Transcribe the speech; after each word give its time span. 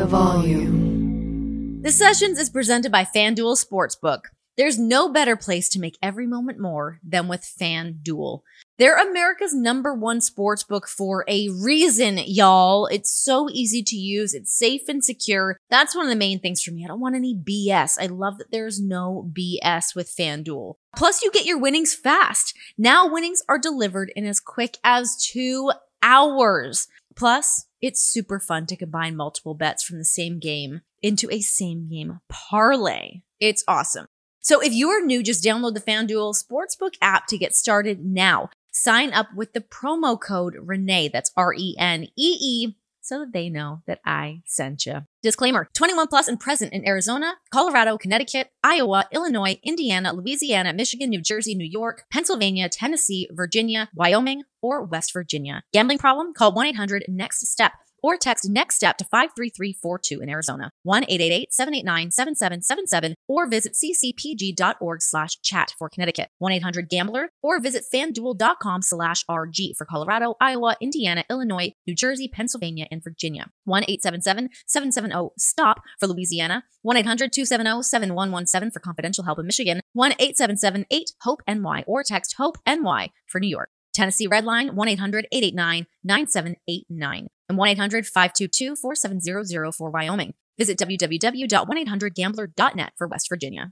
the 0.00 0.06
volume. 0.06 1.82
The 1.82 1.92
Sessions 1.92 2.38
is 2.38 2.48
presented 2.48 2.90
by 2.90 3.04
FanDuel 3.04 3.62
Sportsbook. 3.62 4.22
There's 4.56 4.78
no 4.78 5.12
better 5.12 5.36
place 5.36 5.68
to 5.70 5.78
make 5.78 5.98
every 6.02 6.26
moment 6.26 6.58
more 6.58 7.00
than 7.06 7.28
with 7.28 7.42
FanDuel. 7.42 8.40
They're 8.78 8.96
America's 8.96 9.52
number 9.52 9.92
one 9.92 10.20
sportsbook 10.20 10.88
for 10.88 11.26
a 11.28 11.50
reason, 11.50 12.18
y'all. 12.24 12.86
It's 12.86 13.12
so 13.12 13.50
easy 13.50 13.82
to 13.82 13.96
use. 13.96 14.32
It's 14.32 14.56
safe 14.56 14.88
and 14.88 15.04
secure. 15.04 15.58
That's 15.68 15.94
one 15.94 16.06
of 16.06 16.10
the 16.10 16.16
main 16.16 16.40
things 16.40 16.62
for 16.62 16.70
me. 16.70 16.82
I 16.82 16.88
don't 16.88 17.00
want 17.00 17.14
any 17.14 17.34
BS. 17.34 17.98
I 18.00 18.06
love 18.06 18.38
that 18.38 18.50
there's 18.50 18.80
no 18.80 19.30
BS 19.30 19.94
with 19.94 20.16
FanDuel. 20.16 20.76
Plus, 20.96 21.22
you 21.22 21.30
get 21.30 21.44
your 21.44 21.58
winnings 21.58 21.92
fast. 21.92 22.56
Now 22.78 23.06
winnings 23.06 23.42
are 23.50 23.58
delivered 23.58 24.10
in 24.16 24.24
as 24.24 24.40
quick 24.40 24.78
as 24.82 25.22
two 25.22 25.72
hours. 26.02 26.88
Plus, 27.16 27.66
it's 27.80 28.02
super 28.02 28.38
fun 28.38 28.66
to 28.66 28.76
combine 28.76 29.16
multiple 29.16 29.54
bets 29.54 29.82
from 29.82 29.98
the 29.98 30.04
same 30.04 30.38
game 30.38 30.82
into 31.02 31.28
a 31.30 31.40
same 31.40 31.88
game 31.88 32.20
parlay. 32.28 33.22
It's 33.38 33.64
awesome. 33.66 34.06
So 34.40 34.60
if 34.60 34.72
you 34.72 34.88
are 34.88 35.04
new, 35.04 35.22
just 35.22 35.44
download 35.44 35.74
the 35.74 35.80
FanDuel 35.80 36.34
Sportsbook 36.34 36.94
app 37.02 37.26
to 37.26 37.38
get 37.38 37.54
started 37.54 38.04
now. 38.04 38.50
Sign 38.72 39.12
up 39.12 39.28
with 39.34 39.52
the 39.52 39.60
promo 39.60 40.18
code 40.18 40.56
Renee, 40.58 41.08
that's 41.08 41.32
R 41.36 41.52
E 41.54 41.74
N 41.78 42.04
E 42.16 42.36
E, 42.40 42.76
so 43.00 43.20
that 43.20 43.32
they 43.32 43.50
know 43.50 43.82
that 43.86 44.00
I 44.04 44.42
sent 44.46 44.86
you. 44.86 45.06
Disclaimer 45.22 45.68
21 45.74 46.06
plus 46.06 46.28
and 46.28 46.40
present 46.40 46.72
in 46.72 46.86
Arizona, 46.88 47.34
Colorado, 47.52 47.98
Connecticut, 47.98 48.48
Iowa, 48.64 49.04
Illinois, 49.12 49.58
Indiana, 49.62 50.14
Louisiana, 50.14 50.72
Michigan, 50.72 51.10
New 51.10 51.20
Jersey, 51.20 51.54
New 51.54 51.68
York, 51.68 52.04
Pennsylvania, 52.10 52.70
Tennessee, 52.70 53.28
Virginia, 53.30 53.90
Wyoming, 53.94 54.44
or 54.62 54.82
West 54.82 55.12
Virginia. 55.12 55.62
Gambling 55.74 55.98
problem? 55.98 56.32
Call 56.32 56.52
1 56.52 56.66
800 56.68 57.04
NEXT 57.08 57.46
STEP 57.46 57.72
or 58.02 58.16
text 58.16 58.48
next 58.48 58.76
step 58.76 58.96
to 58.98 59.04
53342 59.04 60.20
in 60.20 60.28
Arizona, 60.28 60.70
1-888-789-7777 60.86 63.14
or 63.28 63.48
visit 63.48 63.74
ccpg.org 63.74 65.02
slash 65.02 65.40
chat 65.42 65.74
for 65.78 65.88
Connecticut, 65.88 66.28
1-800-GAMBLER 66.42 67.30
or 67.42 67.60
visit 67.60 67.84
fanduel.com 67.92 68.82
slash 68.82 69.24
RG 69.24 69.76
for 69.76 69.84
Colorado, 69.84 70.36
Iowa, 70.40 70.76
Indiana, 70.80 71.24
Illinois, 71.30 71.72
New 71.86 71.94
Jersey, 71.94 72.28
Pennsylvania, 72.28 72.86
and 72.90 73.02
Virginia, 73.02 73.50
1-877-770-STOP 73.68 75.80
for 75.98 76.06
Louisiana, 76.06 76.64
1-800-270-7117 76.86 78.72
for 78.72 78.80
confidential 78.80 79.24
help 79.24 79.38
in 79.38 79.46
Michigan, 79.46 79.80
1-877-8-HOPE-NY 79.96 81.84
or 81.86 82.02
text 82.02 82.34
HOPE-NY 82.38 83.10
for 83.26 83.40
New 83.40 83.48
York. 83.48 83.70
Tennessee 83.92 84.28
Redline 84.28 84.74
1 84.74 84.88
800 84.88 85.26
889 85.32 85.86
9789 86.04 87.28
and 87.50 87.58
1 87.58 87.68
800 87.68 88.06
522 88.06 88.76
4700 88.76 89.74
for 89.74 89.90
Wyoming. 89.90 90.32
Visit 90.56 90.78
www.1800gambler.net 90.78 92.92
for 92.96 93.06
West 93.06 93.28
Virginia. 93.28 93.68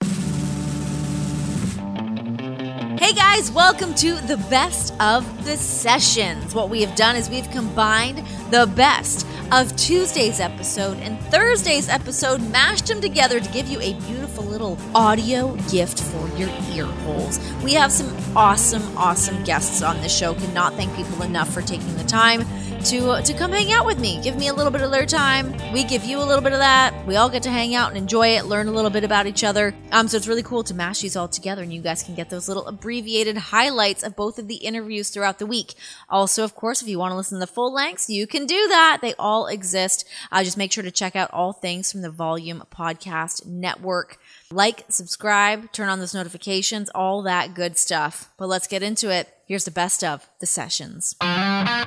Hey 3.08 3.14
guys, 3.14 3.50
welcome 3.50 3.94
to 3.94 4.16
the 4.26 4.36
best 4.50 4.92
of 5.00 5.46
the 5.46 5.56
sessions. 5.56 6.54
What 6.54 6.68
we 6.68 6.82
have 6.82 6.94
done 6.94 7.16
is 7.16 7.30
we've 7.30 7.50
combined 7.50 8.18
the 8.50 8.70
best 8.76 9.26
of 9.50 9.74
Tuesday's 9.76 10.40
episode 10.40 10.98
and 10.98 11.18
Thursday's 11.30 11.88
episode, 11.88 12.42
mashed 12.50 12.88
them 12.88 13.00
together 13.00 13.40
to 13.40 13.50
give 13.50 13.66
you 13.66 13.80
a 13.80 13.94
beautiful 14.00 14.44
little 14.44 14.76
audio 14.94 15.54
gift 15.70 16.02
for 16.02 16.28
your 16.36 16.50
ear 16.74 16.84
holes. 16.84 17.40
We 17.64 17.72
have 17.72 17.92
some 17.92 18.14
awesome, 18.36 18.82
awesome 18.98 19.42
guests 19.42 19.80
on 19.80 19.98
the 20.02 20.08
show. 20.10 20.34
Cannot 20.34 20.74
thank 20.74 20.94
people 20.94 21.22
enough 21.22 21.48
for 21.48 21.62
taking 21.62 21.96
the 21.96 22.04
time 22.04 22.44
to 22.84 23.20
to 23.22 23.34
come 23.34 23.52
hang 23.52 23.72
out 23.72 23.86
with 23.86 23.98
me. 23.98 24.20
Give 24.22 24.36
me 24.36 24.48
a 24.48 24.54
little 24.54 24.70
bit 24.70 24.82
of 24.82 24.90
their 24.90 25.06
time. 25.06 25.54
We 25.72 25.82
give 25.82 26.04
you 26.04 26.18
a 26.18 26.24
little 26.24 26.42
bit 26.42 26.52
of 26.52 26.58
that. 26.58 27.06
We 27.06 27.16
all 27.16 27.28
get 27.28 27.42
to 27.44 27.50
hang 27.50 27.74
out 27.74 27.88
and 27.88 27.98
enjoy 27.98 28.36
it, 28.36 28.44
learn 28.44 28.68
a 28.68 28.72
little 28.72 28.90
bit 28.90 29.02
about 29.02 29.26
each 29.26 29.44
other. 29.44 29.74
Um, 29.92 30.08
so 30.08 30.16
it's 30.16 30.28
really 30.28 30.42
cool 30.42 30.62
to 30.64 30.74
mash 30.74 31.00
these 31.00 31.16
all 31.16 31.28
together, 31.28 31.62
and 31.62 31.72
you 31.72 31.80
guys 31.80 32.02
can 32.02 32.14
get 32.14 32.30
those 32.30 32.48
little 32.48 32.66
abbreviated 32.98 33.38
highlights 33.38 34.03
of 34.03 34.16
both 34.16 34.41
of 34.41 34.48
the 34.48 34.56
interviews 34.56 35.09
throughout 35.09 35.38
the 35.38 35.47
week. 35.47 35.75
Also, 36.09 36.42
of 36.42 36.56
course, 36.56 36.82
if 36.82 36.88
you 36.88 36.98
want 36.98 37.12
to 37.12 37.16
listen 37.16 37.36
to 37.36 37.41
the 37.41 37.47
full 37.47 37.72
lengths, 37.72 38.10
you 38.10 38.26
can 38.26 38.44
do 38.44 38.66
that. 38.69 38.98
They 39.00 39.14
all 39.19 39.47
exist. 39.47 40.04
Uh, 40.32 40.42
just 40.42 40.56
make 40.56 40.72
sure 40.72 40.82
to 40.82 40.91
check 40.91 41.14
out 41.14 41.31
all 41.32 41.53
things 41.53 41.92
from 41.92 42.03
the 42.03 42.10
Volume 42.10 42.64
Podcast 42.75 43.47
Network. 43.47 44.19
Like, 44.50 44.84
subscribe, 44.88 45.70
turn 45.70 45.88
on 45.88 46.00
those 46.00 46.14
notifications, 46.14 46.91
all 46.92 47.22
that 47.22 47.54
good 47.54 47.78
stuff. 47.78 48.32
But 48.36 48.48
let's 48.48 48.66
get 48.66 48.82
into 48.82 49.10
it. 49.10 49.28
Here's 49.47 49.65
the 49.65 49.70
best 49.70 50.03
of 50.03 50.28
the 50.41 50.47
sessions. 50.47 51.15
Um, 51.20 51.86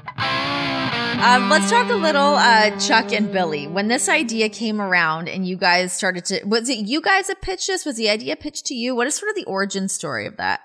let's 1.50 1.70
talk 1.70 1.90
a 1.90 1.96
little 1.96 2.36
uh, 2.36 2.80
Chuck 2.80 3.12
and 3.12 3.34
Billy. 3.34 3.68
When 3.68 3.90
this 3.90 4.08
idea 4.08 4.48
came 4.48 4.82
around 4.82 5.28
and 5.28 5.46
you 5.46 5.58
guys 5.58 5.92
started 5.94 6.24
to, 6.26 6.44
was 6.46 6.70
it 6.70 6.80
you 6.80 7.02
guys 7.02 7.28
that 7.28 7.42
pitched 7.42 7.68
this? 7.68 7.86
Was 7.86 7.98
the 7.98 8.10
idea 8.10 8.38
pitched 8.38 8.68
to 8.68 8.74
you? 8.74 8.96
What 8.96 9.08
is 9.08 9.16
sort 9.16 9.30
of 9.30 9.36
the 9.36 9.44
origin 9.44 9.90
story 9.90 10.26
of 10.26 10.38
that? 10.38 10.62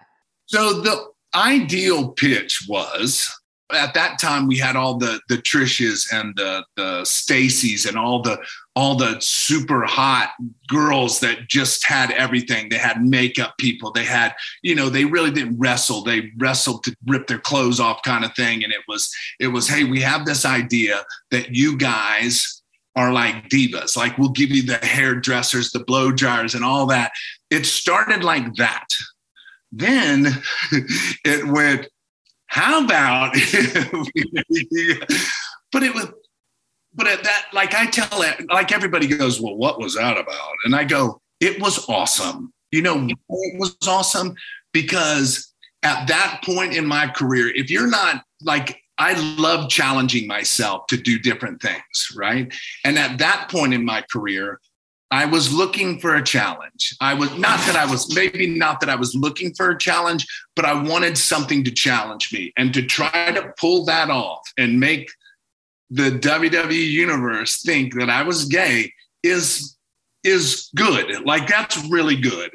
So 0.47 0.81
the 0.81 1.07
ideal 1.35 2.13
pitch 2.13 2.65
was 2.69 3.29
at 3.73 3.95
that 3.95 4.19
time 4.19 4.47
we 4.47 4.57
had 4.57 4.77
all 4.77 4.97
the 4.97 5.21
the 5.29 5.39
Trishes 5.39 6.09
and 6.13 6.35
the 6.37 6.65
the 6.77 7.03
Stacys 7.03 7.87
and 7.87 7.97
all 7.97 8.23
the 8.23 8.39
all 8.77 8.95
the 8.95 9.19
super 9.21 9.85
hot 9.85 10.31
girls 10.69 11.19
that 11.21 11.49
just 11.49 11.85
had 11.85 12.11
everything. 12.13 12.69
They 12.69 12.77
had 12.77 13.03
makeup 13.03 13.55
people. 13.59 13.91
They 13.91 14.05
had, 14.05 14.35
you 14.63 14.75
know, 14.75 14.91
they 14.91 15.07
really 15.07 15.31
didn't 15.31 15.59
wrestle. 15.59 16.03
They 16.03 16.31
wrestled 16.37 16.85
to 16.85 16.95
rip 17.07 17.27
their 17.27 17.39
clothes 17.39 17.81
off 17.81 18.03
kind 18.03 18.23
of 18.23 18.35
thing. 18.35 18.63
And 18.63 18.73
it 18.75 18.83
was, 18.87 19.11
it 19.41 19.49
was, 19.49 19.67
hey, 19.67 19.85
we 19.85 20.03
have 20.03 20.27
this 20.27 20.45
idea 20.45 21.03
that 21.31 21.55
you 21.55 21.79
guys 21.79 22.63
are 22.97 23.13
like 23.13 23.49
divas. 23.49 23.97
Like 23.97 24.19
we'll 24.19 24.29
give 24.29 24.51
you 24.51 24.63
the 24.63 24.77
hairdressers, 24.77 25.71
the 25.71 25.85
blow 25.85 26.13
dryers, 26.13 26.55
and 26.55 26.65
all 26.65 26.85
that. 26.89 27.13
It 27.51 27.65
started 27.65 28.25
like 28.25 28.55
that. 28.57 28.87
Then 29.77 30.27
it 31.25 31.47
went, 31.47 31.89
how 32.47 32.85
about 32.85 33.33
but 35.73 35.83
it 35.83 35.95
was 35.95 36.09
but 36.97 37.07
at 37.07 37.23
that, 37.25 37.47
like 37.53 37.75
I 37.75 37.87
tell 37.87 38.23
it, 38.23 38.51
like 38.51 38.73
everybody 38.73 39.07
goes, 39.07 39.41
well, 39.41 39.55
what 39.55 39.79
was 39.79 39.95
that 39.95 40.17
about? 40.17 40.53
And 40.65 40.75
I 40.75 40.85
go, 40.85 41.21
it 41.41 41.61
was 41.61 41.87
awesome. 41.89 42.53
You 42.73 42.83
know, 42.83 43.07
it 43.07 43.61
was 43.61 43.77
awesome 43.87 44.35
because 44.73 45.53
at 45.83 46.09
that 46.09 46.41
point 46.43 46.75
in 46.75 46.87
my 46.87 47.09
career, 47.09 47.55
if 47.55 47.71
you're 47.71 47.89
not 47.89 48.25
like, 48.43 48.81
I 48.99 49.13
love 49.39 49.69
challenging 49.69 50.27
myself 50.27 50.87
to 50.87 50.97
do 50.97 51.19
different 51.19 51.61
things, 51.61 52.09
right? 52.17 52.53
And 52.83 52.99
at 52.99 53.19
that 53.19 53.51
point 53.51 53.75
in 53.75 53.85
my 53.85 54.03
career, 54.11 54.59
I 55.11 55.25
was 55.25 55.53
looking 55.53 56.01
for 56.01 56.17
a 56.17 56.23
challenge. 56.23 56.97
I 57.01 57.15
was 57.15 57.31
not 57.39 57.59
that 57.61 57.77
I 57.77 57.89
was 57.89 58.13
maybe 58.15 58.49
not 58.49 58.81
that 58.81 58.89
I 58.89 58.97
was 58.97 59.15
looking 59.15 59.55
for 59.55 59.71
a 59.71 59.79
challenge, 59.79 60.27
but 60.57 60.65
I 60.65 60.75
wanted 60.83 61.17
something 61.17 61.63
to 61.65 61.71
challenge 61.71 62.33
me 62.33 62.53
and 62.57 62.75
to 62.75 62.83
try 62.83 63.31
to 63.33 63.53
pull 63.59 63.85
that 63.85 64.11
off 64.11 64.43
and 64.59 64.81
make 64.81 65.09
the 65.91 66.11
WWE 66.11 66.91
universe 66.91 67.63
think 67.63 67.95
that 67.95 68.11
I 68.11 68.23
was 68.23 68.47
gay 68.47 68.93
is 69.23 69.77
is 70.25 70.71
good. 70.75 71.25
Like 71.25 71.47
that's 71.47 71.77
really 71.89 72.17
good. 72.17 72.51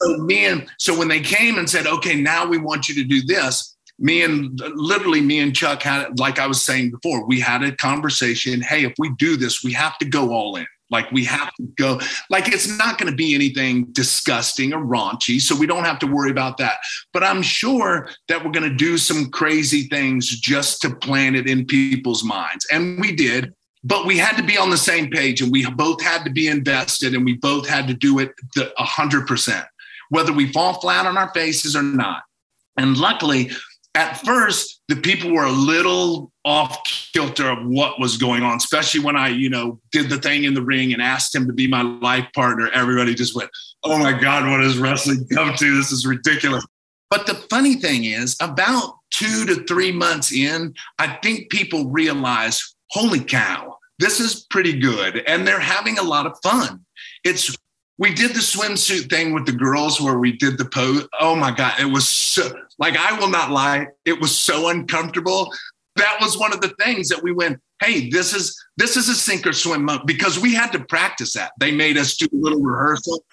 So 0.00 0.16
me 0.18 0.46
and 0.46 0.68
so 0.78 0.98
when 0.98 1.08
they 1.08 1.20
came 1.20 1.58
and 1.58 1.68
said, 1.68 1.86
okay, 1.86 2.20
now 2.20 2.46
we 2.46 2.56
want 2.56 2.88
you 2.88 2.94
to 2.94 3.04
do 3.04 3.22
this, 3.22 3.76
me 3.98 4.22
and 4.22 4.58
literally 4.74 5.20
me 5.20 5.40
and 5.40 5.54
Chuck 5.54 5.82
had 5.82 6.18
like 6.18 6.38
I 6.38 6.46
was 6.46 6.62
saying 6.62 6.92
before, 6.92 7.26
we 7.26 7.40
had 7.40 7.62
a 7.62 7.76
conversation. 7.76 8.62
Hey, 8.62 8.84
if 8.84 8.94
we 8.98 9.10
do 9.18 9.36
this, 9.36 9.62
we 9.62 9.72
have 9.74 9.98
to 9.98 10.06
go 10.06 10.32
all 10.32 10.56
in. 10.56 10.66
Like 10.94 11.10
we 11.10 11.24
have 11.24 11.52
to 11.54 11.64
go, 11.76 12.00
like 12.30 12.46
it's 12.46 12.68
not 12.78 12.98
going 12.98 13.10
to 13.10 13.16
be 13.16 13.34
anything 13.34 13.86
disgusting 13.90 14.72
or 14.72 14.78
raunchy. 14.78 15.40
So 15.40 15.56
we 15.56 15.66
don't 15.66 15.82
have 15.82 15.98
to 15.98 16.06
worry 16.06 16.30
about 16.30 16.56
that. 16.58 16.76
But 17.12 17.24
I'm 17.24 17.42
sure 17.42 18.08
that 18.28 18.44
we're 18.44 18.52
going 18.52 18.70
to 18.70 18.76
do 18.76 18.96
some 18.96 19.28
crazy 19.30 19.88
things 19.88 20.28
just 20.28 20.80
to 20.82 20.94
plant 20.94 21.34
it 21.34 21.48
in 21.48 21.66
people's 21.66 22.22
minds. 22.22 22.64
And 22.70 23.00
we 23.00 23.10
did. 23.10 23.52
But 23.82 24.06
we 24.06 24.16
had 24.16 24.36
to 24.36 24.44
be 24.44 24.56
on 24.56 24.70
the 24.70 24.78
same 24.78 25.10
page 25.10 25.42
and 25.42 25.50
we 25.50 25.68
both 25.68 26.00
had 26.00 26.24
to 26.24 26.30
be 26.30 26.46
invested 26.46 27.12
and 27.12 27.24
we 27.24 27.34
both 27.34 27.68
had 27.68 27.88
to 27.88 27.94
do 27.94 28.20
it 28.20 28.30
a 28.56 28.84
hundred 28.84 29.26
percent, 29.26 29.66
whether 30.10 30.32
we 30.32 30.52
fall 30.52 30.74
flat 30.74 31.06
on 31.06 31.18
our 31.18 31.30
faces 31.34 31.74
or 31.74 31.82
not. 31.82 32.22
And 32.78 32.96
luckily, 32.96 33.50
at 33.94 34.14
first 34.24 34.80
the 34.88 34.96
people 34.96 35.32
were 35.32 35.44
a 35.44 35.52
little 35.52 36.32
off 36.44 36.78
kilter 37.12 37.48
of 37.48 37.66
what 37.66 37.98
was 37.98 38.16
going 38.16 38.42
on 38.42 38.56
especially 38.56 39.00
when 39.00 39.16
i 39.16 39.28
you 39.28 39.48
know 39.48 39.80
did 39.92 40.08
the 40.10 40.18
thing 40.18 40.44
in 40.44 40.54
the 40.54 40.62
ring 40.62 40.92
and 40.92 41.00
asked 41.00 41.34
him 41.34 41.46
to 41.46 41.52
be 41.52 41.66
my 41.66 41.82
life 41.82 42.26
partner. 42.34 42.68
Everybody 42.74 43.14
just 43.14 43.34
went 43.34 43.50
oh 43.84 43.98
my 43.98 44.12
god 44.12 44.48
what 44.48 44.60
has 44.60 44.78
wrestling 44.78 45.26
come 45.32 45.54
to? 45.54 45.76
This 45.76 45.92
is 45.92 46.06
ridiculous. 46.06 46.64
But 47.10 47.26
the 47.26 47.34
funny 47.34 47.76
thing 47.76 48.04
is 48.04 48.36
about 48.40 48.96
two 49.10 49.44
to 49.46 49.64
three 49.64 49.92
months 49.92 50.32
in 50.32 50.74
i 50.98 51.06
think 51.22 51.50
people 51.50 51.88
realize 51.90 52.74
holy 52.90 53.20
cow 53.20 53.74
this 53.98 54.20
is 54.20 54.46
pretty 54.50 54.78
good. 54.78 55.22
And 55.26 55.46
they're 55.46 55.60
having 55.60 55.98
a 55.98 56.02
lot 56.02 56.26
of 56.26 56.36
fun. 56.42 56.84
It's 57.24 57.56
we 57.98 58.12
did 58.12 58.30
the 58.30 58.40
swimsuit 58.40 59.08
thing 59.08 59.32
with 59.32 59.46
the 59.46 59.52
girls 59.52 60.00
where 60.00 60.18
we 60.18 60.32
did 60.36 60.58
the 60.58 60.64
pose. 60.64 61.06
Oh 61.20 61.36
my 61.36 61.50
God. 61.50 61.74
It 61.78 61.86
was 61.86 62.08
so, 62.08 62.52
like, 62.78 62.96
I 62.96 63.18
will 63.18 63.30
not 63.30 63.50
lie. 63.50 63.86
It 64.04 64.20
was 64.20 64.36
so 64.36 64.68
uncomfortable. 64.68 65.52
That 65.96 66.18
was 66.20 66.38
one 66.38 66.52
of 66.52 66.60
the 66.60 66.74
things 66.80 67.08
that 67.08 67.22
we 67.22 67.32
went, 67.32 67.58
hey, 67.80 68.08
this 68.10 68.34
is 68.34 68.58
this 68.76 68.96
is 68.96 69.08
a 69.08 69.14
sink 69.14 69.46
or 69.46 69.52
swim 69.52 69.84
moment 69.84 70.06
because 70.06 70.38
we 70.38 70.54
had 70.54 70.72
to 70.72 70.84
practice 70.86 71.32
that. 71.34 71.52
They 71.60 71.70
made 71.70 71.96
us 71.96 72.16
do 72.16 72.26
a 72.32 72.36
little 72.36 72.60
rehearsal. 72.60 73.24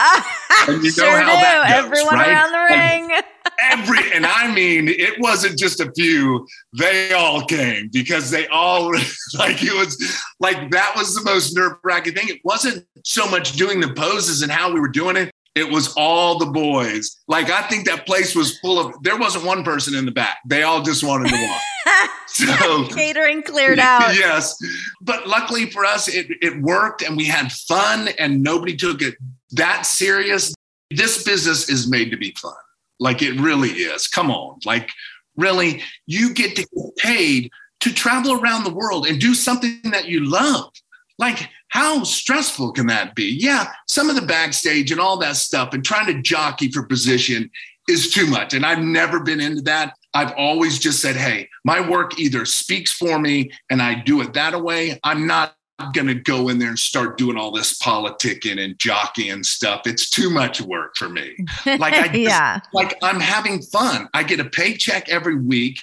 and 0.68 0.84
you 0.84 0.92
sure 0.92 1.06
know 1.06 1.26
how 1.26 1.36
do. 1.36 1.42
that 1.42 1.82
goes, 1.82 1.86
Everyone 1.86 2.16
right? 2.16 2.28
around 2.30 2.52
the 2.52 2.76
ring. 2.76 3.10
Like, 3.10 3.26
every 3.72 4.12
and 4.14 4.26
I 4.26 4.54
mean, 4.54 4.88
it 4.88 5.20
wasn't 5.20 5.58
just 5.58 5.80
a 5.80 5.92
few; 5.94 6.48
they 6.78 7.12
all 7.14 7.46
came 7.46 7.90
because 7.92 8.30
they 8.30 8.48
all 8.48 8.92
like 9.38 9.64
it 9.64 9.74
was 9.74 9.98
like 10.40 10.72
that 10.72 10.94
was 10.96 11.16
the 11.16 11.24
most 11.24 11.56
nerve 11.56 11.74
wracking 11.84 12.14
thing. 12.14 12.30
It 12.30 12.42
wasn't 12.44 12.86
so 13.04 13.28
much 13.30 13.54
doing 13.54 13.80
the 13.80 13.94
poses 13.94 14.42
and 14.42 14.52
how 14.52 14.72
we 14.72 14.80
were 14.80 14.90
doing 14.90 15.18
it. 15.18 15.32
It 15.54 15.70
was 15.70 15.94
all 15.98 16.38
the 16.38 16.46
boys. 16.46 17.18
Like 17.28 17.50
I 17.50 17.64
think 17.64 17.86
that 17.88 18.06
place 18.06 18.36
was 18.36 18.58
full 18.60 18.80
of. 18.80 19.02
There 19.04 19.18
wasn't 19.18 19.46
one 19.46 19.64
person 19.64 19.96
in 19.96 20.06
the 20.06 20.12
back. 20.12 20.38
They 20.48 20.64
all 20.64 20.82
just 20.82 21.04
wanted 21.04 21.30
to 21.30 21.36
walk. 21.36 21.62
so 22.28 22.86
catering 22.88 23.44
cleared 23.44 23.80
out. 23.80 24.16
Yes, 24.16 24.58
but 25.02 25.28
luckily 25.28 25.70
for 25.70 25.86
us, 25.86 26.08
it 26.08 26.28
it 26.42 26.62
worked, 26.62 27.02
and 27.02 27.18
we 27.18 27.26
had 27.26 27.52
fun, 27.52 28.10
and 28.20 28.44
nobody 28.44 28.76
took 28.76 29.02
it 29.02 29.16
that 29.52 29.86
serious. 29.86 30.54
This 30.90 31.24
business 31.24 31.70
is 31.70 31.90
made 31.90 32.12
to 32.12 32.18
be 32.18 32.36
fun. 32.42 32.54
Like 33.00 33.22
it 33.22 33.40
really 33.40 33.70
is. 33.70 34.08
Come 34.08 34.30
on, 34.32 34.60
like 34.66 34.90
really, 35.36 35.82
you 36.06 36.34
get 36.34 36.56
to 36.56 36.62
get 36.62 36.98
paid 36.98 37.52
to 37.82 37.94
travel 37.94 38.34
around 38.34 38.64
the 38.64 38.74
world 38.74 39.08
and 39.08 39.20
do 39.20 39.34
something 39.34 39.80
that 39.92 40.08
you 40.08 40.24
love. 40.30 40.72
Like 41.18 41.50
how 41.72 42.04
stressful 42.04 42.74
can 42.74 42.88
that 42.88 43.16
be? 43.16 43.38
Yeah, 43.40 43.72
some 43.88 44.10
of 44.10 44.16
the 44.16 44.22
backstage 44.22 44.92
and 44.92 45.00
all 45.00 45.18
that 45.20 45.38
stuff 45.38 45.74
and 45.74 45.84
trying 45.84 46.08
to 46.08 46.22
jockey 46.22 46.70
for 46.70 46.84
position 46.84 47.50
is 47.88 48.12
too 48.12 48.28
much. 48.28 48.54
And 48.54 48.66
I've 48.66 48.84
never 48.84 49.22
been 49.22 49.40
into 49.40 49.62
that. 49.64 49.96
I've 50.14 50.34
always 50.34 50.80
just 50.80 51.02
said, 51.02 51.16
hey, 51.16 51.48
my 51.64 51.88
work 51.88 52.20
either 52.20 52.46
speaks 52.46 52.92
for 52.92 53.20
me 53.20 53.52
and 53.70 53.82
I 53.82 53.96
do 53.96 54.22
it 54.22 54.34
that 54.34 54.62
way. 54.62 55.00
I'm 55.04 55.28
not 55.28 55.56
going 55.94 56.08
to 56.08 56.16
go 56.16 56.50
in 56.50 56.60
there 56.60 56.70
and 56.70 56.80
start 56.80 57.18
doing 57.18 57.38
all 57.38 57.52
this 57.52 57.78
politicking 57.80 58.64
and 58.64 58.78
jockeying 58.78 59.44
stuff. 59.44 59.82
It's 59.86 60.10
too 60.10 60.30
much 60.30 60.62
work 60.62 60.96
for 60.96 61.10
me. 61.10 61.36
Like 61.66 61.94
I 61.94 62.08
just, 62.08 62.20
yeah. 62.20 62.60
like 62.74 62.98
I'm 63.02 63.20
having 63.20 63.62
fun. 63.62 64.10
I 64.14 64.24
get 64.24 64.40
a 64.40 64.46
paycheck 64.46 65.10
every 65.10 65.36
week. 65.36 65.80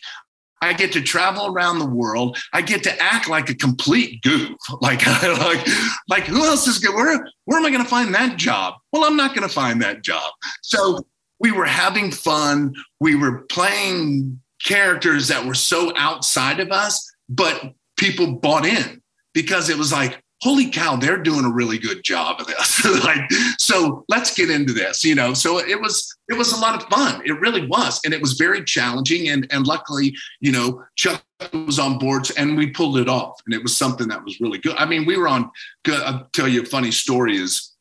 I 0.61 0.73
get 0.73 0.93
to 0.93 1.01
travel 1.01 1.47
around 1.47 1.79
the 1.79 1.87
world. 1.87 2.37
I 2.53 2.63
get 2.63 2.83
to 2.85 3.03
act 3.03 3.29
like 3.29 3.49
a 3.49 3.55
complete 3.55 4.23
goof. 4.23 4.57
Like, 4.81 5.05
like, 5.23 5.67
like 6.09 6.25
who 6.25 6.45
else 6.45 6.67
is 6.67 6.79
good? 6.79 6.95
Where, 6.95 7.27
where 7.47 7.59
am 7.59 7.67
I 7.67 7.71
going 7.71 7.83
to 7.83 7.89
find 7.89 8.15
that 8.15 8.37
job? 8.37 8.75
Well, 8.93 9.05
I'm 9.05 9.17
not 9.17 9.35
going 9.35 9.49
to 9.49 9.53
find 9.53 9.81
that 9.83 10.03
job. 10.03 10.31
So 10.63 11.07
we 11.41 11.53
were 11.53 11.65
having 11.65 12.11
fun. 12.11 12.75
We 13.01 13.15
were 13.15 13.43
playing 13.51 14.41
characters 14.65 15.29
that 15.29 15.45
were 15.45 15.55
so 15.55 15.93
outside 15.97 16.61
of 16.61 16.71
us, 16.71 17.11
but 17.29 17.75
people 17.97 18.37
bought 18.37 18.67
in 18.67 19.03
because 19.35 19.69
it 19.69 19.77
was 19.77 19.93
like, 19.93 20.23
holy 20.41 20.71
cow, 20.71 20.97
they're 20.97 21.23
doing 21.23 21.45
a 21.45 21.51
really 21.51 21.79
good 21.79 22.03
job 22.05 22.41
of 22.41 22.47
this. 22.47 22.85
like, 23.05 23.31
so 23.59 24.05
let's 24.09 24.35
get 24.35 24.51
into 24.51 24.73
this, 24.73 25.05
you 25.05 25.15
know. 25.15 25.35
So 25.35 25.59
it 25.59 25.81
was 25.81 26.17
it 26.29 26.35
was 26.35 26.53
a 26.53 26.61
lot 26.61 26.81
of 26.81 26.89
fun. 26.89 27.23
It 27.25 27.41
really 27.41 27.67
was. 27.67 28.01
And 28.05 28.15
it 28.15 28.21
was 28.21 28.35
very 28.35 28.65
challenging. 28.65 29.29
And 29.29 29.47
and 29.51 29.67
luckily, 29.67 30.15
you 30.41 30.53
know, 30.53 30.83
Chuck 30.97 31.23
was 31.53 31.79
on 31.79 31.99
boards 31.99 32.31
and 32.33 32.57
we 32.57 32.71
pulled 32.71 32.99
it 32.99 33.09
off. 33.09 33.41
And 33.47 33.55
it 33.55 33.63
was 33.63 33.77
something 33.77 34.09
that 34.09 34.25
was 34.25 34.41
really 34.41 34.59
good. 34.59 34.77
I 34.77 34.87
mean, 34.87 35.07
we 35.07 35.17
were 35.17 35.29
on 35.29 35.51
I'll 35.89 36.29
tell 36.33 36.49
you 36.49 36.63
a 36.63 36.67
funny 36.67 36.91
story 36.91 37.37
is 37.37 37.73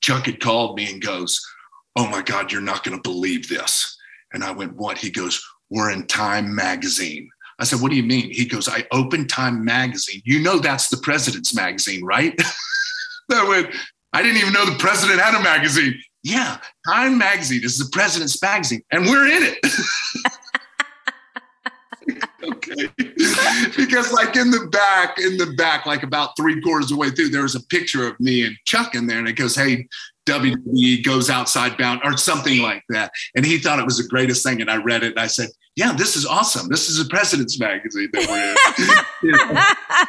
Chuck 0.00 0.26
had 0.26 0.40
called 0.40 0.76
me 0.76 0.90
and 0.90 1.02
goes, 1.02 1.40
Oh 1.96 2.08
my 2.08 2.22
God, 2.22 2.50
you're 2.50 2.60
not 2.60 2.84
gonna 2.84 3.00
believe 3.02 3.48
this. 3.48 3.96
And 4.32 4.42
I 4.42 4.50
went, 4.52 4.76
What? 4.76 4.98
He 4.98 5.10
goes, 5.10 5.44
We're 5.70 5.90
in 5.90 6.06
Time 6.06 6.54
magazine. 6.54 7.30
I 7.58 7.64
said, 7.64 7.80
What 7.80 7.90
do 7.90 7.96
you 7.96 8.02
mean? 8.02 8.30
He 8.30 8.44
goes, 8.44 8.68
I 8.68 8.84
opened 8.90 9.30
Time 9.30 9.64
magazine. 9.64 10.20
You 10.24 10.40
know, 10.40 10.58
that's 10.58 10.88
the 10.88 10.98
president's 10.98 11.54
magazine, 11.54 12.04
right? 12.04 12.38
I 13.32 13.48
went, 13.48 13.74
I 14.12 14.22
didn't 14.22 14.38
even 14.38 14.52
know 14.52 14.66
the 14.66 14.78
president 14.78 15.20
had 15.20 15.38
a 15.38 15.42
magazine. 15.42 15.94
Yeah, 16.22 16.58
Time 16.86 17.16
magazine 17.16 17.64
is 17.64 17.78
the 17.78 17.88
president's 17.92 18.40
magazine, 18.42 18.82
and 18.90 19.06
we're 19.06 19.26
in 19.26 19.42
it. 19.42 19.58
okay. 22.44 22.88
because 23.76 24.12
like 24.12 24.36
in 24.36 24.50
the 24.50 24.68
back, 24.70 25.18
in 25.18 25.36
the 25.36 25.54
back, 25.56 25.86
like 25.86 26.02
about 26.02 26.36
three 26.36 26.60
quarters 26.60 26.90
of 26.90 26.96
the 26.96 27.00
way 27.00 27.10
through, 27.10 27.30
there 27.30 27.42
was 27.42 27.54
a 27.54 27.64
picture 27.66 28.06
of 28.06 28.18
me 28.20 28.44
and 28.44 28.56
Chuck 28.66 28.94
in 28.94 29.06
there, 29.06 29.18
and 29.18 29.28
it 29.28 29.34
goes, 29.34 29.54
Hey, 29.54 29.86
WWE 30.30 31.04
goes 31.04 31.30
outside 31.30 31.76
bound 31.76 32.00
or 32.04 32.16
something 32.16 32.62
like 32.62 32.84
that. 32.88 33.12
And 33.34 33.44
he 33.44 33.58
thought 33.58 33.78
it 33.78 33.84
was 33.84 33.98
the 33.98 34.08
greatest 34.08 34.44
thing. 34.44 34.60
And 34.60 34.70
I 34.70 34.76
read 34.76 35.02
it 35.02 35.12
and 35.12 35.20
I 35.20 35.26
said, 35.26 35.50
yeah, 35.76 35.92
this 35.92 36.16
is 36.16 36.26
awesome. 36.26 36.68
This 36.68 36.88
is 36.88 37.00
a 37.00 37.08
president's 37.08 37.58
magazine 37.58 38.10
that 38.12 38.28
we're 38.28 39.32
in. 39.32 39.56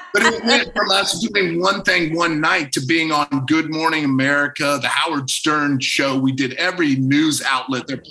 but 0.14 0.24
it 0.24 0.44
went 0.44 0.74
from 0.76 0.90
us 0.92 1.26
doing 1.28 1.62
one 1.62 1.84
thing 1.84 2.16
one 2.16 2.42
night 2.42 2.72
to 2.74 2.86
being 2.86 3.12
on 3.12 3.46
Good 3.48 3.72
Morning 3.72 4.04
America, 4.04 4.80
the 4.82 4.88
Howard 4.88 5.30
Stern 5.30 5.80
show. 5.80 6.18
We 6.18 6.32
did 6.32 6.54
every 6.54 6.96
news 6.96 7.42
outlet 7.46 7.88
there. 7.88 8.02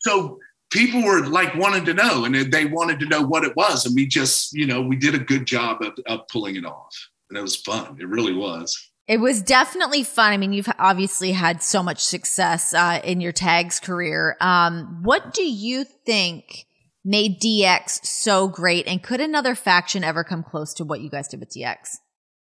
So 0.00 0.38
people 0.70 1.04
were 1.04 1.26
like 1.26 1.54
wanted 1.54 1.84
to 1.86 1.94
know 1.94 2.24
and 2.24 2.34
they 2.34 2.66
wanted 2.66 2.98
to 3.00 3.06
know 3.06 3.22
what 3.22 3.44
it 3.44 3.54
was. 3.56 3.86
And 3.86 3.94
we 3.94 4.06
just, 4.06 4.52
you 4.52 4.66
know, 4.66 4.80
we 4.80 4.96
did 4.96 5.14
a 5.14 5.18
good 5.18 5.46
job 5.46 5.82
of, 5.82 5.92
of 6.06 6.26
pulling 6.28 6.56
it 6.56 6.64
off. 6.64 6.94
And 7.28 7.38
it 7.38 7.42
was 7.42 7.56
fun. 7.56 7.96
It 8.00 8.08
really 8.08 8.34
was. 8.34 8.90
It 9.08 9.20
was 9.20 9.40
definitely 9.40 10.02
fun. 10.02 10.32
I 10.32 10.36
mean, 10.36 10.52
you've 10.52 10.68
obviously 10.78 11.30
had 11.30 11.62
so 11.62 11.82
much 11.82 12.04
success 12.04 12.74
uh, 12.74 13.00
in 13.04 13.20
your 13.20 13.32
tags 13.32 13.78
career. 13.78 14.36
Um, 14.40 15.00
what 15.02 15.32
do 15.32 15.44
you 15.44 15.84
think 15.84 16.66
made 17.04 17.40
DX 17.40 18.04
so 18.04 18.48
great? 18.48 18.88
And 18.88 19.00
could 19.00 19.20
another 19.20 19.54
faction 19.54 20.02
ever 20.02 20.24
come 20.24 20.42
close 20.42 20.74
to 20.74 20.84
what 20.84 21.00
you 21.00 21.08
guys 21.08 21.28
did 21.28 21.38
with 21.38 21.50
DX? 21.50 21.98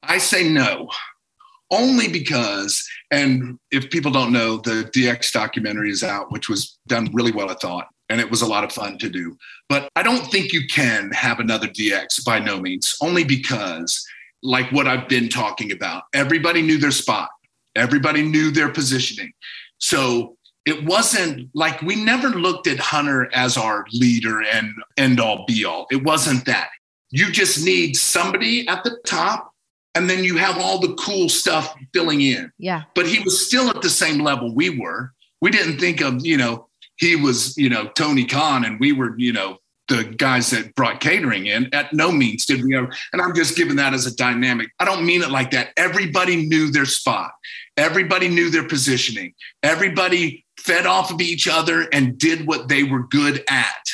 I 0.03 0.17
say 0.17 0.49
no, 0.49 0.89
only 1.71 2.09
because, 2.09 2.85
and 3.11 3.57
if 3.71 3.89
people 3.89 4.11
don't 4.11 4.33
know, 4.33 4.57
the 4.57 4.89
DX 4.93 5.31
documentary 5.31 5.89
is 5.89 6.03
out, 6.03 6.31
which 6.31 6.49
was 6.49 6.77
done 6.87 7.09
really 7.13 7.31
well, 7.31 7.49
I 7.49 7.55
thought. 7.55 7.87
And 8.09 8.19
it 8.19 8.29
was 8.29 8.41
a 8.41 8.47
lot 8.47 8.65
of 8.65 8.73
fun 8.73 8.97
to 8.97 9.09
do. 9.09 9.37
But 9.69 9.87
I 9.95 10.03
don't 10.03 10.29
think 10.29 10.51
you 10.51 10.67
can 10.67 11.11
have 11.11 11.39
another 11.39 11.67
DX 11.67 12.25
by 12.25 12.39
no 12.39 12.59
means, 12.59 12.97
only 13.01 13.23
because 13.23 14.05
like 14.43 14.71
what 14.71 14.87
I've 14.87 15.07
been 15.07 15.29
talking 15.29 15.71
about. 15.71 16.03
Everybody 16.13 16.61
knew 16.61 16.77
their 16.77 16.91
spot, 16.91 17.29
everybody 17.75 18.23
knew 18.23 18.51
their 18.51 18.69
positioning. 18.69 19.31
So 19.77 20.37
it 20.65 20.85
wasn't 20.85 21.49
like 21.53 21.81
we 21.81 21.95
never 21.95 22.29
looked 22.29 22.67
at 22.67 22.79
Hunter 22.79 23.29
as 23.33 23.57
our 23.57 23.85
leader 23.93 24.41
and 24.41 24.73
end 24.97 25.19
all 25.19 25.45
be 25.47 25.65
all. 25.65 25.87
It 25.91 26.03
wasn't 26.03 26.45
that. 26.45 26.69
You 27.09 27.31
just 27.31 27.65
need 27.65 27.95
somebody 27.95 28.67
at 28.67 28.83
the 28.83 28.97
top 29.05 29.51
and 29.95 30.09
then 30.09 30.23
you 30.23 30.37
have 30.37 30.57
all 30.57 30.79
the 30.79 30.93
cool 30.95 31.29
stuff 31.29 31.75
filling 31.93 32.21
in. 32.21 32.51
Yeah. 32.57 32.83
But 32.95 33.07
he 33.07 33.19
was 33.23 33.45
still 33.45 33.69
at 33.69 33.81
the 33.81 33.89
same 33.89 34.19
level 34.19 34.53
we 34.53 34.69
were. 34.69 35.11
We 35.41 35.51
didn't 35.51 35.79
think 35.79 36.01
of, 36.01 36.25
you 36.25 36.37
know, 36.37 36.67
he 36.97 37.15
was, 37.15 37.57
you 37.57 37.69
know, 37.69 37.87
Tony 37.95 38.25
Khan 38.25 38.63
and 38.63 38.79
we 38.79 38.93
were, 38.93 39.17
you 39.17 39.33
know, 39.33 39.57
the 39.91 40.05
guys 40.05 40.49
that 40.51 40.73
brought 40.75 41.01
catering 41.01 41.47
in. 41.47 41.73
At 41.73 41.91
no 41.91 42.11
means 42.11 42.45
did 42.45 42.63
we 42.63 42.75
ever, 42.75 42.89
and 43.11 43.21
I'm 43.21 43.35
just 43.35 43.57
giving 43.57 43.75
that 43.75 43.93
as 43.93 44.05
a 44.05 44.15
dynamic. 44.15 44.69
I 44.79 44.85
don't 44.85 45.05
mean 45.05 45.21
it 45.21 45.31
like 45.31 45.51
that. 45.51 45.71
Everybody 45.77 46.47
knew 46.47 46.71
their 46.71 46.85
spot, 46.85 47.31
everybody 47.77 48.29
knew 48.29 48.49
their 48.49 48.67
positioning, 48.67 49.33
everybody 49.63 50.45
fed 50.57 50.85
off 50.85 51.11
of 51.11 51.19
each 51.19 51.47
other 51.47 51.87
and 51.91 52.17
did 52.17 52.47
what 52.47 52.69
they 52.69 52.83
were 52.83 53.07
good 53.07 53.43
at. 53.49 53.85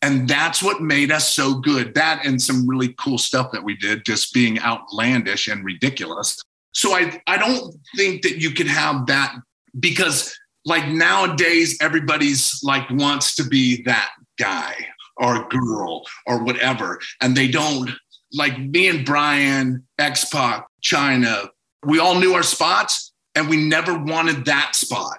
And 0.00 0.28
that's 0.28 0.62
what 0.62 0.82
made 0.82 1.10
us 1.10 1.32
so 1.32 1.54
good. 1.54 1.94
That 1.94 2.24
and 2.24 2.40
some 2.40 2.68
really 2.68 2.94
cool 2.98 3.18
stuff 3.18 3.52
that 3.52 3.64
we 3.64 3.76
did, 3.76 4.04
just 4.04 4.32
being 4.32 4.60
outlandish 4.60 5.48
and 5.48 5.64
ridiculous. 5.64 6.42
So 6.72 6.94
I, 6.94 7.20
I 7.26 7.36
don't 7.38 7.74
think 7.96 8.22
that 8.22 8.38
you 8.38 8.50
can 8.50 8.66
have 8.66 9.06
that 9.06 9.34
because 9.78 10.38
like 10.64 10.88
nowadays 10.88 11.78
everybody's 11.80 12.60
like 12.62 12.88
wants 12.90 13.34
to 13.36 13.44
be 13.44 13.82
that 13.82 14.10
guy 14.38 14.74
or 15.16 15.48
girl 15.48 16.02
or 16.26 16.42
whatever. 16.42 17.00
And 17.20 17.36
they 17.36 17.48
don't, 17.48 17.90
like 18.32 18.58
me 18.58 18.88
and 18.88 19.04
Brian, 19.04 19.86
X 19.98 20.24
Pac, 20.26 20.66
Chyna, 20.82 21.48
we 21.84 21.98
all 21.98 22.18
knew 22.18 22.34
our 22.34 22.42
spots 22.42 23.12
and 23.34 23.48
we 23.48 23.56
never 23.56 23.96
wanted 23.96 24.44
that 24.46 24.74
spot 24.74 25.18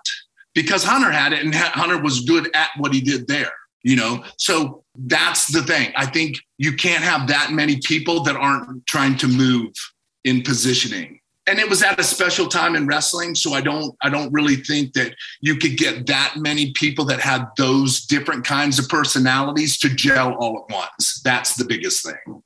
because 0.54 0.84
Hunter 0.84 1.12
had 1.12 1.34
it 1.34 1.44
and 1.44 1.54
Hunter 1.54 2.02
was 2.02 2.22
good 2.22 2.50
at 2.54 2.70
what 2.78 2.94
he 2.94 3.02
did 3.02 3.28
there, 3.28 3.54
you 3.84 3.96
know? 3.96 4.24
So 4.38 4.84
that's 4.96 5.48
the 5.48 5.62
thing. 5.64 5.94
I 5.96 6.06
think 6.06 6.38
you 6.58 6.76
can't 6.76 7.04
have 7.04 7.28
that 7.28 7.52
many 7.52 7.80
people 7.82 8.24
that 8.24 8.36
aren't 8.36 8.86
trying 8.88 9.18
to 9.18 9.28
move 9.28 9.74
in 10.24 10.42
positioning 10.42 11.20
and 11.48 11.60
it 11.60 11.70
was 11.70 11.84
at 11.84 12.00
a 12.00 12.04
special 12.04 12.48
time 12.48 12.76
in 12.76 12.88
wrestling 12.88 13.36
so 13.36 13.54
i 13.54 13.62
don't 13.62 13.96
i 14.02 14.10
don't 14.10 14.32
really 14.32 14.56
think 14.56 14.94
that 14.94 15.16
you 15.42 15.56
could 15.56 15.78
get 15.78 16.08
that 16.08 16.36
many 16.38 16.72
people 16.74 17.06
that 17.06 17.20
had 17.20 17.46
those 17.58 18.02
different 18.06 18.46
kinds 18.46 18.80
of 18.80 18.88
personalities 18.90 19.78
to 19.80 19.90
gel 19.90 20.34
all 20.36 20.66
at 20.68 20.74
once. 20.74 21.22
That's 21.24 21.56
the 21.56 21.66
biggest 21.66 22.06
thing. 22.06 22.42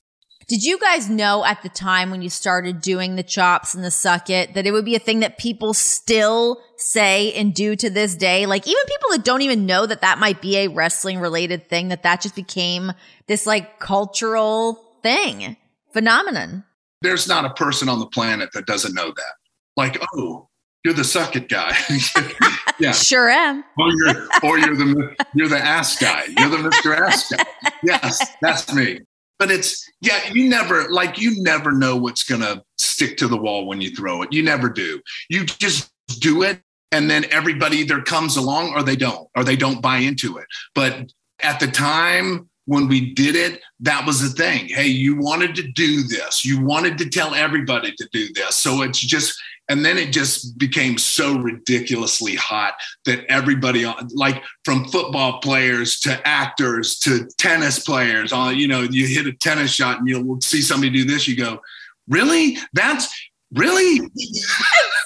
Did 0.48 0.64
you 0.64 0.80
guys 0.80 1.10
know 1.10 1.46
at 1.46 1.62
the 1.62 1.70
time 1.70 2.10
when 2.10 2.24
you 2.24 2.30
started 2.30 2.82
doing 2.82 3.16
the 3.16 3.24
chops 3.24 3.76
and 3.76 3.84
the 3.84 3.92
suck 3.92 4.32
it 4.32 4.56
that 4.56 4.66
it 4.66 4.72
would 4.72 4.86
be 4.86 4.96
a 4.96 5.00
thing 5.00 5.20
that 5.20 5.38
people 5.38 5.76
still 5.76 6.60
say 6.78 7.34
and 7.34 7.54
do 7.54 7.76
to 7.76 7.90
this 7.90 8.16
day? 8.16 8.48
Like 8.48 8.68
even 8.68 8.84
people 8.88 9.10
that 9.12 9.24
don't 9.24 9.44
even 9.44 9.68
know 9.68 9.86
that 9.86 10.02
that 10.02 10.18
might 10.18 10.42
be 10.42 10.58
a 10.58 10.68
wrestling 10.68 11.20
related 11.20 11.70
thing 11.70 11.90
that 11.90 12.02
that 12.02 12.22
just 12.22 12.36
became 12.36 12.94
this 13.28 13.46
like 13.46 13.80
cultural 13.80 14.84
thing, 15.04 15.56
phenomenon. 15.94 16.64
There's 17.02 17.28
not 17.28 17.46
a 17.46 17.52
person 17.52 17.90
on 17.90 18.00
the 18.00 18.08
planet 18.08 18.52
that 18.54 18.66
doesn't 18.66 18.94
know 18.94 19.08
that. 19.08 19.34
Like, 19.78 20.02
oh, 20.14 20.50
you're 20.84 20.94
the 20.94 21.04
suck 21.04 21.36
it 21.36 21.50
guy. 21.50 21.76
yeah, 22.80 22.92
sure 22.92 23.30
am. 23.30 23.64
Or 23.78 23.90
you're, 23.92 24.28
or 24.44 24.60
you're 24.60 24.76
the 24.76 25.16
you're 25.34 25.48
the 25.48 25.58
ass 25.58 25.98
guy. 25.98 26.24
You're 26.38 26.50
the 26.50 26.58
Mr. 26.58 26.98
Ass 26.98 27.30
guy. 27.30 27.44
Yes, 27.84 28.26
that's 28.42 28.74
me. 28.74 29.02
But 29.38 29.52
it's 29.52 29.90
yeah, 30.02 30.20
you 30.32 30.50
never 30.50 30.90
like 30.90 31.20
you 31.20 31.42
never 31.44 31.72
know 31.72 31.96
what's 31.96 32.24
gonna 32.24 32.64
stick 32.78 33.18
to 33.18 33.28
the 33.28 33.38
wall 33.38 33.66
when 33.66 33.82
you 33.82 33.94
throw 33.96 34.22
it. 34.22 34.34
You 34.34 34.44
never 34.44 34.70
do. 34.70 35.02
You 35.30 35.46
just 35.46 35.92
do 36.20 36.44
it, 36.44 36.62
and 36.92 37.10
then 37.10 37.26
everybody 37.32 37.78
either 37.78 38.02
comes 38.02 38.38
along 38.38 38.74
or 38.74 38.84
they 38.84 38.96
don't, 38.96 39.28
or 39.36 39.44
they 39.44 39.56
don't 39.56 39.82
buy 39.82 39.98
into 39.98 40.38
it. 40.38 40.46
But 40.76 41.12
at 41.42 41.60
the 41.60 41.68
time 41.68 42.50
when 42.70 42.88
we 42.88 43.16
did 43.16 43.36
it, 43.36 43.62
that 43.80 44.06
was 44.06 44.22
the 44.22 44.30
thing. 44.30 44.68
Hey, 44.68 44.86
you 44.86 45.18
wanted 45.18 45.56
to 45.56 45.64
do 45.72 46.04
this. 46.04 46.46
You 46.46 46.64
wanted 46.64 47.00
to 47.00 47.10
tell 47.10 47.34
everybody 47.34 47.92
to 47.94 48.08
do 48.14 48.32
this. 48.34 48.56
So 48.58 48.84
it's 48.84 49.00
just 49.00 49.42
and 49.70 49.84
then 49.84 49.98
it 49.98 50.12
just 50.12 50.58
became 50.58 51.00
so 51.00 51.38
ridiculously 51.38 52.36
hot 52.36 52.74
that 53.06 53.26
everybody, 53.28 53.86
uh, 53.86 53.94
like 54.14 54.44
from 54.66 54.86
football 54.86 55.40
players 55.40 56.00
to 56.02 56.28
actors 56.28 56.98
to 57.00 57.28
tennis 57.38 57.80
players, 57.80 58.32
on 58.32 58.56
you 58.56 58.68
know, 58.68 58.82
you 58.82 59.08
hit 59.08 59.26
a 59.26 59.34
tennis 59.34 59.72
shot 59.72 60.00
and 60.00 60.08
you'll 60.08 60.40
see 60.42 60.62
somebody 60.62 60.92
do 60.92 61.06
this. 61.06 61.28
You 61.28 61.38
go, 61.38 61.60
really? 62.08 62.58
That's 62.74 63.12
really 63.56 64.00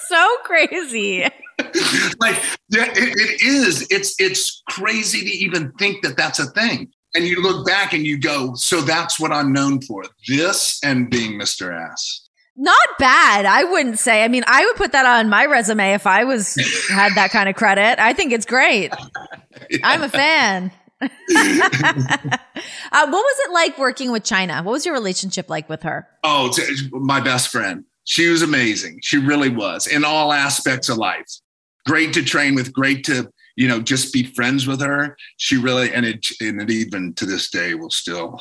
so 0.08 0.36
crazy. 0.44 1.22
like 2.20 2.36
yeah, 2.68 2.90
it, 2.90 3.14
it 3.16 3.42
is. 3.42 3.86
It's 3.90 4.14
it's 4.18 4.62
crazy 4.68 5.20
to 5.20 5.30
even 5.30 5.72
think 5.72 6.02
that 6.02 6.18
that's 6.18 6.40
a 6.40 6.46
thing. 6.50 6.90
And 7.14 7.24
you 7.24 7.40
look 7.40 7.66
back 7.66 7.92
and 7.92 8.04
you 8.04 8.18
go, 8.18 8.54
so 8.54 8.80
that's 8.80 9.20
what 9.20 9.30
I'm 9.30 9.52
known 9.52 9.80
for. 9.80 10.04
This 10.26 10.82
and 10.82 11.08
being 11.08 11.38
Mr. 11.38 11.72
Ass. 11.72 12.28
Not 12.56 12.88
bad, 12.98 13.46
I 13.46 13.64
wouldn't 13.64 13.98
say. 13.98 14.24
I 14.24 14.28
mean, 14.28 14.44
I 14.46 14.64
would 14.64 14.76
put 14.76 14.92
that 14.92 15.06
on 15.06 15.28
my 15.28 15.46
resume 15.46 15.92
if 15.92 16.06
I 16.06 16.24
was 16.24 16.54
had 16.88 17.14
that 17.16 17.30
kind 17.30 17.48
of 17.48 17.56
credit. 17.56 18.00
I 18.00 18.12
think 18.12 18.32
it's 18.32 18.46
great. 18.46 18.92
yeah. 19.70 19.78
I'm 19.82 20.02
a 20.02 20.08
fan. 20.08 20.70
uh, 21.00 21.08
what 21.10 23.10
was 23.10 23.36
it 23.40 23.52
like 23.52 23.76
working 23.76 24.12
with 24.12 24.22
Chyna? 24.22 24.64
What 24.64 24.72
was 24.72 24.86
your 24.86 24.94
relationship 24.94 25.50
like 25.50 25.68
with 25.68 25.82
her? 25.82 26.06
Oh, 26.22 26.52
my 26.92 27.20
best 27.20 27.48
friend. 27.48 27.84
She 28.04 28.28
was 28.28 28.42
amazing. 28.42 29.00
She 29.02 29.18
really 29.18 29.48
was 29.48 29.86
in 29.86 30.04
all 30.04 30.32
aspects 30.32 30.88
of 30.88 30.96
life. 30.96 31.26
Great 31.86 32.12
to 32.14 32.22
train 32.22 32.54
with, 32.54 32.72
great 32.72 33.04
to, 33.04 33.30
you 33.56 33.68
know, 33.68 33.80
just 33.80 34.12
be 34.12 34.24
friends 34.24 34.66
with 34.66 34.80
her. 34.80 35.16
She 35.36 35.56
really, 35.56 35.92
and 35.92 36.04
it, 36.04 36.26
and 36.40 36.60
it 36.60 36.70
even 36.70 37.14
to 37.14 37.26
this 37.26 37.50
day 37.50 37.74
will 37.74 37.90
still 37.90 38.40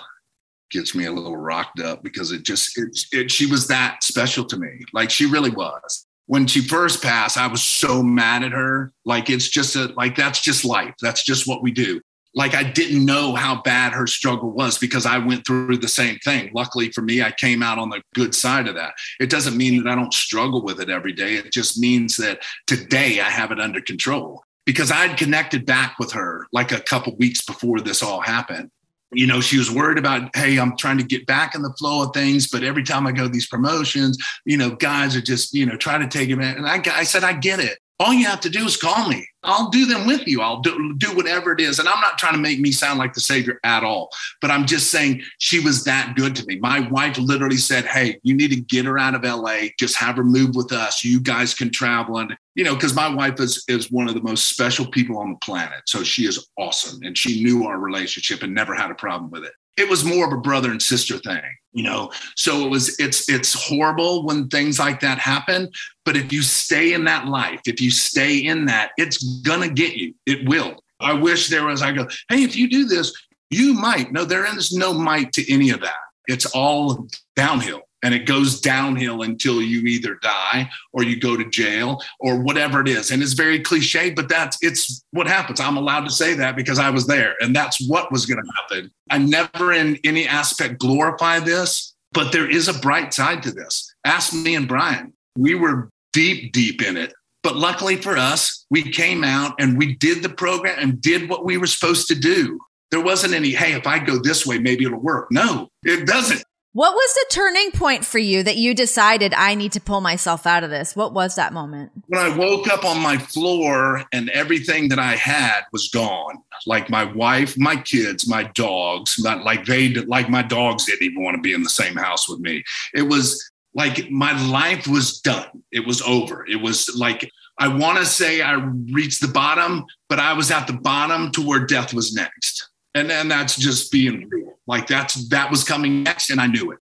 gets 0.74 0.96
me 0.96 1.06
a 1.06 1.12
little 1.12 1.38
rocked 1.38 1.80
up 1.80 2.04
because 2.04 2.32
it 2.32 2.44
just 2.44 2.78
it, 2.78 2.98
it, 3.12 3.32
she 3.32 3.46
was 3.46 3.68
that 3.68 4.04
special 4.04 4.44
to 4.46 4.58
me. 4.58 4.82
Like 4.92 5.10
she 5.10 5.26
really 5.26 5.52
was. 5.52 6.08
When 6.26 6.48
she 6.48 6.62
first 6.62 7.04
passed 7.04 7.38
i 7.38 7.48
was 7.48 7.64
so 7.64 8.02
mad 8.02 8.44
at 8.44 8.52
her. 8.52 8.92
Like 9.06 9.30
it's 9.30 9.48
just 9.48 9.76
a 9.76 9.94
like 9.96 10.16
that's 10.16 10.42
just 10.42 10.66
life. 10.66 10.96
That's 11.02 11.24
just 11.24 11.48
what 11.48 11.62
we 11.62 11.72
do. 11.72 12.02
Like 12.34 12.56
i 12.56 12.64
didn't 12.64 13.06
know 13.06 13.36
how 13.36 13.62
bad 13.62 13.94
her 13.94 14.08
struggle 14.08 14.52
was 14.52 14.80
because 14.80 15.06
i 15.06 15.20
went 15.20 15.46
through 15.46 15.78
the 15.78 15.88
same 15.88 16.18
thing. 16.20 16.50
Luckily 16.54 16.92
for 16.92 17.04
me 17.04 17.22
i 17.22 17.32
came 17.32 17.62
out 17.62 17.78
on 17.78 17.90
the 17.90 18.02
good 18.16 18.34
side 18.34 18.68
of 18.68 18.76
that. 18.76 18.94
It 19.20 19.30
doesn't 19.30 19.56
mean 19.56 19.84
that 19.84 19.92
i 19.92 19.96
don't 19.96 20.14
struggle 20.14 20.64
with 20.64 20.82
it 20.82 20.90
every 20.90 21.14
day. 21.14 21.36
It 21.36 21.54
just 21.54 21.78
means 21.80 22.18
that 22.18 22.40
today 22.66 23.20
i 23.20 23.30
have 23.30 23.52
it 23.52 23.60
under 23.60 23.82
control 23.82 24.44
because 24.66 24.92
i'd 24.92 25.18
connected 25.18 25.66
back 25.66 25.98
with 26.00 26.12
her 26.12 26.48
like 26.52 26.72
a 26.72 26.80
couple 26.82 27.16
weeks 27.18 27.44
before 27.46 27.80
this 27.80 28.02
all 28.04 28.22
happened 28.22 28.70
you 29.16 29.28
know, 29.28 29.42
she 29.42 29.58
was 29.58 29.72
worried 29.72 29.98
about, 29.98 30.36
hey, 30.36 30.58
I'm 30.58 30.76
trying 30.78 30.98
to 30.98 31.04
get 31.04 31.26
back 31.26 31.56
in 31.56 31.62
the 31.62 31.74
flow 31.74 32.04
of 32.04 32.14
things, 32.14 32.48
but 32.50 32.64
every 32.64 32.84
time 32.84 33.08
I 33.08 33.12
go 33.12 33.28
these 33.28 33.48
promotions, 33.48 34.18
you 34.46 34.58
know, 34.58 34.72
guys 34.72 35.16
are 35.16 35.22
just, 35.22 35.54
you 35.54 35.66
know, 35.66 35.78
trying 35.78 36.02
to 36.02 36.08
take 36.08 36.30
in. 36.30 36.42
And 36.42 36.68
I, 36.68 36.82
I 36.92 37.04
said, 37.04 37.24
I 37.24 37.34
get 37.34 37.60
it. 37.60 37.78
All 38.00 38.14
you 38.14 38.26
have 38.26 38.42
to 38.42 38.50
do 38.50 38.66
is 38.66 38.78
call 38.78 39.08
me. 39.08 39.28
I'll 39.44 39.70
do 39.70 39.86
them 39.86 40.08
with 40.08 40.28
you. 40.28 40.42
I'll 40.42 40.62
do, 40.62 40.96
do 40.98 41.16
whatever 41.16 41.52
it 41.52 41.60
is. 41.60 41.80
And 41.80 41.88
I'm 41.88 42.00
not 42.00 42.18
trying 42.18 42.34
to 42.34 42.40
make 42.40 42.60
me 42.60 42.72
sound 42.72 43.00
like 43.00 43.14
the 43.14 43.20
savior 43.20 43.60
at 43.64 43.84
all, 43.84 44.10
but 44.42 44.52
I'm 44.52 44.66
just 44.66 44.92
saying 44.92 45.22
she 45.38 45.60
was 45.60 45.84
that 45.84 46.16
good 46.16 46.36
to 46.36 46.46
me. 46.46 46.60
My 46.60 46.80
wife 46.90 47.18
literally 47.18 47.58
said, 47.58 47.86
Hey, 47.86 48.20
you 48.24 48.34
need 48.34 48.52
to 48.52 48.62
get 48.62 48.86
her 48.86 48.98
out 48.98 49.16
of 49.16 49.24
LA. 49.24 49.68
Just 49.78 49.98
have 49.98 50.16
her 50.18 50.24
move 50.24 50.56
with 50.56 50.72
us. 50.72 51.04
You 51.04 51.20
guys 51.20 51.54
can 51.54 51.70
travel. 51.70 52.20
And, 52.20 52.36
you 52.56 52.64
know, 52.64 52.76
because 52.76 52.96
my 52.96 53.14
wife 53.14 53.40
is, 53.40 53.64
is 53.68 53.92
one 53.92 54.08
of 54.08 54.16
the 54.16 54.24
most 54.24 54.50
special 54.50 54.86
people 54.86 55.18
on 55.18 55.32
the 55.32 55.40
planet. 55.40 55.82
So 55.86 56.04
she 56.04 56.26
is 56.26 56.48
awesome. 56.58 57.02
And 57.04 57.18
she 57.18 57.44
knew 57.44 57.66
our 57.66 57.80
relationship 57.80 58.44
and 58.44 58.54
never 58.54 58.74
had 58.74 58.92
a 58.92 58.96
problem 58.96 59.32
with 59.32 59.44
it 59.44 59.54
it 59.78 59.90
was 59.90 60.04
more 60.04 60.28
of 60.28 60.34
a 60.34 60.42
brother 60.42 60.72
and 60.72 60.82
sister 60.82 61.18
thing 61.18 61.42
you 61.72 61.84
know 61.84 62.12
so 62.36 62.66
it 62.66 62.70
was 62.70 62.98
it's 63.00 63.28
it's 63.30 63.54
horrible 63.54 64.26
when 64.26 64.48
things 64.48 64.80
like 64.80 65.00
that 65.00 65.18
happen 65.18 65.70
but 66.06 66.16
if 66.16 66.32
you 66.32 66.42
stay 66.42 66.94
in 66.94 67.04
that 67.06 67.28
life 67.28 67.62
if 67.66 67.82
you 67.82 67.90
stay 67.90 68.38
in 68.38 68.66
that 68.66 68.92
it's 68.98 69.33
gonna 69.42 69.70
get 69.70 69.96
you. 69.96 70.14
It 70.26 70.48
will. 70.48 70.84
I 71.00 71.14
wish 71.14 71.50
there 71.50 71.66
was 71.66 71.82
i 71.82 71.92
go 71.92 72.08
hey 72.30 72.44
if 72.44 72.56
you 72.56 72.70
do 72.70 72.86
this 72.86 73.14
you 73.54 73.74
might. 73.74 74.12
No 74.12 74.26
there 74.26 74.46
is 74.58 74.72
no 74.72 74.94
might 74.94 75.32
to 75.34 75.54
any 75.54 75.70
of 75.70 75.82
that. 75.82 75.94
It's 76.28 76.46
all 76.48 77.08
downhill 77.36 77.82
and 78.02 78.14
it 78.14 78.26
goes 78.26 78.60
downhill 78.60 79.22
until 79.22 79.62
you 79.62 79.82
either 79.82 80.16
die 80.16 80.70
or 80.92 81.04
you 81.04 81.20
go 81.20 81.38
to 81.38 81.50
jail 81.50 82.02
or 82.20 82.42
whatever 82.42 82.82
it 82.82 82.88
is. 82.88 83.12
And 83.12 83.22
it's 83.22 83.34
very 83.34 83.60
cliche 83.60 84.10
but 84.12 84.28
that's 84.28 84.58
it's 84.62 85.04
what 85.12 85.28
happens. 85.28 85.60
I'm 85.60 85.78
allowed 85.78 86.06
to 86.06 86.12
say 86.12 86.34
that 86.36 86.56
because 86.56 86.80
i 86.80 86.90
was 86.90 87.06
there 87.06 87.36
and 87.42 87.56
that's 87.56 87.86
what 87.88 88.12
was 88.12 88.26
going 88.26 88.44
to 88.44 88.52
happen. 88.62 88.92
I 89.10 89.20
never 89.20 89.74
in 89.74 90.00
any 90.04 90.28
aspect 90.28 90.80
glorify 90.80 91.40
this 91.40 91.96
but 92.12 92.32
there 92.32 92.50
is 92.50 92.68
a 92.68 92.80
bright 92.80 93.14
side 93.14 93.42
to 93.44 93.52
this. 93.52 93.94
Ask 94.06 94.34
me 94.34 94.56
and 94.56 94.68
brian. 94.68 95.14
We 95.38 95.56
were 95.56 95.90
deep 96.14 96.54
deep 96.54 96.82
in 96.82 96.98
it 96.98 97.14
but 97.44 97.56
luckily 97.56 97.96
for 97.96 98.18
us 98.18 98.66
we 98.70 98.82
came 98.82 99.24
out 99.24 99.54
and 99.60 99.78
we 99.78 99.96
did 99.96 100.24
the 100.24 100.30
program 100.30 100.76
and 100.80 101.02
did 101.02 101.30
what 101.30 101.46
we 101.46 101.58
were 101.58 101.68
supposed 101.68 102.08
to 102.08 102.16
do 102.16 102.60
there 102.92 103.02
wasn't 103.02 103.34
any 103.34 103.52
hey 103.52 103.74
if 103.74 103.86
i 103.86 104.00
go 104.00 104.18
this 104.22 104.46
way 104.46 104.58
maybe 104.58 104.86
it'll 104.86 105.00
work 105.00 105.28
no 105.32 105.70
it 105.84 106.08
doesn't 106.08 106.44
what 106.74 106.96
was 106.96 107.14
the 107.14 107.26
turning 107.30 107.70
point 107.70 108.04
for 108.04 108.18
you 108.18 108.42
that 108.42 108.58
you 108.58 108.74
decided 108.74 109.32
I 109.36 109.54
need 109.54 109.74
to 109.74 109.80
pull 109.80 110.02
myself 110.02 110.48
out 110.48 110.64
of 110.64 110.72
this? 110.72 110.96
What 110.96 111.14
was 111.14 111.36
that 111.36 111.54
moment? 111.54 111.92
When 112.08 112.20
I 112.20 112.36
woke 112.36 112.68
up 112.68 112.84
on 112.84 113.00
my 113.00 113.20
floor 113.20 114.04
and 114.12 114.28
everything 114.32 114.90
that 114.90 114.98
I 114.98 115.16
had 115.16 115.62
was 115.72 115.90
gone. 115.90 116.40
Like 116.66 116.90
my 116.90 117.04
wife, 117.04 117.56
my 117.60 117.76
kids, 117.76 118.28
my 118.28 118.46
dogs, 118.56 119.20
not 119.20 119.44
like 119.44 119.66
they 119.66 119.90
like 119.90 120.30
my 120.30 120.42
dogs 120.42 120.86
didn't 120.86 121.04
even 121.04 121.24
want 121.24 121.36
to 121.36 121.42
be 121.42 121.54
in 121.54 121.62
the 121.62 121.70
same 121.70 121.96
house 121.96 122.28
with 122.28 122.40
me. 122.40 122.64
It 122.96 123.04
was 123.04 123.52
like 123.76 124.10
my 124.10 124.40
life 124.50 124.88
was 124.88 125.20
done. 125.20 125.64
It 125.72 125.86
was 125.86 126.02
over. 126.02 126.46
It 126.48 126.62
was 126.62 126.90
like 126.96 127.30
I 127.60 127.68
want 127.68 128.00
to 128.00 128.06
say 128.06 128.42
I 128.42 128.54
reached 128.92 129.22
the 129.22 129.28
bottom, 129.28 129.86
but 130.10 130.20
I 130.20 130.34
was 130.34 130.52
at 130.52 130.68
the 130.68 130.74
bottom 130.74 131.32
to 131.34 131.42
where 131.46 131.66
death 131.66 131.94
was 131.94 132.14
next. 132.14 132.70
And 132.96 133.10
then 133.10 133.28
that's 133.28 133.58
just 133.58 133.92
being 133.92 134.28
real. 134.30 134.54
Like 134.68 134.88
that's 134.88 135.28
that 135.30 135.52
was 135.52 135.64
coming 135.64 136.04
next, 136.04 136.30
and 136.30 136.40
I 136.40 136.48
knew 136.48 136.72
it. 136.72 136.80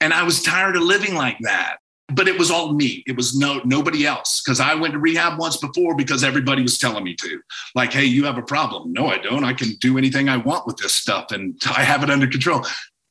And 0.00 0.12
I 0.12 0.22
was 0.22 0.42
tired 0.42 0.76
of 0.76 0.82
living 0.82 1.14
like 1.14 1.38
that. 1.40 1.76
But 2.12 2.28
it 2.28 2.38
was 2.38 2.50
all 2.50 2.74
me. 2.74 3.02
It 3.06 3.16
was 3.16 3.36
no 3.36 3.62
nobody 3.64 4.06
else. 4.06 4.42
Because 4.42 4.60
I 4.60 4.74
went 4.74 4.92
to 4.92 4.98
rehab 4.98 5.38
once 5.38 5.56
before 5.56 5.96
because 5.96 6.22
everybody 6.22 6.62
was 6.62 6.78
telling 6.78 7.02
me 7.02 7.16
to. 7.16 7.40
Like, 7.74 7.92
hey, 7.92 8.04
you 8.04 8.24
have 8.26 8.36
a 8.36 8.42
problem. 8.42 8.92
No, 8.92 9.06
I 9.06 9.18
don't. 9.18 9.42
I 9.42 9.54
can 9.54 9.70
do 9.80 9.96
anything 9.96 10.28
I 10.28 10.36
want 10.36 10.66
with 10.66 10.76
this 10.76 10.92
stuff 10.92 11.32
and 11.32 11.60
I 11.66 11.82
have 11.82 12.02
it 12.02 12.10
under 12.10 12.26
control. 12.26 12.64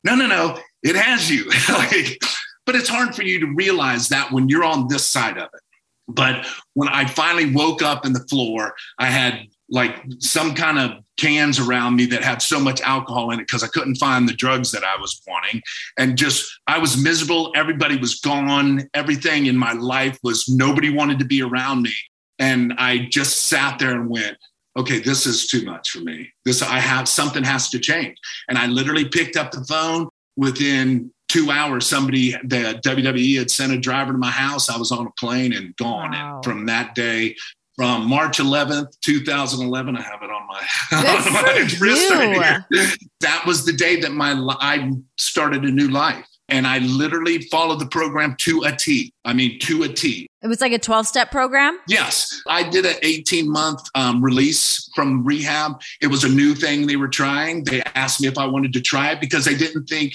No, 0.04 0.16
no, 0.16 0.28
no. 0.28 0.60
It 0.84 0.96
has 0.96 1.30
you. 1.32 1.50
like, 1.70 2.22
but 2.66 2.76
it's 2.76 2.90
hard 2.90 3.16
for 3.16 3.24
you 3.24 3.40
to 3.40 3.54
realize 3.54 4.10
that 4.10 4.32
when 4.32 4.50
you're 4.50 4.64
on 4.64 4.88
this 4.88 5.06
side 5.06 5.38
of 5.38 5.50
it. 5.54 5.62
But 6.08 6.46
when 6.74 6.90
I 6.90 7.06
finally 7.06 7.54
woke 7.54 7.82
up 7.82 8.06
in 8.06 8.14
the 8.14 8.26
floor, 8.30 8.76
I 9.00 9.08
had 9.08 9.48
like 9.70 10.04
some 10.20 10.54
kind 10.54 10.78
of 10.78 11.04
cans 11.18 11.60
around 11.60 11.96
me 11.96 12.06
that 12.08 12.24
had 12.24 12.42
so 12.42 12.60
much 12.60 12.82
alcohol 12.82 13.32
in 13.32 13.40
it 13.40 13.48
because 13.48 13.64
I 13.64 13.68
couldn't 13.68 13.96
find 13.96 14.28
the 14.28 14.34
drugs 14.34 14.72
that 14.72 14.84
I 14.84 15.00
was 15.00 15.22
wanting. 15.26 15.62
And 15.98 16.18
just, 16.18 16.52
I 16.68 16.78
was 16.78 17.02
miserable. 17.02 17.52
Everybody 17.56 17.98
was 17.98 18.20
gone. 18.20 18.90
Everything 18.94 19.46
in 19.46 19.58
my 19.58 19.72
life 19.74 20.18
was 20.24 20.50
nobody 20.50 20.90
wanted 20.90 21.20
to 21.20 21.26
be 21.26 21.42
around 21.42 21.84
me. 21.84 21.94
And 22.40 22.74
I 22.78 23.08
just 23.10 23.48
sat 23.48 23.80
there 23.80 23.92
and 23.92 24.10
went, 24.10 24.38
okay, 24.78 25.00
this 25.00 25.26
is 25.26 25.48
too 25.48 25.64
much 25.64 25.92
for 25.92 26.00
me. 26.00 26.30
This, 26.46 26.62
I 26.62 26.80
have 26.80 27.08
something 27.08 27.44
has 27.44 27.70
to 27.70 27.80
change. 27.80 28.18
And 28.50 28.58
I 28.58 28.68
literally 28.68 29.08
picked 29.08 29.38
up 29.38 29.52
the 29.52 29.64
phone 29.66 30.10
within 30.36 31.12
two 31.34 31.50
hours. 31.50 31.88
Somebody, 31.88 32.32
the 32.44 32.80
WWE 32.84 33.40
had 33.40 33.50
sent 33.50 33.74
a 33.74 33.80
driver 33.80 34.12
to 34.12 34.18
my 34.18 34.30
house. 34.30 34.70
I 34.70 34.78
was 34.78 34.92
on 34.92 35.08
a 35.08 35.12
plane 35.12 35.52
and 35.52 35.76
gone. 35.78 36.12
Wow. 36.12 36.36
And 36.36 36.44
from 36.44 36.66
that 36.68 36.94
day, 36.94 37.36
from 37.76 38.08
March 38.08 38.38
11th, 38.38 39.00
2011. 39.02 39.98
I 39.98 40.02
have 40.02 40.22
it 40.22 40.30
on 40.30 40.48
my, 40.48 40.62
on 40.92 41.34
my 41.34 41.68
wrist 41.80 42.10
right 42.12 42.64
here. 42.70 42.88
That 43.22 43.44
was 43.48 43.66
the 43.66 43.74
day 43.74 44.00
that 44.02 44.12
my 44.12 44.34
I 44.60 44.92
started 45.18 45.64
a 45.64 45.72
new 45.72 45.88
life. 45.88 46.28
And 46.50 46.68
I 46.68 46.80
literally 46.80 47.42
followed 47.44 47.80
the 47.80 47.88
program 47.88 48.36
to 48.40 48.64
a 48.64 48.76
T. 48.76 49.12
I 49.26 49.34
mean, 49.34 49.58
to 49.62 49.84
a 49.84 49.90
T. 49.90 50.28
It 50.44 50.48
was 50.48 50.62
like 50.62 50.74
a 50.74 50.78
12 50.78 51.08
step 51.08 51.32
program? 51.32 51.80
Yes. 51.88 52.44
I 52.48 52.70
did 52.70 52.86
an 52.86 52.98
18 53.02 53.50
month 53.50 53.80
um, 53.96 54.24
release 54.24 54.88
from 54.94 55.24
rehab. 55.24 55.82
It 56.00 56.08
was 56.08 56.26
a 56.26 56.30
new 56.30 56.54
thing 56.54 56.86
they 56.86 56.98
were 56.98 57.08
trying. 57.08 57.64
They 57.64 57.82
asked 57.96 58.22
me 58.22 58.28
if 58.28 58.38
I 58.38 58.46
wanted 58.46 58.74
to 58.74 58.82
try 58.82 59.12
it 59.12 59.22
because 59.22 59.46
they 59.46 59.56
didn't 59.56 59.86
think 59.86 60.14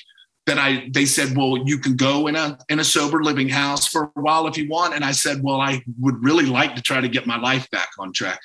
that 0.49 0.59
I 0.59 0.89
they 0.93 1.07
said, 1.07 1.37
well, 1.37 1.59
you 1.65 1.79
can 1.79 1.97
go 1.97 2.27
in 2.27 2.37
a 2.37 2.59
in 2.69 2.81
a 2.81 2.85
sober 2.85 3.23
living 3.23 3.49
house 3.49 3.87
for 3.87 4.11
a 4.17 4.21
while 4.21 4.47
if 4.49 4.59
you 4.59 4.69
want. 4.69 4.95
And 4.95 5.05
I 5.05 5.13
said, 5.13 5.43
well, 5.43 5.61
I 5.61 5.83
would 6.01 6.23
really 6.23 6.47
like 6.47 6.75
to 6.75 6.83
try 6.83 7.01
to 7.01 7.09
get 7.09 7.27
my 7.27 7.39
life 7.39 7.71
back 7.71 7.91
on 7.99 8.13
track. 8.13 8.41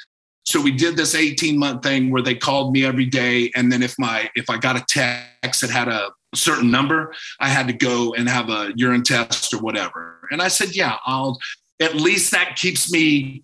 So 0.45 0.61
we 0.61 0.71
did 0.71 0.97
this 0.97 1.15
18 1.15 1.57
month 1.57 1.83
thing 1.83 2.11
where 2.11 2.21
they 2.21 2.35
called 2.35 2.73
me 2.73 2.85
every 2.85 3.05
day. 3.05 3.51
And 3.55 3.71
then 3.71 3.81
if 3.81 3.97
my 3.97 4.29
if 4.35 4.49
I 4.49 4.57
got 4.57 4.75
a 4.75 4.85
text 4.87 5.61
that 5.61 5.69
had 5.69 5.87
a 5.87 6.11
certain 6.35 6.69
number, 6.69 7.13
I 7.39 7.49
had 7.49 7.67
to 7.67 7.73
go 7.73 8.13
and 8.13 8.29
have 8.29 8.49
a 8.49 8.71
urine 8.75 9.03
test 9.03 9.53
or 9.53 9.59
whatever. 9.59 10.27
And 10.31 10.41
I 10.41 10.49
said, 10.49 10.75
yeah, 10.75 10.97
I'll 11.05 11.39
at 11.81 11.95
least 11.95 12.31
that 12.31 12.55
keeps 12.55 12.91
me 12.91 13.43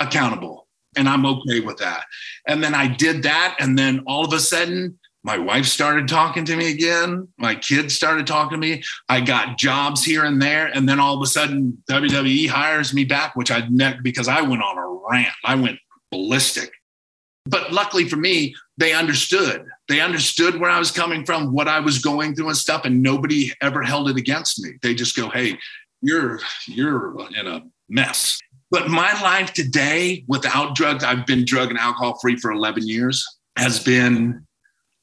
accountable. 0.00 0.66
And 0.96 1.08
I'm 1.08 1.26
okay 1.26 1.60
with 1.60 1.76
that. 1.78 2.04
And 2.46 2.62
then 2.62 2.74
I 2.74 2.88
did 2.88 3.22
that. 3.24 3.56
And 3.60 3.78
then 3.78 4.02
all 4.06 4.24
of 4.24 4.32
a 4.32 4.40
sudden, 4.40 4.98
my 5.28 5.36
wife 5.36 5.66
started 5.66 6.08
talking 6.08 6.46
to 6.46 6.56
me 6.56 6.70
again. 6.70 7.28
My 7.36 7.54
kids 7.54 7.94
started 7.94 8.26
talking 8.26 8.58
to 8.58 8.66
me. 8.66 8.82
I 9.10 9.20
got 9.20 9.58
jobs 9.58 10.02
here 10.02 10.24
and 10.24 10.40
there. 10.40 10.68
And 10.68 10.88
then 10.88 10.98
all 10.98 11.16
of 11.16 11.22
a 11.22 11.26
sudden, 11.26 11.76
WWE 11.90 12.48
hires 12.48 12.94
me 12.94 13.04
back, 13.04 13.36
which 13.36 13.50
I 13.50 13.68
never, 13.68 13.98
because 14.02 14.26
I 14.26 14.40
went 14.40 14.62
on 14.62 14.78
a 14.78 14.88
rant. 15.12 15.34
I 15.44 15.54
went 15.54 15.80
ballistic. 16.10 16.72
But 17.44 17.74
luckily 17.74 18.08
for 18.08 18.16
me, 18.16 18.54
they 18.78 18.94
understood. 18.94 19.66
They 19.88 20.00
understood 20.00 20.58
where 20.58 20.70
I 20.70 20.78
was 20.78 20.90
coming 20.90 21.26
from, 21.26 21.52
what 21.52 21.68
I 21.68 21.78
was 21.80 21.98
going 21.98 22.34
through 22.34 22.48
and 22.48 22.56
stuff. 22.56 22.86
And 22.86 23.02
nobody 23.02 23.52
ever 23.60 23.82
held 23.82 24.08
it 24.08 24.16
against 24.16 24.64
me. 24.64 24.78
They 24.80 24.94
just 24.94 25.14
go, 25.14 25.28
hey, 25.28 25.58
you're, 26.00 26.40
you're 26.66 27.14
in 27.38 27.46
a 27.46 27.60
mess. 27.90 28.38
But 28.70 28.88
my 28.88 29.12
life 29.20 29.52
today 29.52 30.24
without 30.26 30.74
drugs, 30.74 31.04
I've 31.04 31.26
been 31.26 31.44
drug 31.44 31.68
and 31.68 31.78
alcohol 31.78 32.18
free 32.18 32.36
for 32.36 32.50
11 32.50 32.88
years, 32.88 33.26
has 33.58 33.84
been 33.84 34.46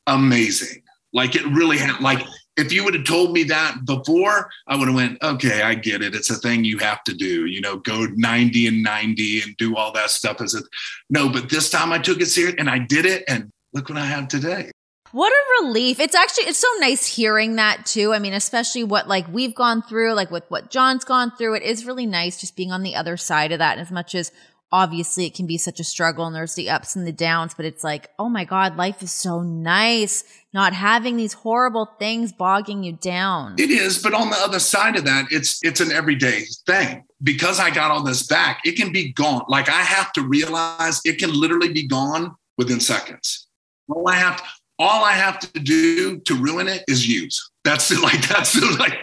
amazing. 0.08 0.82
Like 1.14 1.36
it 1.36 1.46
really 1.46 1.78
had 1.78 2.02
like 2.02 2.26
if 2.58 2.72
you 2.72 2.84
would 2.84 2.94
have 2.94 3.06
told 3.06 3.34
me 3.34 3.44
that 3.44 3.86
before, 3.86 4.50
I 4.68 4.78
would 4.78 4.88
have 4.88 4.96
went, 4.96 5.22
okay, 5.22 5.62
I 5.62 5.76
get 5.76 6.02
it. 6.02 6.16
It's 6.16 6.30
a 6.30 6.36
thing 6.36 6.64
you 6.64 6.78
have 6.78 7.04
to 7.04 7.14
do, 7.14 7.46
you 7.46 7.60
know, 7.60 7.78
go 7.78 8.06
90 8.16 8.68
and 8.68 8.82
90 8.84 9.42
and 9.42 9.58
do 9.58 9.76
all 9.76 9.92
that 9.92 10.10
stuff 10.10 10.42
as 10.42 10.56
a 10.56 10.62
no, 11.10 11.30
but 11.30 11.50
this 11.50 11.70
time 11.70 11.92
I 11.92 12.00
took 12.00 12.22
it 12.22 12.28
serious 12.28 12.56
and 12.58 12.70
I 12.70 12.80
did 12.80 13.06
it 13.06 13.24
and 13.28 13.52
look 13.74 13.90
what 13.90 13.98
I 13.98 14.06
have 14.06 14.28
today. 14.28 14.72
What 15.12 15.32
a 15.32 15.64
relief. 15.64 16.00
It's 16.00 16.16
actually 16.16 16.46
it's 16.46 16.60
so 16.60 16.68
nice 16.80 17.06
hearing 17.06 17.56
that 17.56 17.86
too. 17.86 18.14
I 18.14 18.20
mean, 18.20 18.34
especially 18.34 18.84
what 18.84 19.08
like 19.08 19.26
we've 19.32 19.56
gone 19.56 19.82
through, 19.82 20.14
like 20.14 20.32
with 20.32 20.44
what 20.50 20.72
John's 20.72 21.06
gone 21.06 21.32
through. 21.32 21.56
It 21.56 21.64
is 21.64 21.86
really 21.86 22.06
nice 22.06 22.38
just 22.38 22.58
being 22.58 22.72
on 22.72 22.84
the 22.84 22.96
other 22.96 23.16
side 23.16 23.52
of 23.52 23.60
that. 23.60 23.74
And 23.74 23.82
as 23.82 23.92
much 23.92 24.14
as 24.14 24.32
obviously 24.76 25.26
it 25.26 25.34
can 25.34 25.48
be 25.48 25.58
such 25.58 25.80
a 25.80 25.86
struggle 25.86 26.26
and 26.26 26.36
there's 26.36 26.56
the 26.56 26.70
ups 26.70 26.98
and 26.98 27.08
the 27.08 27.14
downs, 27.14 27.54
but 27.54 27.66
it's 27.66 27.82
like, 27.82 28.10
oh 28.20 28.28
my 28.28 28.44
God, 28.44 28.76
life 28.76 29.02
is 29.02 29.12
so 29.14 29.42
nice. 29.42 30.26
Not 30.54 30.74
having 30.74 31.16
these 31.16 31.32
horrible 31.32 31.86
things 31.98 32.34
bogging 32.34 32.84
you 32.84 32.92
down. 32.92 33.56
It 33.58 33.70
is, 33.70 34.04
but 34.04 34.14
on 34.14 34.32
the 34.32 34.36
other 34.36 34.60
side 34.60 34.98
of 34.98 35.06
that, 35.06 35.28
it's 35.32 35.64
it's 35.64 35.80
an 35.80 35.94
everyday 35.94 36.44
thing. 36.66 37.06
Because 37.24 37.58
I 37.58 37.70
got 37.70 37.90
all 37.90 38.04
this 38.04 38.28
back, 38.28 38.60
it 38.66 38.74
can 38.74 38.92
be 38.92 39.14
gone. 39.14 39.46
Like 39.48 39.70
I 39.70 39.82
have 39.82 40.12
to 40.14 40.22
realize 40.22 41.00
it 41.06 41.20
can 41.20 41.32
literally 41.32 41.72
be 41.72 41.88
gone 41.88 42.36
within 42.58 42.82
seconds. 42.82 43.48
All 43.88 44.10
I 44.10 44.16
have 44.16 44.38
to, 44.38 44.44
all 44.78 45.06
I 45.06 45.14
have 45.14 45.40
to 45.40 45.60
do 45.60 46.20
to 46.20 46.36
ruin 46.36 46.68
it 46.68 46.84
is 46.90 47.08
use. 47.08 47.50
That's 47.64 47.88
the, 47.88 48.00
like 48.02 48.28
that's 48.28 48.52
the, 48.52 48.76
like 48.78 49.02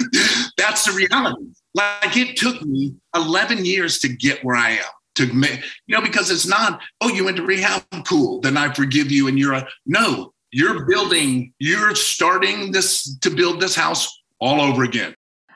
that's 0.59 0.85
the 0.85 0.93
reality. 0.93 1.47
Like 1.75 2.15
it 2.19 2.37
took 2.37 2.61
me 2.61 2.95
11 3.15 3.65
years 3.65 3.99
to 4.01 4.09
get 4.09 4.45
where 4.45 4.57
I 4.57 4.73
am 4.73 4.93
to 5.15 5.33
make, 5.33 5.63
you 5.87 5.97
know, 5.97 6.03
because 6.03 6.31
it's 6.31 6.47
not, 6.47 6.81
oh, 7.01 7.09
you 7.09 7.25
went 7.25 7.37
to 7.37 7.45
rehab, 7.45 7.85
cool, 8.07 8.41
then 8.41 8.57
I 8.57 8.73
forgive 8.73 9.11
you. 9.11 9.29
And 9.29 9.39
you're 9.39 9.55
a, 9.55 9.69
no, 9.87 10.33
you're 10.51 10.85
building, 10.87 11.53
you're 11.59 11.95
starting 11.95 12.73
this 12.73 13.17
to 13.19 13.31
build 13.31 13.61
this 13.61 13.75
house 13.75 14.23
all 14.41 14.61
over 14.61 14.85
again. 14.85 15.15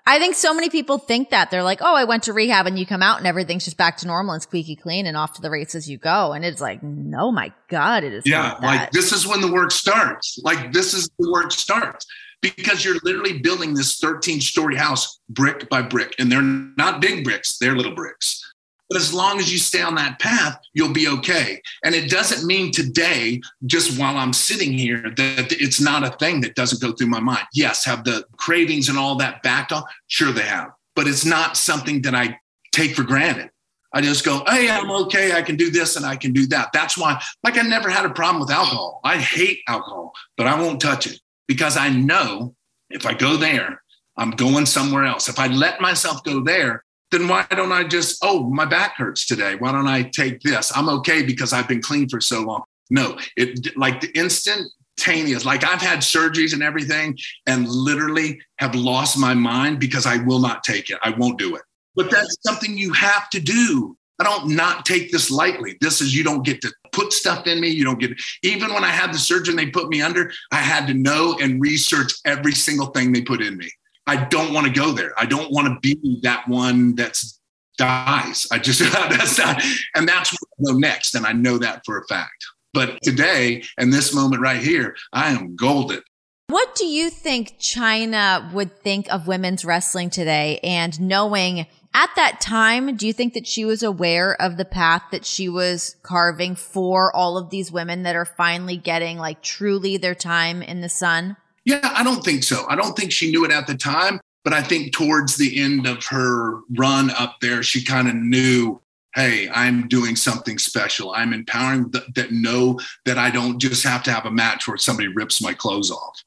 I 0.08 0.20
think 0.20 0.36
so 0.36 0.54
many 0.54 0.70
people 0.70 0.98
think 0.98 1.30
that 1.30 1.50
they're 1.50 1.64
like, 1.64 1.80
oh, 1.82 1.94
I 1.96 2.04
went 2.04 2.22
to 2.24 2.32
rehab 2.32 2.66
and 2.66 2.78
you 2.78 2.86
come 2.86 3.02
out 3.02 3.18
and 3.18 3.26
everything's 3.26 3.64
just 3.64 3.76
back 3.76 3.96
to 3.98 4.06
normal 4.06 4.34
and 4.34 4.42
squeaky 4.42 4.76
clean 4.76 5.04
and 5.04 5.16
off 5.16 5.32
to 5.32 5.42
the 5.42 5.50
races 5.50 5.90
you 5.90 5.98
go. 5.98 6.32
And 6.32 6.44
it's 6.44 6.60
like, 6.60 6.80
no, 6.80 7.32
my 7.32 7.52
God, 7.68 8.04
it 8.04 8.12
is. 8.12 8.24
Yeah. 8.24 8.56
Like 8.62 8.92
this 8.92 9.10
is 9.10 9.26
when 9.26 9.40
the 9.40 9.50
work 9.50 9.72
starts. 9.72 10.38
Like 10.44 10.72
this 10.72 10.94
is 10.94 11.10
the 11.18 11.32
work 11.32 11.50
starts 11.50 12.06
because 12.40 12.84
you're 12.84 12.98
literally 13.02 13.40
building 13.40 13.74
this 13.74 13.98
13 13.98 14.40
story 14.40 14.76
house 14.76 15.18
brick 15.28 15.68
by 15.68 15.82
brick 15.82 16.14
and 16.20 16.30
they're 16.30 16.42
not 16.42 17.00
big 17.00 17.24
bricks, 17.24 17.58
they're 17.58 17.74
little 17.74 17.94
bricks. 17.94 18.42
But 18.88 19.00
as 19.00 19.12
long 19.12 19.38
as 19.38 19.52
you 19.52 19.58
stay 19.58 19.82
on 19.82 19.96
that 19.96 20.20
path, 20.20 20.58
you'll 20.72 20.92
be 20.92 21.08
okay. 21.08 21.60
And 21.84 21.94
it 21.94 22.08
doesn't 22.08 22.46
mean 22.46 22.70
today, 22.70 23.40
just 23.64 23.98
while 23.98 24.16
I'm 24.16 24.32
sitting 24.32 24.72
here, 24.72 25.02
that 25.16 25.52
it's 25.52 25.80
not 25.80 26.04
a 26.04 26.16
thing 26.18 26.40
that 26.42 26.54
doesn't 26.54 26.80
go 26.80 26.92
through 26.92 27.08
my 27.08 27.20
mind. 27.20 27.46
Yes, 27.52 27.84
have 27.84 28.04
the 28.04 28.24
cravings 28.36 28.88
and 28.88 28.96
all 28.96 29.16
that 29.16 29.42
backed 29.42 29.72
off? 29.72 29.84
Sure, 30.06 30.32
they 30.32 30.42
have. 30.42 30.70
But 30.94 31.08
it's 31.08 31.24
not 31.24 31.56
something 31.56 32.02
that 32.02 32.14
I 32.14 32.38
take 32.72 32.94
for 32.94 33.02
granted. 33.02 33.50
I 33.92 34.02
just 34.02 34.24
go, 34.24 34.44
hey, 34.46 34.68
I'm 34.68 34.90
okay. 34.90 35.32
I 35.32 35.42
can 35.42 35.56
do 35.56 35.70
this 35.70 35.96
and 35.96 36.04
I 36.04 36.16
can 36.16 36.32
do 36.32 36.46
that. 36.48 36.70
That's 36.72 36.98
why, 36.98 37.20
like, 37.42 37.56
I 37.56 37.62
never 37.62 37.88
had 37.88 38.04
a 38.04 38.10
problem 38.10 38.40
with 38.40 38.50
alcohol. 38.50 39.00
I 39.04 39.16
hate 39.16 39.60
alcohol, 39.68 40.12
but 40.36 40.46
I 40.46 40.60
won't 40.60 40.80
touch 40.80 41.06
it 41.06 41.18
because 41.48 41.76
I 41.76 41.88
know 41.88 42.54
if 42.90 43.06
I 43.06 43.14
go 43.14 43.36
there, 43.36 43.82
I'm 44.16 44.30
going 44.30 44.66
somewhere 44.66 45.04
else. 45.04 45.28
If 45.28 45.38
I 45.38 45.46
let 45.46 45.80
myself 45.80 46.22
go 46.24 46.42
there, 46.42 46.84
then 47.10 47.28
why 47.28 47.46
don't 47.50 47.72
I 47.72 47.84
just, 47.84 48.18
oh, 48.22 48.50
my 48.50 48.64
back 48.64 48.96
hurts 48.96 49.26
today. 49.26 49.54
Why 49.54 49.72
don't 49.72 49.86
I 49.86 50.02
take 50.02 50.40
this? 50.40 50.72
I'm 50.76 50.88
okay 50.88 51.22
because 51.22 51.52
I've 51.52 51.68
been 51.68 51.82
clean 51.82 52.08
for 52.08 52.20
so 52.20 52.42
long. 52.42 52.64
No, 52.90 53.18
it 53.36 53.76
like 53.76 54.00
the 54.00 54.10
instantaneous, 54.16 55.44
like 55.44 55.64
I've 55.64 55.80
had 55.80 56.00
surgeries 56.00 56.52
and 56.52 56.62
everything 56.62 57.16
and 57.46 57.68
literally 57.68 58.40
have 58.58 58.74
lost 58.74 59.18
my 59.18 59.34
mind 59.34 59.80
because 59.80 60.06
I 60.06 60.18
will 60.18 60.40
not 60.40 60.64
take 60.64 60.90
it. 60.90 60.98
I 61.02 61.10
won't 61.10 61.38
do 61.38 61.56
it. 61.56 61.62
But 61.94 62.10
that's 62.10 62.36
something 62.46 62.76
you 62.76 62.92
have 62.92 63.30
to 63.30 63.40
do. 63.40 63.96
I 64.18 64.24
don't 64.24 64.54
not 64.54 64.86
take 64.86 65.12
this 65.12 65.30
lightly. 65.30 65.76
This 65.80 66.00
is 66.00 66.14
you 66.14 66.24
don't 66.24 66.44
get 66.44 66.60
to 66.62 66.72
put 66.92 67.12
stuff 67.12 67.46
in 67.46 67.60
me. 67.60 67.68
You 67.68 67.84
don't 67.84 68.00
get 68.00 68.12
even 68.42 68.72
when 68.72 68.84
I 68.84 68.88
had 68.88 69.12
the 69.12 69.18
surgeon 69.18 69.56
they 69.56 69.66
put 69.66 69.88
me 69.88 70.00
under, 70.00 70.30
I 70.52 70.56
had 70.56 70.86
to 70.86 70.94
know 70.94 71.36
and 71.40 71.60
research 71.60 72.12
every 72.24 72.52
single 72.52 72.86
thing 72.86 73.12
they 73.12 73.22
put 73.22 73.42
in 73.42 73.56
me. 73.56 73.70
I 74.06 74.24
don't 74.24 74.52
want 74.52 74.66
to 74.66 74.72
go 74.72 74.92
there. 74.92 75.12
I 75.18 75.26
don't 75.26 75.50
want 75.50 75.68
to 75.68 75.80
be 75.80 76.20
that 76.22 76.48
one 76.48 76.94
that's 76.94 77.40
dies. 77.76 78.46
I 78.50 78.58
just 78.58 78.80
that's 78.92 79.38
not, 79.38 79.62
and 79.94 80.08
that's 80.08 80.32
where 80.32 80.70
I 80.70 80.72
go 80.72 80.78
next. 80.78 81.14
And 81.14 81.26
I 81.26 81.32
know 81.32 81.58
that 81.58 81.82
for 81.84 81.98
a 81.98 82.06
fact. 82.06 82.44
But 82.72 82.98
today 83.02 83.64
and 83.78 83.92
this 83.92 84.14
moment 84.14 84.42
right 84.42 84.60
here, 84.60 84.96
I 85.12 85.30
am 85.30 85.56
golden. 85.56 86.02
What 86.48 86.76
do 86.76 86.86
you 86.86 87.10
think 87.10 87.58
Chyna 87.58 88.52
would 88.52 88.78
think 88.80 89.10
of 89.12 89.26
women's 89.26 89.64
wrestling 89.64 90.10
today? 90.10 90.60
And 90.62 91.00
knowing 91.00 91.66
at 91.92 92.10
that 92.14 92.40
time, 92.40 92.96
do 92.96 93.06
you 93.06 93.12
think 93.12 93.34
that 93.34 93.46
she 93.46 93.64
was 93.64 93.82
aware 93.82 94.40
of 94.40 94.56
the 94.56 94.64
path 94.64 95.02
that 95.10 95.24
she 95.24 95.48
was 95.48 95.96
carving 96.02 96.54
for 96.54 97.14
all 97.16 97.36
of 97.36 97.50
these 97.50 97.72
women 97.72 98.04
that 98.04 98.14
are 98.14 98.26
finally 98.26 98.76
getting 98.76 99.18
like 99.18 99.42
truly 99.42 99.96
their 99.96 100.14
time 100.14 100.62
in 100.62 100.82
the 100.82 100.88
sun? 100.88 101.36
Yeah, 101.66 101.80
I 101.82 102.04
don't 102.04 102.24
think 102.24 102.44
so. 102.44 102.64
I 102.68 102.76
don't 102.76 102.96
think 102.96 103.10
she 103.10 103.30
knew 103.30 103.44
it 103.44 103.50
at 103.50 103.66
the 103.66 103.76
time, 103.76 104.20
but 104.44 104.52
I 104.52 104.62
think 104.62 104.92
towards 104.92 105.36
the 105.36 105.60
end 105.60 105.84
of 105.86 106.02
her 106.06 106.60
run 106.78 107.10
up 107.10 107.38
there, 107.42 107.62
she 107.62 107.84
kind 107.84 108.08
of 108.08 108.14
knew 108.14 108.80
hey, 109.14 109.48
I'm 109.48 109.88
doing 109.88 110.14
something 110.14 110.58
special. 110.58 111.12
I'm 111.12 111.32
empowering 111.32 111.90
th- 111.90 112.04
that 112.16 112.32
know 112.32 112.78
that 113.06 113.16
I 113.16 113.30
don't 113.30 113.58
just 113.58 113.82
have 113.82 114.02
to 114.02 114.12
have 114.12 114.26
a 114.26 114.30
match 114.30 114.68
where 114.68 114.76
somebody 114.76 115.08
rips 115.08 115.40
my 115.40 115.54
clothes 115.54 115.90
off. 115.90 116.22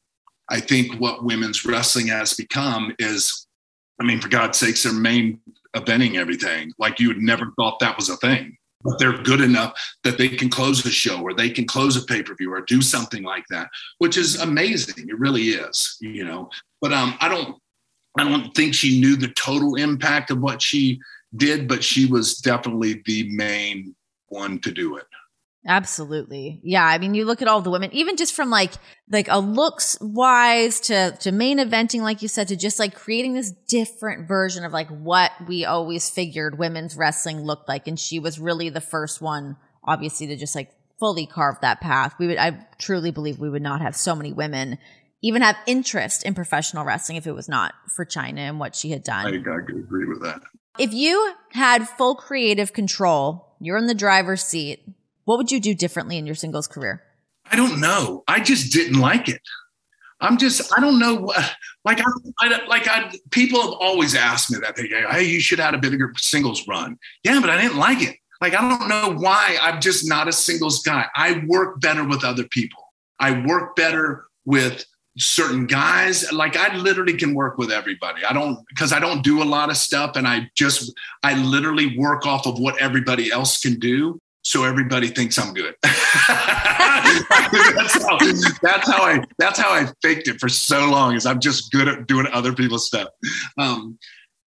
I 0.49 0.60
think 0.60 0.99
what 0.99 1.23
women's 1.23 1.63
wrestling 1.63 2.08
has 2.08 2.34
become 2.34 2.95
is, 2.97 3.45
I 4.02 4.06
mean, 4.06 4.19
for 4.19 4.28
God's 4.28 4.58
sakes, 4.58 4.82
they're 4.82 4.91
main 4.91 5.39
eventing 5.75 6.15
everything. 6.15 6.71
Like 6.80 6.99
you 6.99 7.10
would 7.10 7.21
never 7.21 7.52
thought 7.58 7.78
that 7.78 7.95
was 7.95 8.10
a 8.10 8.17
thing 8.17 8.58
but 8.83 8.97
they're 8.97 9.17
good 9.23 9.41
enough 9.41 9.73
that 10.03 10.17
they 10.17 10.29
can 10.29 10.49
close 10.49 10.81
the 10.81 10.89
show 10.89 11.21
or 11.21 11.33
they 11.33 11.49
can 11.49 11.65
close 11.65 11.97
a 11.97 12.05
pay-per-view 12.05 12.51
or 12.51 12.61
do 12.61 12.81
something 12.81 13.23
like 13.23 13.43
that 13.49 13.69
which 13.97 14.17
is 14.17 14.39
amazing. 14.39 15.09
It 15.09 15.19
really 15.19 15.49
is 15.49 15.97
you 15.99 16.23
know. 16.23 16.49
But 16.81 16.93
um 16.93 17.15
i 17.19 17.27
don't 17.27 17.57
i 18.17 18.23
don't 18.23 18.53
think 18.55 18.73
she 18.73 18.99
knew 19.01 19.15
the 19.15 19.33
total 19.33 19.75
impact 19.75 20.31
of 20.31 20.39
what 20.39 20.61
she 20.61 20.99
did 21.35 21.67
but 21.67 21.83
she 21.83 22.05
was 22.05 22.37
definitely 22.37 23.01
the 23.05 23.29
main 23.35 23.95
one 24.29 24.59
to 24.59 24.71
do 24.71 24.97
it 24.97 25.05
Absolutely. 25.69 26.60
Yeah. 26.63 26.84
I 26.84 26.97
mean, 26.97 27.13
you 27.13 27.25
look 27.25 27.43
at 27.43 27.47
all 27.47 27.62
the 27.62 27.69
women, 27.69 27.91
even 27.93 28.17
just 28.17 28.34
from 28.34 28.49
like, 28.49 28.73
like 29.12 29.27
a 29.29 29.39
looks 29.39 29.99
wise 30.01 30.79
to, 30.82 31.15
to 31.19 31.32
main 31.32 31.60
eventing, 31.60 32.01
like 32.01 32.23
you 32.23 32.27
said, 32.27 32.47
to 32.47 32.55
just 32.55 32.79
like 32.79 32.95
creating 32.95 33.36
this 33.36 33.51
different 33.67 34.27
version 34.27 34.65
of 34.65 34.73
like 34.73 34.89
what 34.89 35.32
we 35.47 35.65
always 35.65 36.10
figured 36.10 36.58
women's 36.58 36.97
wrestling 36.97 37.41
looked 37.41 37.69
like. 37.69 37.88
And 37.88 37.99
she 37.99 38.17
was 38.17 38.39
really 38.39 38.69
the 38.69 38.82
first 38.82 39.21
one, 39.21 39.58
obviously, 39.84 40.25
to 40.25 40.36
just 40.36 40.55
like 40.55 40.71
fully 40.99 41.27
carve 41.27 41.62
that 41.62 41.82
path. 41.82 42.15
We 42.17 42.25
would, 42.25 42.39
I 42.39 42.65
truly 42.79 43.12
believe 43.12 43.38
we 43.38 43.51
would 43.51 43.62
not 43.62 43.82
have 43.82 43.95
so 43.95 44.15
many 44.15 44.34
women 44.34 44.79
even 45.21 45.43
have 45.43 45.55
interest 45.67 46.23
in 46.23 46.34
professional 46.34 46.84
wrestling 46.84 47.17
if 47.17 47.27
it 47.27 47.34
was 47.34 47.47
not 47.47 47.75
for 47.95 48.05
Chyna 48.05 48.39
and 48.39 48.60
what 48.60 48.75
she 48.75 48.89
had 48.89 49.03
done. 49.03 49.27
I, 49.27 49.29
I 49.29 49.58
agree 49.60 50.08
with 50.08 50.23
that. 50.23 50.41
If 50.79 50.93
you 50.93 51.36
had 51.51 51.88
full 51.88 52.15
creative 52.15 52.73
control, 52.73 53.55
you're 53.60 53.77
in 53.77 53.86
the 53.86 53.93
driver's 53.93 54.43
seat 54.43 54.82
what 55.29 55.37
would 55.37 55.51
you 55.51 55.59
do 55.59 55.75
differently 55.75 56.17
in 56.17 56.25
your 56.25 56.33
singles 56.33 56.67
career? 56.67 57.03
I 57.51 57.55
don't 57.55 57.79
know. 57.79 58.23
I 58.27 58.39
just 58.39 58.73
didn't 58.73 58.99
like 58.99 59.29
it. 59.29 59.39
I'm 60.21 60.39
just, 60.39 60.75
I 60.75 60.81
don't 60.81 60.97
know 60.97 61.13
what, 61.13 61.55
like, 61.85 61.99
I, 61.99 62.09
I, 62.39 62.65
like, 62.65 62.87
I, 62.87 63.11
people 63.29 63.61
have 63.61 63.73
always 63.73 64.15
asked 64.15 64.49
me 64.49 64.57
that. 64.63 64.75
They 64.75 64.87
go, 64.87 65.07
hey, 65.07 65.25
you 65.25 65.39
should 65.39 65.59
have 65.59 65.67
had 65.67 65.75
a 65.75 65.77
bigger 65.77 66.11
singles 66.17 66.67
run. 66.67 66.97
Yeah, 67.23 67.39
but 67.41 67.51
I 67.51 67.61
didn't 67.61 67.77
like 67.77 68.01
it. 68.01 68.15
Like, 68.41 68.55
I 68.55 68.61
don't 68.67 68.89
know 68.89 69.19
why 69.21 69.59
I'm 69.61 69.79
just 69.79 70.09
not 70.09 70.27
a 70.27 70.33
singles 70.33 70.81
guy. 70.81 71.05
I 71.15 71.43
work 71.45 71.79
better 71.79 72.03
with 72.03 72.23
other 72.23 72.45
people. 72.45 72.81
I 73.19 73.45
work 73.45 73.75
better 73.75 74.25
with 74.45 74.83
certain 75.19 75.67
guys. 75.67 76.31
Like, 76.31 76.57
I 76.57 76.75
literally 76.75 77.13
can 77.13 77.35
work 77.35 77.59
with 77.59 77.71
everybody. 77.71 78.25
I 78.25 78.33
don't, 78.33 78.67
because 78.69 78.91
I 78.91 78.99
don't 78.99 79.23
do 79.23 79.43
a 79.43 79.45
lot 79.45 79.69
of 79.69 79.77
stuff 79.77 80.15
and 80.15 80.27
I 80.27 80.49
just, 80.55 80.91
I 81.21 81.35
literally 81.35 81.99
work 81.99 82.25
off 82.25 82.47
of 82.47 82.57
what 82.57 82.81
everybody 82.81 83.31
else 83.31 83.61
can 83.61 83.77
do 83.77 84.19
so 84.41 84.63
everybody 84.63 85.08
thinks 85.08 85.38
I'm 85.38 85.54
good. 85.54 85.75
that's, 85.84 85.93
how, 88.04 88.17
that's, 88.62 88.88
how, 88.89 89.04
I 89.04 89.23
that's 89.38 89.60
how 89.60 89.71
I 89.71 89.88
faked 90.02 90.28
it 90.28 90.39
for 90.39 90.49
so 90.49 90.89
long. 90.89 91.15
Is 91.15 91.25
I'm 91.25 91.39
just 91.39 91.71
good 91.71 91.88
at 91.88 92.08
doing 92.08 92.28
other 92.28 92.54
people's 92.54 92.88
stuff. 92.88 93.10
Um, 93.58 93.97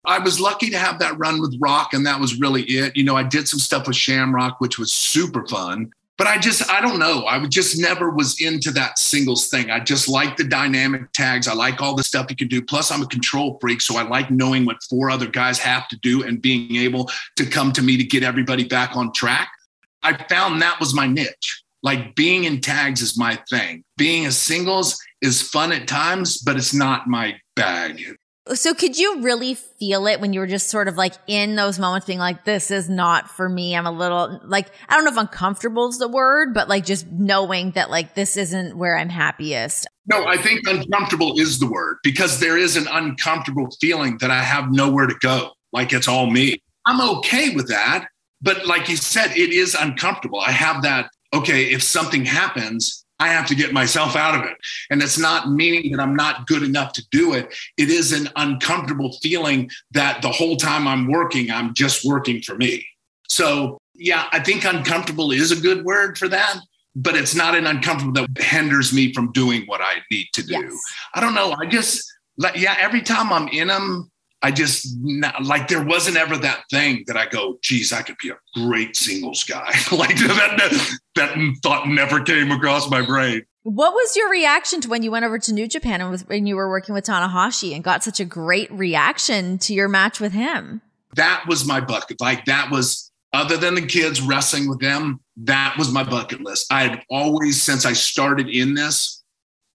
I 0.05 0.19
was 0.19 0.39
lucky 0.39 0.69
to 0.71 0.77
have 0.77 0.99
that 0.99 1.17
run 1.17 1.41
with 1.41 1.55
Rock, 1.59 1.93
and 1.93 2.05
that 2.05 2.19
was 2.19 2.39
really 2.39 2.63
it. 2.63 2.95
You 2.95 3.03
know, 3.03 3.15
I 3.15 3.23
did 3.23 3.47
some 3.47 3.59
stuff 3.59 3.87
with 3.87 3.95
Shamrock, 3.95 4.59
which 4.59 4.79
was 4.79 4.91
super 4.91 5.45
fun. 5.45 5.91
But 6.17 6.27
I 6.27 6.37
just, 6.37 6.69
I 6.69 6.81
don't 6.81 6.99
know. 6.99 7.25
I 7.25 7.43
just 7.47 7.79
never 7.79 8.11
was 8.11 8.39
into 8.41 8.69
that 8.73 8.99
singles 8.99 9.47
thing. 9.47 9.71
I 9.71 9.79
just 9.79 10.07
like 10.07 10.37
the 10.37 10.43
dynamic 10.43 11.11
tags. 11.13 11.47
I 11.47 11.55
like 11.55 11.81
all 11.81 11.95
the 11.95 12.03
stuff 12.03 12.27
you 12.29 12.35
can 12.35 12.47
do. 12.47 12.61
Plus, 12.61 12.91
I'm 12.91 13.01
a 13.01 13.07
control 13.07 13.57
freak. 13.59 13.81
So 13.81 13.97
I 13.97 14.03
like 14.03 14.29
knowing 14.29 14.63
what 14.65 14.83
four 14.83 15.09
other 15.09 15.25
guys 15.25 15.57
have 15.57 15.87
to 15.87 15.97
do 15.97 16.23
and 16.23 16.39
being 16.39 16.75
able 16.75 17.09
to 17.37 17.45
come 17.45 17.71
to 17.71 17.81
me 17.81 17.97
to 17.97 18.03
get 18.03 18.21
everybody 18.21 18.63
back 18.63 18.95
on 18.95 19.11
track. 19.13 19.49
I 20.03 20.23
found 20.27 20.61
that 20.61 20.79
was 20.79 20.93
my 20.93 21.07
niche. 21.07 21.63
Like 21.83 22.15
being 22.15 22.43
in 22.43 22.61
tags 22.61 23.01
is 23.01 23.17
my 23.17 23.39
thing. 23.49 23.83
Being 23.97 24.25
a 24.25 24.31
singles 24.31 24.99
is 25.21 25.41
fun 25.41 25.71
at 25.71 25.87
times, 25.87 26.37
but 26.37 26.57
it's 26.57 26.73
not 26.73 27.07
my 27.07 27.35
bag. 27.55 28.17
So 28.53 28.73
could 28.73 28.97
you 28.97 29.21
really 29.21 29.53
feel 29.53 30.07
it 30.07 30.19
when 30.19 30.33
you 30.33 30.39
were 30.39 30.47
just 30.47 30.69
sort 30.69 30.87
of 30.87 30.97
like 30.97 31.13
in 31.27 31.55
those 31.55 31.77
moments 31.77 32.07
being 32.07 32.19
like, 32.19 32.43
this 32.43 32.71
is 32.71 32.89
not 32.89 33.29
for 33.29 33.47
me. 33.47 33.75
I'm 33.75 33.85
a 33.85 33.91
little 33.91 34.41
like, 34.43 34.67
I 34.89 34.95
don't 34.95 35.05
know 35.05 35.11
if 35.11 35.17
uncomfortable 35.17 35.87
is 35.89 35.99
the 35.99 36.07
word, 36.07 36.53
but 36.53 36.67
like 36.67 36.83
just 36.83 37.07
knowing 37.07 37.71
that 37.71 37.89
like 37.89 38.15
this 38.15 38.37
isn't 38.37 38.77
where 38.77 38.97
I'm 38.97 39.09
happiest. 39.09 39.87
No, 40.07 40.25
I 40.25 40.37
think 40.37 40.67
uncomfortable 40.67 41.39
is 41.39 41.59
the 41.59 41.69
word 41.69 41.97
because 42.03 42.39
there 42.39 42.57
is 42.57 42.75
an 42.75 42.87
uncomfortable 42.91 43.69
feeling 43.79 44.17
that 44.19 44.31
I 44.31 44.41
have 44.41 44.71
nowhere 44.71 45.05
to 45.05 45.15
go. 45.21 45.51
Like 45.71 45.93
it's 45.93 46.07
all 46.07 46.29
me. 46.29 46.61
I'm 46.87 46.99
okay 47.17 47.55
with 47.55 47.69
that 47.69 48.07
but 48.41 48.65
like 48.65 48.89
you 48.89 48.97
said, 48.97 49.31
it 49.31 49.51
is 49.51 49.75
uncomfortable. 49.75 50.39
I 50.39 50.51
have 50.51 50.81
that, 50.83 51.09
okay, 51.33 51.71
if 51.71 51.83
something 51.83 52.25
happens, 52.25 53.05
I 53.19 53.27
have 53.27 53.45
to 53.47 53.55
get 53.55 53.71
myself 53.71 54.15
out 54.15 54.33
of 54.33 54.49
it. 54.49 54.57
And 54.89 55.01
it's 55.01 55.19
not 55.19 55.51
meaning 55.51 55.91
that 55.91 56.01
I'm 56.01 56.15
not 56.15 56.47
good 56.47 56.63
enough 56.63 56.91
to 56.93 57.03
do 57.11 57.33
it. 57.33 57.53
It 57.77 57.89
is 57.89 58.11
an 58.13 58.29
uncomfortable 58.35 59.13
feeling 59.21 59.69
that 59.91 60.23
the 60.23 60.31
whole 60.31 60.57
time 60.57 60.87
I'm 60.87 61.07
working, 61.07 61.51
I'm 61.51 61.75
just 61.75 62.03
working 62.03 62.41
for 62.41 62.55
me. 62.55 62.85
So, 63.27 63.77
yeah, 63.93 64.25
I 64.31 64.39
think 64.39 64.65
uncomfortable 64.65 65.31
is 65.31 65.51
a 65.51 65.61
good 65.61 65.85
word 65.85 66.17
for 66.17 66.27
that, 66.29 66.57
but 66.95 67.15
it's 67.15 67.35
not 67.35 67.53
an 67.55 67.67
uncomfortable 67.67 68.13
that 68.13 68.43
hinders 68.43 68.91
me 68.91 69.13
from 69.13 69.31
doing 69.33 69.63
what 69.67 69.81
I 69.81 69.97
need 70.09 70.27
to 70.33 70.43
do. 70.43 70.53
Yes. 70.53 70.73
I 71.13 71.21
don't 71.21 71.35
know. 71.35 71.55
I 71.61 71.67
just, 71.67 72.11
yeah, 72.55 72.75
every 72.79 73.01
time 73.01 73.31
I'm 73.31 73.47
in 73.49 73.67
them, 73.67 74.11
I 74.43 74.51
just 74.51 74.97
like 75.43 75.67
there 75.67 75.83
wasn't 75.83 76.17
ever 76.17 76.35
that 76.37 76.63
thing 76.71 77.03
that 77.07 77.15
I 77.15 77.27
go, 77.27 77.59
geez, 77.61 77.93
I 77.93 78.01
could 78.01 78.17
be 78.21 78.29
a 78.29 78.37
great 78.55 78.95
singles 78.95 79.43
guy. 79.43 79.71
like 79.91 80.17
that, 80.17 80.97
that 81.15 81.55
thought 81.61 81.87
never 81.87 82.21
came 82.21 82.51
across 82.51 82.89
my 82.89 83.01
brain. 83.01 83.43
What 83.63 83.93
was 83.93 84.15
your 84.15 84.29
reaction 84.29 84.81
to 84.81 84.89
when 84.89 85.03
you 85.03 85.11
went 85.11 85.25
over 85.25 85.37
to 85.37 85.53
New 85.53 85.67
Japan 85.67 86.01
and 86.01 86.09
was 86.09 86.27
when 86.27 86.47
you 86.47 86.55
were 86.55 86.67
working 86.67 86.95
with 86.95 87.05
Tanahashi 87.05 87.75
and 87.75 87.83
got 87.83 88.03
such 88.03 88.19
a 88.19 88.25
great 88.25 88.71
reaction 88.71 89.59
to 89.59 89.73
your 89.73 89.87
match 89.87 90.19
with 90.19 90.33
him? 90.33 90.81
That 91.15 91.45
was 91.47 91.65
my 91.65 91.79
bucket. 91.79 92.19
Like 92.19 92.45
that 92.45 92.71
was 92.71 93.11
other 93.33 93.57
than 93.57 93.75
the 93.75 93.85
kids 93.85 94.21
wrestling 94.21 94.67
with 94.67 94.79
them, 94.79 95.19
that 95.37 95.75
was 95.77 95.91
my 95.91 96.03
bucket 96.03 96.41
list. 96.41 96.71
I 96.71 96.83
had 96.83 97.03
always, 97.09 97.61
since 97.61 97.85
I 97.85 97.93
started 97.93 98.49
in 98.49 98.73
this, 98.73 99.23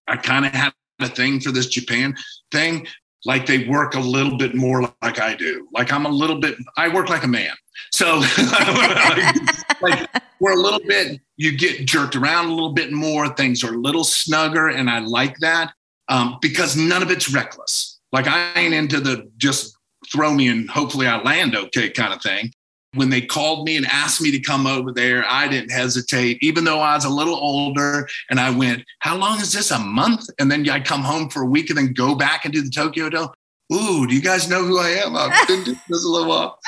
I 0.07 0.17
kind 0.17 0.45
of 0.45 0.51
had 0.51 0.73
a 0.99 1.07
thing 1.07 1.39
for 1.39 1.51
this 1.51 1.67
Japan 1.67 2.15
thing 2.51 2.87
like 3.27 3.45
they 3.45 3.65
work 3.65 3.93
a 3.93 3.99
little 3.99 4.37
bit 4.37 4.55
more 4.55 4.81
like 5.01 5.19
I 5.19 5.35
do. 5.35 5.67
Like 5.73 5.91
I'm 5.91 6.05
a 6.05 6.09
little 6.09 6.39
bit, 6.39 6.55
I 6.77 6.87
work 6.87 7.09
like 7.09 7.23
a 7.23 7.27
man. 7.27 7.53
So 7.91 8.21
like, 9.81 10.07
we're 10.39 10.53
a 10.53 10.61
little 10.61 10.79
bit, 10.79 11.19
you 11.35 11.57
get 11.57 11.85
jerked 11.85 12.15
around 12.15 12.45
a 12.45 12.53
little 12.53 12.71
bit 12.71 12.93
more. 12.93 13.27
Things 13.27 13.65
are 13.65 13.73
a 13.73 13.77
little 13.77 14.05
snugger. 14.05 14.69
And 14.69 14.89
I 14.89 14.99
like 14.99 15.37
that 15.39 15.73
um, 16.07 16.37
because 16.41 16.77
none 16.77 17.03
of 17.03 17.11
it's 17.11 17.29
reckless. 17.31 17.99
Like 18.13 18.27
I 18.27 18.53
ain't 18.55 18.73
into 18.73 19.01
the 19.01 19.29
just 19.35 19.77
throw 20.09 20.33
me 20.33 20.47
and 20.47 20.69
hopefully 20.69 21.05
I 21.05 21.21
land 21.21 21.53
okay 21.53 21.89
kind 21.89 22.13
of 22.13 22.21
thing 22.21 22.53
when 22.93 23.09
they 23.09 23.21
called 23.21 23.65
me 23.65 23.77
and 23.77 23.85
asked 23.85 24.21
me 24.21 24.31
to 24.31 24.39
come 24.39 24.65
over 24.65 24.91
there, 24.91 25.25
I 25.27 25.47
didn't 25.47 25.71
hesitate, 25.71 26.37
even 26.41 26.63
though 26.63 26.79
I 26.79 26.95
was 26.95 27.05
a 27.05 27.09
little 27.09 27.35
older. 27.35 28.07
And 28.29 28.39
I 28.39 28.49
went, 28.49 28.83
How 28.99 29.17
long 29.17 29.39
is 29.39 29.51
this? 29.51 29.71
A 29.71 29.79
month? 29.79 30.29
And 30.39 30.49
then 30.49 30.67
I 30.69 30.79
come 30.79 31.01
home 31.01 31.29
for 31.29 31.43
a 31.43 31.45
week 31.45 31.69
and 31.69 31.77
then 31.77 31.93
go 31.93 32.15
back 32.15 32.45
and 32.45 32.53
do 32.53 32.61
the 32.61 32.69
Tokyo 32.69 33.09
Dome. 33.09 33.29
Ooh, 33.73 34.07
do 34.07 34.15
you 34.15 34.21
guys 34.21 34.49
know 34.49 34.63
who 34.63 34.79
I 34.79 34.89
am? 34.89 35.15
I've 35.15 35.47
been 35.47 35.63
doing 35.63 35.81
this 35.89 36.05
a 36.05 36.07
little 36.07 36.29
while. 36.29 36.59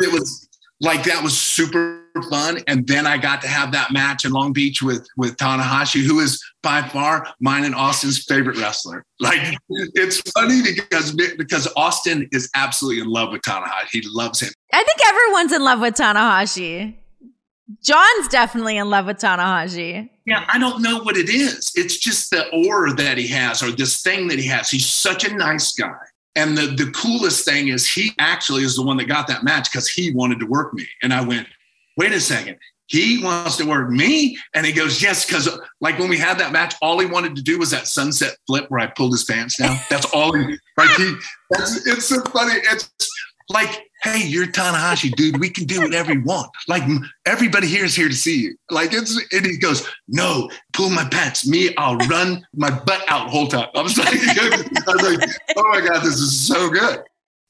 It 0.00 0.10
was 0.10 0.48
like 0.82 1.04
that 1.04 1.22
was 1.22 1.38
super 1.38 2.02
fun. 2.28 2.58
And 2.66 2.86
then 2.86 3.06
I 3.06 3.16
got 3.16 3.40
to 3.42 3.48
have 3.48 3.72
that 3.72 3.92
match 3.92 4.24
in 4.24 4.32
Long 4.32 4.52
Beach 4.52 4.82
with 4.82 5.06
with 5.16 5.36
Tanahashi, 5.36 6.02
who 6.02 6.20
is 6.20 6.42
by 6.62 6.82
far 6.82 7.26
mine 7.40 7.64
and 7.64 7.74
Austin's 7.74 8.22
favorite 8.24 8.58
wrestler. 8.58 9.04
Like 9.20 9.56
it's 9.68 10.20
funny 10.32 10.62
because 10.62 11.12
because 11.12 11.68
Austin 11.76 12.28
is 12.32 12.50
absolutely 12.54 13.02
in 13.02 13.08
love 13.08 13.30
with 13.30 13.42
Tanahashi. 13.42 13.88
He 13.90 14.02
loves 14.04 14.40
him. 14.40 14.50
I 14.72 14.82
think 14.82 14.98
everyone's 15.06 15.52
in 15.52 15.62
love 15.62 15.80
with 15.80 15.94
Tanahashi. 15.94 16.96
John's 17.82 18.28
definitely 18.28 18.76
in 18.76 18.90
love 18.90 19.06
with 19.06 19.18
Tanahashi. 19.18 20.10
Yeah, 20.26 20.44
I 20.52 20.58
don't 20.58 20.82
know 20.82 21.00
what 21.00 21.16
it 21.16 21.28
is. 21.28 21.72
It's 21.74 21.98
just 21.98 22.30
the 22.30 22.48
aura 22.50 22.92
that 22.94 23.16
he 23.16 23.26
has 23.28 23.62
or 23.62 23.72
this 23.72 24.02
thing 24.02 24.28
that 24.28 24.38
he 24.38 24.46
has. 24.48 24.68
He's 24.68 24.86
such 24.86 25.24
a 25.24 25.34
nice 25.34 25.72
guy. 25.72 25.94
And 26.34 26.56
the, 26.56 26.66
the 26.66 26.90
coolest 26.92 27.44
thing 27.44 27.68
is 27.68 27.86
he 27.86 28.12
actually 28.18 28.62
is 28.62 28.76
the 28.76 28.82
one 28.82 28.96
that 28.96 29.04
got 29.04 29.26
that 29.28 29.44
match 29.44 29.70
because 29.70 29.88
he 29.88 30.12
wanted 30.12 30.40
to 30.40 30.46
work 30.46 30.72
me. 30.72 30.86
And 31.02 31.12
I 31.12 31.22
went, 31.22 31.46
wait 31.96 32.12
a 32.12 32.20
second. 32.20 32.56
He 32.86 33.22
wants 33.22 33.56
to 33.56 33.64
work 33.64 33.90
me. 33.90 34.38
And 34.54 34.66
he 34.66 34.72
goes, 34.72 35.02
yes, 35.02 35.24
because 35.24 35.48
like 35.80 35.98
when 35.98 36.08
we 36.08 36.18
had 36.18 36.38
that 36.38 36.52
match, 36.52 36.74
all 36.82 36.98
he 36.98 37.06
wanted 37.06 37.36
to 37.36 37.42
do 37.42 37.58
was 37.58 37.70
that 37.70 37.86
sunset 37.86 38.36
flip 38.46 38.66
where 38.68 38.80
I 38.80 38.86
pulled 38.86 39.12
his 39.12 39.24
pants 39.24 39.56
down. 39.58 39.76
That's 39.88 40.06
all 40.12 40.32
he, 40.34 40.56
right? 40.76 40.90
He, 40.96 41.14
that's, 41.50 41.86
it's 41.86 42.06
so 42.06 42.20
funny. 42.22 42.54
It's 42.70 42.90
like, 43.48 43.90
hey, 44.02 44.24
you're 44.24 44.46
Tanahashi, 44.46 45.14
dude. 45.14 45.38
We 45.38 45.48
can 45.48 45.64
do 45.64 45.80
whatever 45.80 46.12
you 46.12 46.22
want. 46.22 46.50
Like 46.68 46.82
everybody 47.24 47.68
here 47.68 47.84
is 47.84 47.94
here 47.94 48.08
to 48.08 48.14
see 48.14 48.40
you. 48.40 48.56
Like 48.70 48.92
it's, 48.92 49.16
and 49.32 49.46
he 49.46 49.56
goes, 49.58 49.88
no, 50.08 50.50
pull 50.72 50.90
my 50.90 51.08
pants. 51.08 51.46
Me, 51.46 51.74
I'll 51.76 51.96
run 51.96 52.44
my 52.54 52.70
butt 52.70 53.04
out 53.08 53.30
whole 53.30 53.46
time. 53.46 53.68
I 53.74 53.82
was 53.82 53.96
like, 53.96 54.08
I 54.12 54.92
was 54.92 55.18
like, 55.18 55.30
oh 55.56 55.68
my 55.70 55.80
god, 55.80 56.02
this 56.02 56.16
is 56.16 56.46
so 56.46 56.68
good. 56.68 57.02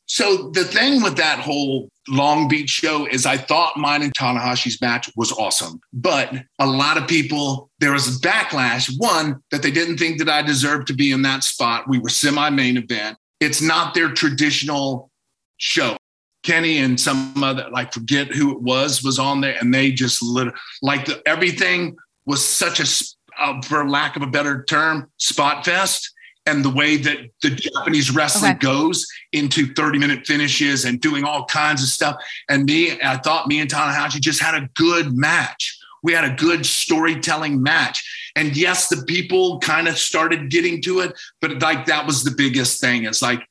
So 0.06 0.50
the 0.50 0.64
thing 0.64 1.02
with 1.02 1.16
that 1.16 1.38
whole 1.38 1.88
Long 2.08 2.48
Beach 2.48 2.68
show 2.68 3.06
is 3.06 3.24
I 3.24 3.38
thought 3.38 3.76
mine 3.76 4.02
and 4.02 4.12
Tanahashi's 4.12 4.80
match 4.80 5.10
was 5.16 5.32
awesome. 5.32 5.80
But 5.92 6.34
a 6.58 6.66
lot 6.66 6.98
of 6.98 7.08
people, 7.08 7.70
there 7.78 7.92
was 7.92 8.20
backlash. 8.20 8.92
One, 8.98 9.42
that 9.50 9.62
they 9.62 9.70
didn't 9.70 9.96
think 9.96 10.18
that 10.18 10.28
I 10.28 10.42
deserved 10.42 10.88
to 10.88 10.92
be 10.94 11.12
in 11.12 11.22
that 11.22 11.44
spot. 11.44 11.88
We 11.88 11.98
were 11.98 12.10
semi 12.10 12.50
main 12.50 12.76
event. 12.76 13.16
It's 13.40 13.62
not 13.62 13.94
their 13.94 14.10
traditional 14.10 15.10
show. 15.56 15.96
Kenny 16.42 16.78
and 16.78 16.98
some 16.98 17.42
other, 17.42 17.68
like 17.70 17.92
forget 17.92 18.28
who 18.28 18.52
it 18.52 18.60
was, 18.60 19.02
was 19.02 19.18
on 19.18 19.40
there, 19.40 19.56
and 19.60 19.72
they 19.72 19.92
just 19.92 20.22
lit 20.22 20.52
like 20.82 21.04
the, 21.04 21.22
everything 21.26 21.96
was 22.26 22.46
such 22.46 22.80
a, 22.80 23.42
uh, 23.42 23.60
for 23.62 23.88
lack 23.88 24.16
of 24.16 24.22
a 24.22 24.26
better 24.26 24.64
term, 24.64 25.10
spot 25.18 25.64
fest. 25.64 26.10
And 26.44 26.64
the 26.64 26.70
way 26.70 26.96
that 26.96 27.18
the 27.42 27.50
Japanese 27.50 28.12
wrestling 28.12 28.52
okay. 28.52 28.58
goes 28.58 29.06
into 29.32 29.72
30 29.74 30.00
minute 30.00 30.26
finishes 30.26 30.84
and 30.84 31.00
doing 31.00 31.22
all 31.22 31.44
kinds 31.44 31.84
of 31.84 31.88
stuff. 31.88 32.16
And 32.48 32.64
me, 32.64 33.00
I 33.00 33.16
thought 33.18 33.46
me 33.46 33.60
and 33.60 33.70
Tanahashi 33.70 34.20
just 34.20 34.42
had 34.42 34.60
a 34.60 34.68
good 34.74 35.16
match. 35.16 35.78
We 36.02 36.12
had 36.12 36.24
a 36.24 36.34
good 36.34 36.66
storytelling 36.66 37.62
match. 37.62 38.32
And 38.34 38.56
yes, 38.56 38.88
the 38.88 39.04
people 39.06 39.60
kind 39.60 39.86
of 39.86 39.96
started 39.96 40.50
getting 40.50 40.82
to 40.82 41.00
it, 41.00 41.12
but 41.40 41.62
like 41.62 41.86
that 41.86 42.06
was 42.06 42.24
the 42.24 42.32
biggest 42.32 42.80
thing. 42.80 43.04
It's 43.04 43.22
like 43.22 43.46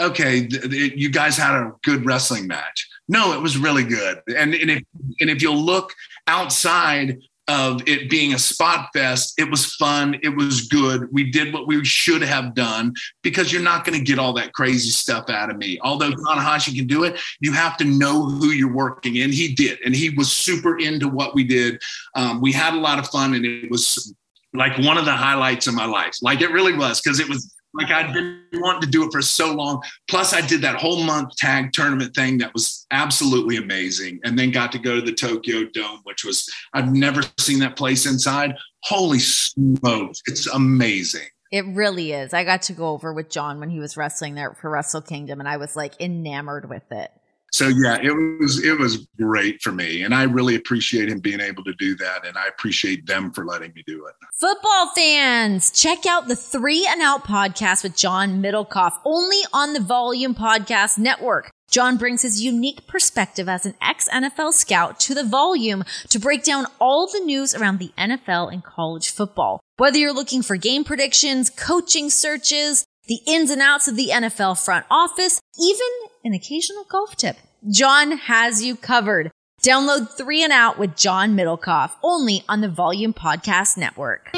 okay, 0.00 0.46
th- 0.46 0.70
th- 0.70 0.92
you 0.96 1.10
guys 1.10 1.36
had 1.36 1.54
a 1.54 1.72
good 1.82 2.04
wrestling 2.04 2.46
match. 2.46 2.88
No, 3.08 3.32
it 3.32 3.40
was 3.40 3.58
really 3.58 3.84
good. 3.84 4.20
And, 4.28 4.54
and 4.54 4.70
if 4.70 4.82
and 5.20 5.30
if 5.30 5.42
you'll 5.42 5.56
look 5.56 5.94
outside 6.26 7.18
of 7.48 7.86
it 7.88 8.08
being 8.08 8.34
a 8.34 8.38
spot 8.38 8.88
fest, 8.94 9.34
it 9.36 9.50
was 9.50 9.74
fun. 9.74 10.18
It 10.22 10.36
was 10.36 10.68
good. 10.68 11.08
We 11.12 11.30
did 11.30 11.52
what 11.52 11.66
we 11.66 11.84
should 11.84 12.22
have 12.22 12.54
done 12.54 12.94
because 13.22 13.52
you're 13.52 13.62
not 13.62 13.84
going 13.84 13.98
to 13.98 14.04
get 14.04 14.18
all 14.18 14.32
that 14.34 14.52
crazy 14.52 14.90
stuff 14.90 15.28
out 15.28 15.50
of 15.50 15.56
me. 15.56 15.78
Although 15.82 16.12
Tanahashi 16.12 16.76
can 16.76 16.86
do 16.86 17.02
it, 17.04 17.18
you 17.40 17.52
have 17.52 17.76
to 17.78 17.84
know 17.84 18.24
who 18.26 18.48
you're 18.48 18.72
working 18.72 19.16
in. 19.16 19.32
He 19.32 19.54
did, 19.54 19.78
and 19.84 19.94
he 19.94 20.10
was 20.10 20.30
super 20.30 20.78
into 20.78 21.08
what 21.08 21.34
we 21.34 21.44
did. 21.44 21.82
Um, 22.14 22.40
we 22.40 22.52
had 22.52 22.74
a 22.74 22.78
lot 22.78 22.98
of 22.98 23.08
fun, 23.08 23.34
and 23.34 23.44
it 23.44 23.70
was 23.70 24.14
like 24.54 24.78
one 24.78 24.96
of 24.96 25.04
the 25.04 25.12
highlights 25.12 25.66
of 25.66 25.74
my 25.74 25.86
life. 25.86 26.14
Like 26.22 26.40
it 26.40 26.52
really 26.52 26.76
was 26.76 27.00
because 27.00 27.18
it 27.18 27.28
was 27.28 27.52
like 27.74 27.90
I'd 27.90 28.12
been 28.12 28.42
wanting 28.54 28.82
to 28.82 28.86
do 28.88 29.04
it 29.04 29.12
for 29.12 29.22
so 29.22 29.52
long. 29.52 29.82
Plus, 30.08 30.32
I 30.32 30.40
did 30.40 30.60
that 30.62 30.76
whole 30.76 31.02
month 31.02 31.36
tag 31.36 31.72
tournament 31.72 32.14
thing 32.14 32.38
that 32.38 32.52
was 32.52 32.86
absolutely 32.90 33.56
amazing. 33.56 34.20
And 34.24 34.38
then 34.38 34.50
got 34.50 34.72
to 34.72 34.78
go 34.78 34.96
to 34.96 35.02
the 35.02 35.12
Tokyo 35.12 35.64
Dome, 35.72 36.00
which 36.04 36.24
was, 36.24 36.48
I've 36.74 36.92
never 36.92 37.22
seen 37.38 37.58
that 37.60 37.76
place 37.76 38.06
inside. 38.06 38.54
Holy 38.84 39.18
smokes, 39.18 40.22
it's 40.26 40.46
amazing. 40.48 41.28
It 41.50 41.66
really 41.66 42.12
is. 42.12 42.32
I 42.32 42.44
got 42.44 42.62
to 42.62 42.72
go 42.72 42.88
over 42.88 43.12
with 43.12 43.28
John 43.28 43.60
when 43.60 43.70
he 43.70 43.78
was 43.78 43.96
wrestling 43.96 44.34
there 44.34 44.54
for 44.54 44.70
Wrestle 44.70 45.02
Kingdom, 45.02 45.38
and 45.38 45.48
I 45.48 45.58
was 45.58 45.76
like 45.76 46.00
enamored 46.00 46.68
with 46.68 46.90
it 46.90 47.10
so 47.52 47.68
yeah 47.68 47.98
it 48.02 48.12
was 48.40 48.64
it 48.64 48.78
was 48.78 49.06
great 49.18 49.60
for 49.60 49.72
me 49.72 50.02
and 50.02 50.14
i 50.14 50.22
really 50.22 50.54
appreciate 50.54 51.08
him 51.08 51.20
being 51.20 51.40
able 51.40 51.62
to 51.62 51.74
do 51.74 51.94
that 51.96 52.26
and 52.26 52.36
i 52.36 52.46
appreciate 52.46 53.06
them 53.06 53.30
for 53.32 53.44
letting 53.44 53.72
me 53.74 53.82
do 53.86 54.06
it 54.06 54.14
football 54.34 54.90
fans 54.94 55.70
check 55.70 56.06
out 56.06 56.28
the 56.28 56.36
three 56.36 56.86
and 56.88 57.00
out 57.02 57.24
podcast 57.24 57.82
with 57.82 57.96
john 57.96 58.42
middlekauff 58.42 58.94
only 59.04 59.40
on 59.52 59.72
the 59.72 59.80
volume 59.80 60.34
podcast 60.34 60.98
network 60.98 61.50
John 61.70 61.96
brings 61.96 62.20
his 62.20 62.42
unique 62.42 62.86
perspective 62.86 63.48
as 63.48 63.64
an 63.64 63.72
ex 63.80 64.06
NFL 64.10 64.52
scout 64.52 65.00
to 65.00 65.14
the 65.14 65.24
volume 65.24 65.84
to 66.10 66.18
break 66.18 66.44
down 66.44 66.66
all 66.78 67.10
the 67.10 67.20
news 67.20 67.54
around 67.54 67.78
the 67.78 67.92
NFL 67.96 68.52
and 68.52 68.62
college 68.62 69.08
football. 69.08 69.58
Whether 69.78 69.96
you're 69.96 70.12
looking 70.12 70.42
for 70.42 70.56
game 70.58 70.84
predictions, 70.84 71.48
coaching 71.48 72.10
searches, 72.10 72.84
the 73.06 73.20
ins 73.26 73.50
and 73.50 73.62
outs 73.62 73.88
of 73.88 73.96
the 73.96 74.10
NFL 74.12 74.62
front 74.62 74.84
office, 74.90 75.40
even 75.58 75.88
an 76.24 76.34
occasional 76.34 76.84
golf 76.84 77.16
tip. 77.16 77.36
John 77.68 78.12
has 78.12 78.62
you 78.62 78.76
covered. 78.76 79.30
Download 79.62 80.08
Three 80.10 80.42
and 80.42 80.52
Out 80.52 80.78
with 80.78 80.96
John 80.96 81.36
Middlekauff 81.36 81.92
only 82.02 82.42
on 82.48 82.60
the 82.60 82.68
Volume 82.68 83.14
Podcast 83.14 83.76
Network. 83.76 84.30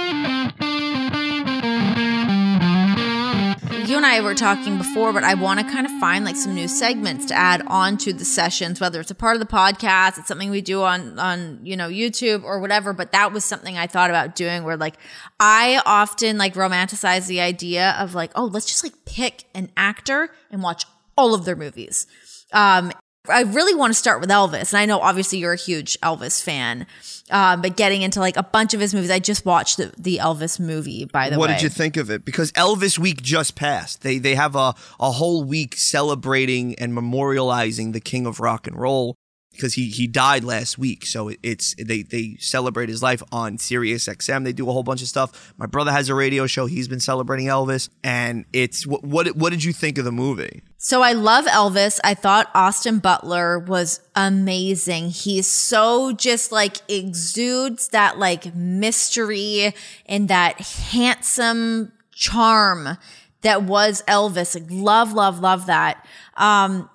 you 3.94 3.98
and 3.98 4.06
I 4.06 4.20
were 4.22 4.34
talking 4.34 4.76
before, 4.76 5.12
but 5.12 5.22
I 5.22 5.34
want 5.34 5.60
to 5.60 5.66
kind 5.70 5.86
of 5.86 5.92
find 6.00 6.24
like 6.24 6.34
some 6.34 6.52
new 6.52 6.66
segments 6.66 7.26
to 7.26 7.34
add 7.34 7.62
on 7.68 7.96
to 7.98 8.12
the 8.12 8.24
sessions, 8.24 8.80
whether 8.80 9.00
it's 9.00 9.12
a 9.12 9.14
part 9.14 9.36
of 9.36 9.40
the 9.40 9.46
podcast, 9.46 10.18
it's 10.18 10.26
something 10.26 10.50
we 10.50 10.62
do 10.62 10.82
on, 10.82 11.16
on, 11.18 11.60
you 11.62 11.76
know, 11.76 11.88
YouTube 11.88 12.42
or 12.42 12.58
whatever. 12.58 12.92
But 12.92 13.12
that 13.12 13.32
was 13.32 13.44
something 13.44 13.78
I 13.78 13.86
thought 13.86 14.10
about 14.10 14.34
doing 14.34 14.64
where 14.64 14.76
like 14.76 14.96
I 15.38 15.80
often 15.86 16.38
like 16.38 16.54
romanticize 16.54 17.28
the 17.28 17.40
idea 17.40 17.94
of 17.98 18.14
like, 18.14 18.32
oh, 18.34 18.46
let's 18.46 18.66
just 18.66 18.82
like 18.82 18.94
pick 19.04 19.44
an 19.54 19.70
actor 19.76 20.30
and 20.50 20.60
watch 20.62 20.86
all 21.16 21.34
of 21.34 21.44
their 21.44 21.56
movies. 21.56 22.06
Um, 22.52 22.92
I 23.28 23.42
really 23.42 23.74
want 23.74 23.90
to 23.90 23.98
start 23.98 24.20
with 24.20 24.28
Elvis. 24.28 24.72
And 24.72 24.78
I 24.80 24.84
know 24.84 24.98
obviously 25.00 25.38
you're 25.38 25.54
a 25.54 25.56
huge 25.58 25.98
Elvis 26.00 26.42
fan. 26.42 26.86
Um, 27.30 27.62
but 27.62 27.74
getting 27.74 28.02
into 28.02 28.20
like 28.20 28.36
a 28.36 28.42
bunch 28.42 28.74
of 28.74 28.80
his 28.80 28.92
movies, 28.92 29.10
I 29.10 29.18
just 29.18 29.46
watched 29.46 29.78
the, 29.78 29.92
the 29.96 30.18
Elvis 30.18 30.60
movie. 30.60 31.06
By 31.06 31.30
the 31.30 31.38
what 31.38 31.48
way, 31.48 31.52
what 31.54 31.58
did 31.58 31.62
you 31.62 31.70
think 31.70 31.96
of 31.96 32.10
it? 32.10 32.24
Because 32.24 32.52
Elvis 32.52 32.98
Week 32.98 33.22
just 33.22 33.56
passed. 33.56 34.02
They 34.02 34.18
they 34.18 34.34
have 34.34 34.54
a 34.54 34.74
a 35.00 35.10
whole 35.10 35.42
week 35.42 35.74
celebrating 35.76 36.74
and 36.74 36.92
memorializing 36.92 37.94
the 37.94 38.00
King 38.00 38.26
of 38.26 38.40
Rock 38.40 38.66
and 38.66 38.76
Roll 38.76 39.16
because 39.54 39.74
he 39.74 39.88
he 39.90 40.06
died 40.06 40.44
last 40.44 40.78
week. 40.78 41.06
So 41.06 41.30
it's 41.42 41.74
they 41.76 42.02
they 42.02 42.36
celebrate 42.38 42.88
his 42.88 43.02
life 43.02 43.22
on 43.32 43.58
Sirius 43.58 44.06
XM. 44.06 44.44
They 44.44 44.52
do 44.52 44.68
a 44.68 44.72
whole 44.72 44.82
bunch 44.82 45.02
of 45.02 45.08
stuff. 45.08 45.54
My 45.56 45.66
brother 45.66 45.92
has 45.92 46.08
a 46.08 46.14
radio 46.14 46.46
show. 46.46 46.66
He's 46.66 46.88
been 46.88 47.00
celebrating 47.00 47.46
Elvis, 47.46 47.88
and 48.02 48.44
it's 48.52 48.86
what 48.86 49.04
what 49.04 49.36
what 49.36 49.50
did 49.50 49.64
you 49.64 49.72
think 49.72 49.98
of 49.98 50.04
the 50.04 50.12
movie? 50.12 50.62
So 50.78 51.02
I 51.02 51.12
love 51.12 51.46
Elvis. 51.46 51.98
I 52.04 52.14
thought 52.14 52.50
Austin 52.54 52.98
Butler 52.98 53.58
was 53.58 54.00
amazing. 54.14 55.10
He's 55.10 55.46
so 55.46 56.12
just 56.12 56.52
like 56.52 56.78
exudes 56.88 57.88
that 57.88 58.18
like 58.18 58.54
mystery 58.54 59.74
and 60.04 60.28
that 60.28 60.60
handsome 60.60 61.92
charm 62.12 62.98
that 63.44 63.62
was 63.62 64.02
Elvis. 64.08 64.54
Like 64.54 64.68
love, 64.70 65.12
love, 65.12 65.40
love 65.40 65.66
that. 65.66 66.04
Um, 66.36 66.90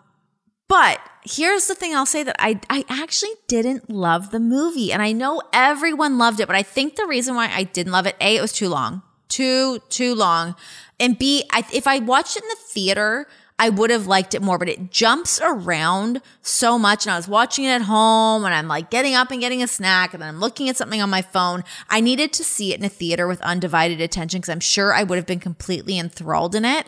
but 0.67 0.99
here's 1.29 1.67
the 1.67 1.75
thing 1.75 1.95
I'll 1.95 2.05
say 2.05 2.23
that 2.23 2.35
I, 2.39 2.59
I 2.69 2.85
actually 2.89 3.33
didn't 3.47 3.89
love 3.89 4.31
the 4.31 4.39
movie. 4.39 4.91
And 4.91 5.01
I 5.01 5.11
know 5.11 5.41
everyone 5.53 6.17
loved 6.17 6.39
it, 6.39 6.47
but 6.47 6.55
I 6.55 6.63
think 6.63 6.95
the 6.95 7.05
reason 7.05 7.35
why 7.35 7.49
I 7.53 7.63
didn't 7.63 7.93
love 7.93 8.07
it, 8.07 8.15
A, 8.19 8.37
it 8.37 8.41
was 8.41 8.53
too 8.53 8.69
long. 8.69 9.03
Too, 9.27 9.79
too 9.89 10.15
long. 10.15 10.55
And 10.99 11.17
B, 11.17 11.43
I, 11.51 11.63
if 11.71 11.85
I 11.85 11.99
watched 11.99 12.35
it 12.35 12.43
in 12.43 12.49
the 12.49 12.55
theater, 12.55 13.27
I 13.59 13.69
would 13.69 13.89
have 13.89 14.07
liked 14.07 14.33
it 14.33 14.41
more, 14.41 14.57
but 14.57 14.69
it 14.69 14.89
jumps 14.89 15.39
around 15.43 16.21
so 16.41 16.79
much. 16.79 17.05
And 17.05 17.13
I 17.13 17.17
was 17.17 17.27
watching 17.27 17.65
it 17.65 17.69
at 17.69 17.81
home 17.83 18.45
and 18.45 18.53
I'm 18.53 18.67
like 18.67 18.89
getting 18.89 19.13
up 19.15 19.31
and 19.31 19.41
getting 19.41 19.61
a 19.61 19.67
snack 19.67 20.13
and 20.13 20.21
then 20.21 20.29
I'm 20.29 20.39
looking 20.39 20.69
at 20.69 20.77
something 20.77 21.01
on 21.01 21.09
my 21.09 21.21
phone. 21.21 21.63
I 21.89 21.99
needed 21.99 22.33
to 22.33 22.43
see 22.43 22.73
it 22.73 22.79
in 22.79 22.85
a 22.85 22.89
theater 22.89 23.27
with 23.27 23.41
undivided 23.41 24.01
attention 24.01 24.39
because 24.39 24.49
I'm 24.49 24.61
sure 24.61 24.93
I 24.93 25.03
would 25.03 25.17
have 25.17 25.27
been 25.27 25.41
completely 25.41 25.99
enthralled 25.99 26.55
in 26.55 26.65
it. 26.65 26.87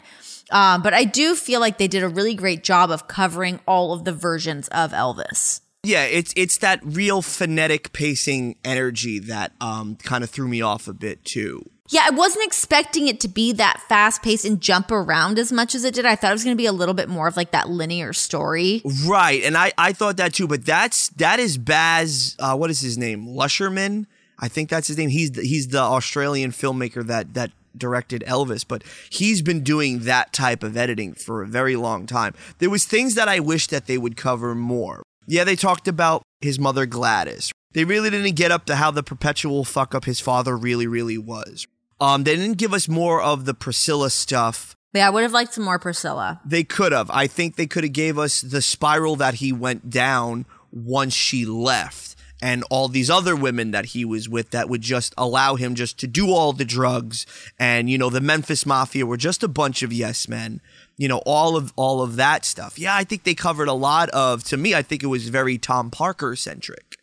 Um, 0.51 0.81
but 0.81 0.93
I 0.93 1.03
do 1.05 1.35
feel 1.35 1.59
like 1.59 1.77
they 1.77 1.87
did 1.87 2.03
a 2.03 2.09
really 2.09 2.35
great 2.35 2.63
job 2.63 2.91
of 2.91 3.07
covering 3.07 3.59
all 3.67 3.93
of 3.93 4.05
the 4.05 4.13
versions 4.13 4.67
of 4.69 4.91
Elvis. 4.91 5.61
Yeah, 5.83 6.03
it's 6.03 6.31
it's 6.35 6.59
that 6.59 6.79
real 6.83 7.23
phonetic 7.23 7.91
pacing 7.91 8.55
energy 8.63 9.17
that 9.19 9.53
um, 9.59 9.95
kind 9.95 10.23
of 10.23 10.29
threw 10.29 10.47
me 10.47 10.61
off 10.61 10.87
a 10.87 10.93
bit 10.93 11.25
too. 11.25 11.67
Yeah, 11.89 12.03
I 12.05 12.11
wasn't 12.11 12.45
expecting 12.45 13.07
it 13.07 13.19
to 13.21 13.27
be 13.27 13.51
that 13.53 13.81
fast 13.89 14.21
paced 14.21 14.45
and 14.45 14.61
jump 14.61 14.91
around 14.91 15.37
as 15.37 15.51
much 15.51 15.75
as 15.75 15.83
it 15.83 15.93
did. 15.93 16.05
I 16.05 16.15
thought 16.15 16.29
it 16.29 16.33
was 16.33 16.43
going 16.43 16.55
to 16.55 16.61
be 16.61 16.67
a 16.67 16.71
little 16.71 16.93
bit 16.93 17.09
more 17.09 17.27
of 17.27 17.35
like 17.35 17.51
that 17.51 17.69
linear 17.69 18.13
story. 18.13 18.81
Right, 19.05 19.43
and 19.43 19.57
I 19.57 19.73
I 19.77 19.91
thought 19.91 20.17
that 20.17 20.33
too. 20.33 20.47
But 20.47 20.65
that's 20.65 21.09
that 21.09 21.39
is 21.39 21.57
Baz. 21.57 22.35
Uh, 22.37 22.55
what 22.55 22.69
is 22.69 22.81
his 22.81 22.97
name? 22.97 23.25
Lusherman. 23.25 24.05
I 24.37 24.47
think 24.47 24.69
that's 24.69 24.87
his 24.87 24.97
name. 24.97 25.09
He's 25.09 25.31
the, 25.31 25.41
he's 25.43 25.67
the 25.67 25.81
Australian 25.81 26.51
filmmaker 26.51 27.05
that 27.07 27.33
that 27.33 27.51
directed 27.77 28.23
Elvis, 28.27 28.65
but 28.67 28.83
he's 29.09 29.41
been 29.41 29.63
doing 29.63 29.99
that 29.99 30.33
type 30.33 30.63
of 30.63 30.77
editing 30.77 31.13
for 31.13 31.41
a 31.41 31.47
very 31.47 31.75
long 31.75 32.05
time. 32.05 32.33
There 32.59 32.69
was 32.69 32.85
things 32.85 33.15
that 33.15 33.27
I 33.27 33.39
wish 33.39 33.67
that 33.67 33.87
they 33.87 33.97
would 33.97 34.17
cover 34.17 34.55
more. 34.55 35.03
Yeah, 35.27 35.43
they 35.43 35.55
talked 35.55 35.87
about 35.87 36.23
his 36.41 36.59
mother 36.59 36.85
Gladys. 36.85 37.51
They 37.73 37.85
really 37.85 38.09
didn't 38.09 38.35
get 38.35 38.51
up 38.51 38.65
to 38.65 38.75
how 38.75 38.91
the 38.91 39.03
perpetual 39.03 39.63
fuck 39.63 39.95
up 39.95 40.05
his 40.05 40.19
father 40.19 40.57
really, 40.57 40.87
really 40.87 41.17
was. 41.17 41.67
Um, 41.99 42.23
they 42.23 42.35
didn't 42.35 42.57
give 42.57 42.73
us 42.73 42.89
more 42.89 43.21
of 43.21 43.45
the 43.45 43.53
Priscilla 43.53 44.09
stuff. 44.09 44.75
Yeah, 44.93 45.07
I 45.07 45.09
would 45.09 45.23
have 45.23 45.31
liked 45.31 45.53
some 45.53 45.63
more 45.63 45.79
Priscilla. 45.79 46.41
They 46.43 46.63
could 46.63 46.91
have. 46.91 47.09
I 47.11 47.27
think 47.27 47.55
they 47.55 47.67
could 47.67 47.83
have 47.83 47.93
gave 47.93 48.17
us 48.17 48.41
the 48.41 48.61
spiral 48.61 49.15
that 49.17 49.35
he 49.35 49.53
went 49.53 49.89
down 49.89 50.45
once 50.71 51.13
she 51.13 51.45
left 51.45 52.10
and 52.41 52.63
all 52.69 52.87
these 52.87 53.09
other 53.09 53.35
women 53.35 53.71
that 53.71 53.87
he 53.87 54.03
was 54.03 54.27
with 54.27 54.51
that 54.51 54.69
would 54.69 54.81
just 54.81 55.13
allow 55.17 55.55
him 55.55 55.75
just 55.75 55.99
to 55.99 56.07
do 56.07 56.31
all 56.31 56.53
the 56.53 56.65
drugs. 56.65 57.25
And 57.59 57.89
you 57.89 57.97
know 57.97 58.09
the 58.09 58.21
Memphis 58.21 58.65
mafia 58.65 59.05
were 59.05 59.17
just 59.17 59.43
a 59.43 59.47
bunch 59.47 59.83
of 59.83 59.93
yes 59.93 60.27
men 60.27 60.61
you 61.01 61.07
know 61.07 61.21
all 61.25 61.57
of 61.57 61.73
all 61.75 62.01
of 62.01 62.15
that 62.17 62.45
stuff. 62.45 62.77
Yeah 62.77 62.95
i 62.95 63.03
think 63.03 63.23
they 63.23 63.33
covered 63.33 63.67
a 63.67 63.73
lot 63.73 64.09
of 64.09 64.43
to 64.45 64.57
me 64.57 64.75
i 64.75 64.83
think 64.83 65.01
it 65.01 65.07
was 65.07 65.27
very 65.29 65.57
tom 65.57 65.89
parker 65.89 66.35
centric 66.35 66.95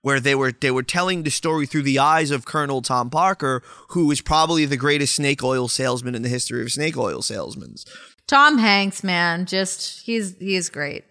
where 0.00 0.18
they 0.18 0.34
were 0.34 0.52
they 0.52 0.70
were 0.70 0.82
telling 0.82 1.22
the 1.22 1.30
story 1.30 1.66
through 1.66 1.82
the 1.82 1.98
eyes 1.98 2.30
of 2.30 2.46
colonel 2.46 2.80
tom 2.80 3.10
parker 3.10 3.62
who 3.90 4.10
is 4.10 4.22
probably 4.22 4.64
the 4.64 4.78
greatest 4.78 5.14
snake 5.14 5.44
oil 5.44 5.68
salesman 5.68 6.14
in 6.14 6.22
the 6.22 6.28
history 6.28 6.62
of 6.62 6.72
snake 6.72 6.96
oil 6.96 7.20
salesmen. 7.20 7.74
Tom 8.26 8.56
hanks 8.56 9.04
man 9.04 9.44
just 9.44 10.04
he's 10.06 10.36
he's 10.38 10.70
great 10.70 11.04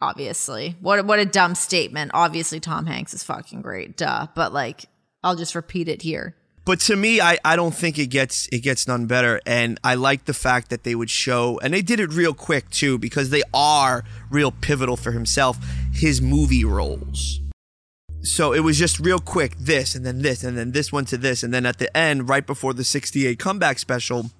obviously. 0.00 0.76
What 0.80 1.04
what 1.06 1.18
a 1.18 1.26
dumb 1.26 1.54
statement. 1.54 2.10
Obviously 2.14 2.60
Tom 2.60 2.86
Hanks 2.86 3.14
is 3.14 3.22
fucking 3.22 3.62
great. 3.62 3.96
Duh. 3.96 4.26
But 4.34 4.52
like 4.52 4.86
I'll 5.22 5.36
just 5.36 5.54
repeat 5.54 5.88
it 5.88 6.02
here. 6.02 6.36
But 6.64 6.80
to 6.80 6.96
me, 6.96 7.20
I, 7.20 7.38
I 7.44 7.54
don't 7.54 7.74
think 7.74 7.96
it 7.96 8.08
gets 8.08 8.48
it 8.48 8.58
gets 8.58 8.88
none 8.88 9.06
better. 9.06 9.40
And 9.46 9.78
I 9.84 9.94
like 9.94 10.24
the 10.24 10.34
fact 10.34 10.68
that 10.70 10.82
they 10.82 10.96
would 10.96 11.10
show 11.10 11.60
and 11.62 11.72
they 11.72 11.82
did 11.82 12.00
it 12.00 12.12
real 12.12 12.34
quick 12.34 12.70
too, 12.70 12.98
because 12.98 13.30
they 13.30 13.42
are 13.54 14.04
real 14.30 14.50
pivotal 14.50 14.96
for 14.96 15.12
himself, 15.12 15.58
his 15.92 16.20
movie 16.20 16.64
roles. 16.64 17.40
So 18.22 18.52
it 18.52 18.60
was 18.60 18.76
just 18.76 18.98
real 18.98 19.20
quick, 19.20 19.56
this 19.56 19.94
and 19.94 20.04
then 20.04 20.22
this 20.22 20.42
and 20.42 20.58
then 20.58 20.72
this 20.72 20.92
one 20.92 21.04
to 21.06 21.16
this, 21.16 21.44
and 21.44 21.54
then 21.54 21.64
at 21.64 21.78
the 21.78 21.96
end, 21.96 22.28
right 22.28 22.44
before 22.44 22.74
the 22.74 22.82
68 22.82 23.38
comeback 23.38 23.78
special, 23.78 24.32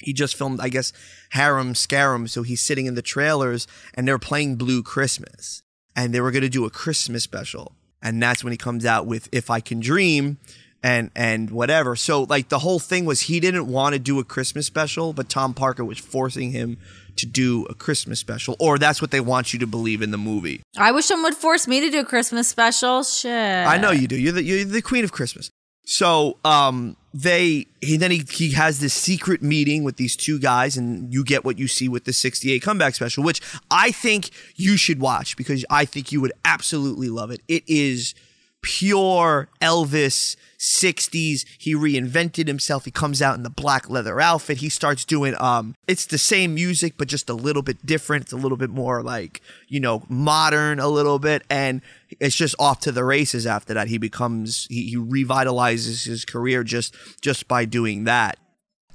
he 0.00 0.12
just 0.12 0.36
filmed, 0.36 0.60
I 0.60 0.68
guess, 0.68 0.92
Harum 1.30 1.74
Scarum. 1.74 2.28
So 2.28 2.42
he's 2.42 2.60
sitting 2.60 2.86
in 2.86 2.94
the 2.94 3.02
trailers 3.02 3.66
and 3.94 4.06
they're 4.06 4.18
playing 4.18 4.56
Blue 4.56 4.82
Christmas. 4.82 5.62
And 5.96 6.14
they 6.14 6.20
were 6.20 6.30
going 6.30 6.42
to 6.42 6.48
do 6.48 6.64
a 6.64 6.70
Christmas 6.70 7.24
special. 7.24 7.72
And 8.00 8.22
that's 8.22 8.44
when 8.44 8.52
he 8.52 8.56
comes 8.56 8.84
out 8.84 9.06
with 9.06 9.28
If 9.32 9.50
I 9.50 9.58
Can 9.58 9.80
Dream 9.80 10.38
and 10.82 11.10
and 11.16 11.50
whatever. 11.50 11.96
So 11.96 12.22
like 12.22 12.48
the 12.48 12.60
whole 12.60 12.78
thing 12.78 13.04
was 13.04 13.22
he 13.22 13.40
didn't 13.40 13.66
want 13.66 13.94
to 13.94 13.98
do 13.98 14.18
a 14.18 14.24
Christmas 14.24 14.66
special, 14.66 15.12
but 15.12 15.28
Tom 15.28 15.54
Parker 15.54 15.84
was 15.84 15.98
forcing 15.98 16.52
him 16.52 16.78
to 17.16 17.26
do 17.26 17.64
a 17.64 17.74
Christmas 17.74 18.20
special, 18.20 18.54
or 18.60 18.78
that's 18.78 19.02
what 19.02 19.10
they 19.10 19.20
want 19.20 19.52
you 19.52 19.58
to 19.58 19.66
believe 19.66 20.02
in 20.02 20.12
the 20.12 20.18
movie. 20.18 20.62
I 20.76 20.92
wish 20.92 21.06
someone 21.06 21.32
would 21.32 21.34
force 21.34 21.66
me 21.66 21.80
to 21.80 21.90
do 21.90 22.00
a 22.00 22.04
Christmas 22.04 22.46
special. 22.46 23.02
Shit. 23.02 23.32
I 23.32 23.76
know 23.76 23.90
you 23.90 24.06
do. 24.06 24.16
You're 24.16 24.32
the 24.32 24.42
you're 24.42 24.64
the 24.64 24.82
queen 24.82 25.04
of 25.04 25.12
Christmas. 25.12 25.50
So 25.84 26.36
um, 26.44 26.96
they 27.14 27.66
he 27.80 27.96
then 27.96 28.10
he, 28.10 28.24
he 28.30 28.52
has 28.52 28.80
this 28.80 28.92
secret 28.92 29.42
meeting 29.42 29.82
with 29.82 29.96
these 29.96 30.16
two 30.16 30.38
guys, 30.38 30.76
and 30.76 31.12
you 31.12 31.24
get 31.24 31.44
what 31.44 31.58
you 31.58 31.66
see 31.66 31.88
with 31.88 32.04
the 32.04 32.12
68 32.12 32.60
comeback 32.60 32.94
special, 32.94 33.24
which 33.24 33.40
I 33.70 33.90
think 33.90 34.30
you 34.56 34.76
should 34.76 35.00
watch 35.00 35.36
because 35.36 35.64
I 35.70 35.84
think 35.84 36.12
you 36.12 36.20
would 36.20 36.32
absolutely 36.44 37.08
love 37.08 37.30
it. 37.30 37.40
It 37.48 37.64
is 37.66 38.14
pure 38.62 39.48
Elvis 39.60 40.36
60s. 40.58 41.44
He 41.58 41.74
reinvented 41.74 42.48
himself. 42.48 42.84
He 42.84 42.90
comes 42.90 43.22
out 43.22 43.36
in 43.36 43.42
the 43.44 43.50
black 43.50 43.88
leather 43.88 44.20
outfit. 44.20 44.58
He 44.58 44.68
starts 44.68 45.04
doing 45.04 45.34
um 45.38 45.74
it's 45.86 46.06
the 46.06 46.18
same 46.18 46.54
music 46.54 46.94
but 46.98 47.08
just 47.08 47.30
a 47.30 47.34
little 47.34 47.62
bit 47.62 47.84
different. 47.86 48.24
It's 48.24 48.32
a 48.32 48.36
little 48.36 48.58
bit 48.58 48.70
more 48.70 49.02
like, 49.02 49.40
you 49.68 49.80
know, 49.80 50.02
modern 50.08 50.80
a 50.80 50.88
little 50.88 51.18
bit 51.18 51.42
and 51.48 51.80
it's 52.20 52.34
just 52.34 52.56
off 52.58 52.80
to 52.80 52.92
the 52.92 53.04
races 53.04 53.46
after 53.46 53.74
that. 53.74 53.88
He 53.88 53.98
becomes 53.98 54.66
he, 54.68 54.88
he 54.90 54.96
revitalizes 54.96 56.06
his 56.06 56.24
career 56.24 56.64
just 56.64 56.94
just 57.20 57.46
by 57.46 57.64
doing 57.64 58.04
that. 58.04 58.38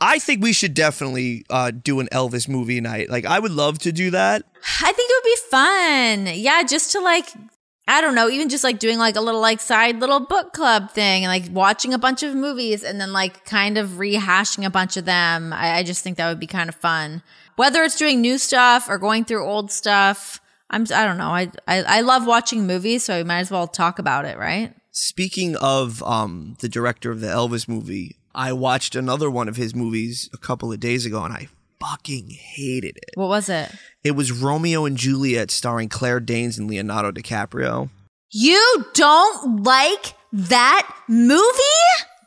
I 0.01 0.19
think 0.19 0.43
we 0.43 0.51
should 0.51 0.73
definitely 0.73 1.45
uh, 1.49 1.71
do 1.71 2.01
an 2.01 2.09
Elvis 2.11 2.49
movie 2.49 2.81
night. 2.81 3.09
Like, 3.09 3.23
I 3.23 3.39
would 3.39 3.53
love 3.53 3.79
to 3.79 3.93
do 3.93 4.11
that. 4.11 4.43
I 4.81 4.91
think 4.91 5.09
it 5.09 5.15
would 5.15 5.23
be 5.23 5.37
fun. 5.49 6.41
Yeah, 6.41 6.63
just 6.63 6.91
to 6.91 6.99
like 6.99 7.27
I 7.87 7.99
don't 7.99 8.15
know, 8.15 8.29
even 8.29 8.47
just 8.47 8.63
like 8.63 8.79
doing 8.79 8.97
like 8.97 9.17
a 9.17 9.21
little 9.21 9.41
like 9.41 9.59
side 9.59 9.99
little 9.99 10.21
book 10.21 10.53
club 10.53 10.91
thing 10.91 11.25
and 11.25 11.29
like 11.29 11.53
watching 11.53 11.93
a 11.93 11.99
bunch 11.99 12.23
of 12.23 12.33
movies 12.33 12.81
and 12.83 12.99
then 12.99 13.11
like 13.11 13.43
kind 13.45 13.77
of 13.77 13.91
rehashing 13.91 14.65
a 14.65 14.69
bunch 14.69 14.95
of 14.95 15.03
them. 15.05 15.51
I, 15.51 15.79
I 15.79 15.83
just 15.83 16.01
think 16.01 16.17
that 16.17 16.29
would 16.29 16.39
be 16.39 16.47
kind 16.47 16.69
of 16.69 16.75
fun. 16.75 17.21
Whether 17.57 17.83
it's 17.83 17.97
doing 17.97 18.21
new 18.21 18.37
stuff 18.37 18.87
or 18.89 18.97
going 18.97 19.25
through 19.25 19.45
old 19.45 19.69
stuff, 19.69 20.39
I'm 20.69 20.83
I 20.83 21.05
don't 21.05 21.17
know. 21.17 21.29
I 21.29 21.51
I, 21.67 21.83
I 21.83 22.01
love 22.01 22.25
watching 22.25 22.65
movies, 22.65 23.03
so 23.03 23.17
we 23.17 23.23
might 23.23 23.39
as 23.39 23.51
well 23.51 23.67
talk 23.67 23.99
about 23.99 24.25
it, 24.25 24.37
right? 24.37 24.73
Speaking 24.91 25.55
of 25.57 26.01
um, 26.03 26.55
the 26.59 26.69
director 26.69 27.11
of 27.11 27.19
the 27.19 27.27
Elvis 27.27 27.67
movie, 27.67 28.17
I 28.33 28.53
watched 28.53 28.95
another 28.95 29.29
one 29.29 29.49
of 29.49 29.55
his 29.55 29.75
movies 29.75 30.29
a 30.33 30.37
couple 30.37 30.71
of 30.71 30.79
days 30.79 31.05
ago, 31.05 31.23
and 31.23 31.33
I 31.33 31.49
fucking 31.89 32.29
hated 32.29 32.97
it. 32.97 33.11
What 33.15 33.27
was 33.29 33.49
it? 33.49 33.69
It 34.03 34.11
was 34.11 34.31
Romeo 34.31 34.85
and 34.85 34.97
Juliet, 34.97 35.51
starring 35.51 35.89
Claire 35.89 36.19
Danes 36.19 36.57
and 36.57 36.69
Leonardo 36.69 37.11
DiCaprio. 37.11 37.89
You 38.31 38.85
don't 38.93 39.63
like 39.63 40.13
that 40.31 40.89
movie? 41.07 41.41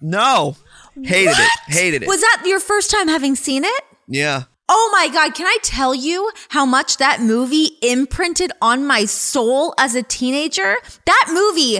No, 0.00 0.56
hated 1.02 1.28
What? 1.30 1.38
it. 1.68 1.72
Hated 1.74 2.02
it. 2.02 2.08
Was 2.08 2.20
that 2.20 2.42
your 2.46 2.60
first 2.60 2.90
time 2.90 3.08
having 3.08 3.34
seen 3.34 3.64
it? 3.64 3.84
yeah. 4.06 4.44
Oh 4.68 4.90
my 4.92 5.06
God, 5.06 5.32
can 5.36 5.46
I 5.46 5.58
tell 5.62 5.94
you 5.94 6.28
how 6.48 6.66
much 6.66 6.96
that 6.96 7.20
movie 7.20 7.70
imprinted 7.82 8.50
on 8.60 8.84
my 8.84 9.04
soul 9.04 9.72
as 9.78 9.94
a 9.94 10.02
teenager? 10.02 10.74
That 11.04 11.30
movie 11.32 11.78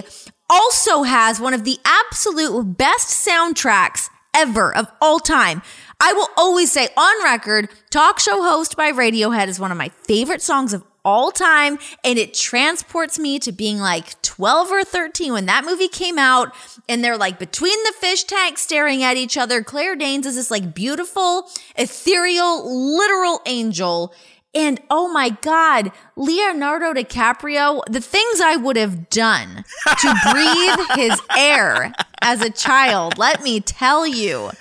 also 0.49 1.03
has 1.03 1.37
one 1.37 1.53
of 1.53 1.65
the 1.65 1.79
absolute 1.83 2.77
best 2.77 3.27
soundtracks 3.27 4.07
ever 4.33 4.73
of 4.73 4.89
all 5.01 5.19
time. 5.19 5.61
I 5.99 6.13
will 6.13 6.27
always 6.37 6.71
say 6.71 6.89
on 6.95 7.23
record, 7.23 7.69
Talk 7.89 8.19
Show 8.19 8.43
Host 8.43 8.77
by 8.77 8.91
Radiohead 8.91 9.47
is 9.47 9.59
one 9.59 9.71
of 9.71 9.77
my 9.77 9.89
favorite 9.89 10.41
songs 10.43 10.73
of 10.73 10.83
all 11.03 11.31
time. 11.31 11.79
And 12.03 12.19
it 12.19 12.33
transports 12.33 13.17
me 13.17 13.39
to 13.39 13.51
being 13.51 13.79
like 13.79 14.21
12 14.21 14.71
or 14.71 14.83
13 14.83 15.33
when 15.33 15.47
that 15.47 15.65
movie 15.65 15.87
came 15.87 16.19
out. 16.19 16.53
And 16.87 17.03
they're 17.03 17.17
like 17.17 17.39
between 17.39 17.81
the 17.83 17.93
fish 17.93 18.25
tanks 18.25 18.61
staring 18.61 19.03
at 19.03 19.17
each 19.17 19.37
other. 19.37 19.63
Claire 19.63 19.95
Danes 19.95 20.27
is 20.27 20.35
this 20.35 20.51
like 20.51 20.75
beautiful, 20.75 21.49
ethereal, 21.75 22.95
literal 22.95 23.41
angel. 23.47 24.13
And 24.53 24.79
oh 24.89 25.07
my 25.07 25.29
God, 25.29 25.91
Leonardo 26.15 26.93
DiCaprio, 26.93 27.81
the 27.89 28.01
things 28.01 28.39
I 28.39 28.55
would 28.55 28.75
have 28.75 29.09
done 29.09 29.63
to 30.01 30.15
breathe 30.31 30.97
his 30.97 31.19
air 31.37 31.93
as 32.21 32.41
a 32.41 32.49
child, 32.49 33.17
let 33.17 33.41
me 33.41 33.61
tell 33.61 34.05
you. 34.05 34.51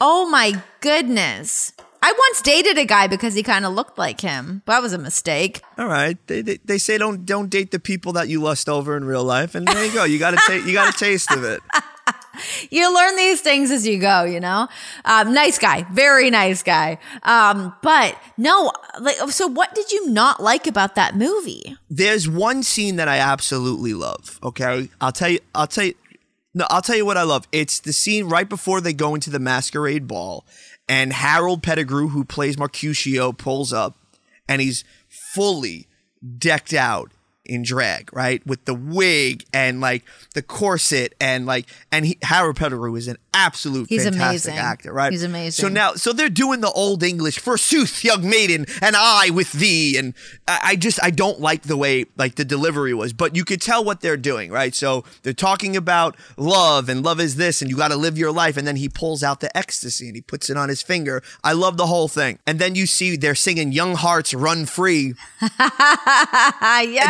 Oh 0.00 0.28
my 0.28 0.62
goodness. 0.80 1.72
I 2.00 2.12
once 2.12 2.42
dated 2.42 2.78
a 2.78 2.84
guy 2.84 3.08
because 3.08 3.34
he 3.34 3.42
kind 3.42 3.64
of 3.64 3.72
looked 3.74 3.98
like 3.98 4.20
him. 4.20 4.62
That 4.66 4.80
was 4.80 4.92
a 4.92 4.98
mistake. 4.98 5.60
All 5.76 5.86
right. 5.88 6.16
They, 6.28 6.42
they 6.42 6.58
they 6.64 6.78
say 6.78 6.96
don't 6.96 7.26
don't 7.26 7.50
date 7.50 7.72
the 7.72 7.80
people 7.80 8.12
that 8.12 8.28
you 8.28 8.40
lust 8.40 8.68
over 8.68 8.96
in 8.96 9.04
real 9.04 9.24
life, 9.24 9.56
and 9.56 9.66
there 9.66 9.84
you 9.84 9.92
go. 9.92 10.04
You 10.04 10.18
got 10.18 10.30
to 10.30 10.40
take 10.46 10.64
you 10.64 10.72
got 10.72 10.94
a 10.94 10.96
taste 10.96 11.32
of 11.32 11.42
it. 11.44 11.60
You 12.70 12.94
learn 12.94 13.16
these 13.16 13.40
things 13.40 13.70
as 13.70 13.86
you 13.86 13.98
go, 13.98 14.24
you 14.24 14.40
know? 14.40 14.68
Um, 15.04 15.34
nice 15.34 15.58
guy. 15.58 15.84
Very 15.92 16.30
nice 16.30 16.62
guy. 16.62 16.98
Um, 17.24 17.74
but 17.82 18.16
no, 18.36 18.72
like, 19.00 19.16
so 19.30 19.46
what 19.46 19.74
did 19.74 19.90
you 19.90 20.08
not 20.10 20.40
like 20.40 20.66
about 20.66 20.94
that 20.94 21.16
movie? 21.16 21.76
There's 21.90 22.28
one 22.28 22.62
scene 22.62 22.96
that 22.96 23.08
I 23.08 23.18
absolutely 23.18 23.94
love. 23.94 24.38
Okay, 24.42 24.88
I'll 25.00 25.12
tell 25.12 25.30
you. 25.30 25.40
I'll 25.54 25.66
tell 25.66 25.86
you. 25.86 25.94
No, 26.58 26.66
I'll 26.70 26.82
tell 26.82 26.96
you 26.96 27.06
what 27.06 27.16
I 27.16 27.22
love. 27.22 27.46
It's 27.52 27.78
the 27.78 27.92
scene 27.92 28.28
right 28.28 28.48
before 28.48 28.80
they 28.80 28.92
go 28.92 29.14
into 29.14 29.30
the 29.30 29.38
masquerade 29.38 30.08
ball, 30.08 30.44
and 30.88 31.12
Harold 31.12 31.62
Pettigrew, 31.62 32.08
who 32.08 32.24
plays 32.24 32.58
Mercutio, 32.58 33.30
pulls 33.30 33.72
up, 33.72 33.96
and 34.48 34.60
he's 34.60 34.82
fully 35.08 35.86
decked 36.36 36.74
out 36.74 37.12
in 37.48 37.62
drag, 37.62 38.14
right, 38.14 38.46
with 38.46 38.64
the 38.66 38.74
wig 38.74 39.44
and 39.52 39.80
like 39.80 40.04
the 40.34 40.42
corset 40.42 41.14
and 41.20 41.46
like, 41.46 41.66
and 41.90 42.04
he, 42.06 42.18
Harold 42.22 42.56
Pettigrew 42.56 42.94
is 42.94 43.08
an 43.08 43.16
absolute 43.32 43.88
He's 43.88 44.04
fantastic 44.04 44.52
amazing. 44.52 44.58
actor, 44.58 44.92
right? 44.92 45.10
He's 45.10 45.22
amazing. 45.22 45.62
So 45.62 45.68
now, 45.68 45.94
so 45.94 46.12
they're 46.12 46.28
doing 46.28 46.60
the 46.60 46.70
old 46.70 47.02
English, 47.02 47.38
forsooth, 47.38 48.04
young 48.04 48.28
maiden, 48.28 48.66
and 48.82 48.94
I 48.96 49.30
with 49.30 49.52
thee, 49.52 49.96
and 49.96 50.14
I, 50.46 50.60
I 50.62 50.76
just 50.76 51.02
I 51.02 51.10
don't 51.10 51.40
like 51.40 51.62
the 51.62 51.76
way 51.76 52.04
like 52.16 52.34
the 52.34 52.44
delivery 52.44 52.92
was, 52.94 53.12
but 53.12 53.34
you 53.34 53.44
could 53.44 53.62
tell 53.62 53.82
what 53.82 54.00
they're 54.02 54.16
doing, 54.16 54.50
right? 54.50 54.74
So 54.74 55.04
they're 55.22 55.32
talking 55.32 55.76
about 55.76 56.16
love 56.36 56.88
and 56.88 57.02
love 57.02 57.20
is 57.20 57.36
this, 57.36 57.62
and 57.62 57.70
you 57.70 57.76
got 57.76 57.88
to 57.88 57.96
live 57.96 58.18
your 58.18 58.32
life, 58.32 58.56
and 58.56 58.66
then 58.66 58.76
he 58.76 58.88
pulls 58.88 59.22
out 59.22 59.40
the 59.40 59.56
ecstasy 59.56 60.06
and 60.08 60.16
he 60.16 60.20
puts 60.20 60.50
it 60.50 60.56
on 60.56 60.68
his 60.68 60.82
finger. 60.82 61.22
I 61.42 61.52
love 61.54 61.76
the 61.76 61.86
whole 61.86 62.08
thing, 62.08 62.38
and 62.46 62.58
then 62.58 62.74
you 62.74 62.86
see 62.86 63.16
they're 63.16 63.34
singing 63.34 63.72
"Young 63.72 63.94
Hearts 63.94 64.34
Run 64.34 64.66
Free." 64.66 65.14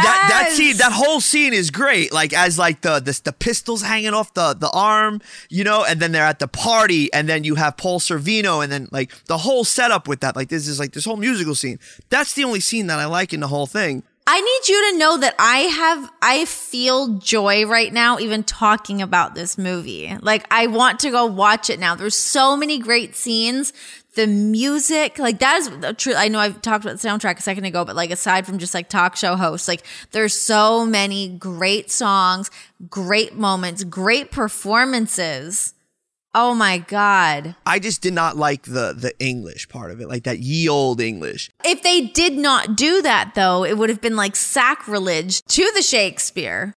That 0.03 0.28
that 0.29 0.53
scene, 0.53 0.77
that 0.79 0.93
whole 0.93 1.21
scene 1.21 1.53
is 1.53 1.71
great. 1.71 2.13
Like 2.13 2.33
as 2.33 2.59
like 2.59 2.83
the 2.83 3.01
the, 3.01 3.21
the 3.25 3.33
pistols 3.33 3.83
hanging 3.83 4.15
off 4.15 4.35
the 4.35 4.55
the 4.55 4.71
arm, 4.71 5.21
you 5.49 5.65
know, 5.65 5.85
and 5.85 6.01
then 6.01 6.13
they're 6.13 6.25
at 6.25 6.39
the 6.39 6.49
party, 6.49 7.13
and 7.13 7.29
then 7.29 7.45
you 7.45 7.57
have 7.57 7.77
Paul 7.77 8.01
Sorvino, 8.01 8.63
and 8.63 8.71
then 8.71 8.89
like 8.91 9.13
the 9.25 9.39
whole 9.39 9.65
setup 9.65 10.09
with 10.09 10.21
that. 10.21 10.37
Like 10.37 10.49
this 10.49 10.69
is 10.69 10.79
like 10.79 10.93
this 10.93 11.05
whole 11.05 11.17
musical 11.17 11.55
scene. 11.55 11.79
That's 12.11 12.35
the 12.35 12.45
only 12.45 12.61
scene 12.61 12.87
that 12.89 12.99
I 12.99 13.07
like 13.07 13.33
in 13.33 13.41
the 13.41 13.49
whole 13.49 13.67
thing. 13.67 14.03
I 14.31 14.43
need 14.43 14.69
you 14.69 14.93
to 14.93 14.99
know 14.99 15.17
that 15.17 15.35
I 15.39 15.61
have, 15.61 16.13
I 16.21 16.45
feel 16.45 17.15
joy 17.15 17.65
right 17.65 17.91
now, 17.91 18.19
even 18.19 18.45
talking 18.45 19.01
about 19.01 19.35
this 19.35 19.57
movie. 19.57 20.15
Like, 20.21 20.47
I 20.51 20.67
want 20.67 21.01
to 21.01 21.11
go 21.11 21.25
watch 21.25 21.71
it 21.71 21.81
now. 21.81 21.95
There's 21.95 22.15
so 22.15 22.55
many 22.55 22.79
great 22.79 23.17
scenes. 23.17 23.73
The 24.19 24.27
music, 24.27 25.21
like, 25.21 25.39
that 25.39 25.59
is 25.59 25.71
true. 25.97 26.13
I 26.13 26.27
know 26.27 26.41
I've 26.41 26.61
talked 26.61 26.85
about 26.85 26.99
the 26.99 27.09
soundtrack 27.09 27.39
a 27.39 27.41
second 27.41 27.67
ago, 27.67 27.85
but 27.85 27.95
like, 27.95 28.11
aside 28.11 28.47
from 28.47 28.59
just 28.59 28.75
like 28.75 28.89
talk 28.89 29.15
show 29.15 29.37
hosts, 29.37 29.69
like, 29.69 29.85
there's 30.11 30.35
so 30.35 30.85
many 30.85 31.29
great 31.29 31.89
songs, 31.93 32.51
great 32.91 33.37
moments, 33.37 33.85
great 33.85 34.33
performances. 34.33 35.73
Oh 36.35 36.53
my 36.53 36.79
God. 36.79 37.55
I 37.65 37.79
just 37.79 38.03
did 38.03 38.13
not 38.13 38.37
like 38.37 38.63
the 38.65 38.93
the 38.93 39.13
English 39.21 39.69
part 39.69 39.93
of 39.93 40.01
it, 40.01 40.09
like 40.09 40.25
that 40.25 40.41
ye 40.41 40.69
old 40.69 41.01
English. 41.01 41.51
If 41.65 41.85
they 41.85 42.01
did 42.01 42.33
not 42.33 42.77
do 42.77 43.01
that, 43.03 43.37
though, 43.37 43.65
it 43.65 43.79
would 43.79 43.89
have 43.89 44.01
been 44.01 44.17
like 44.17 44.35
sacrilege 44.35 45.43
to 45.45 45.71
the 45.77 45.83
Shakespeare. 45.83 46.75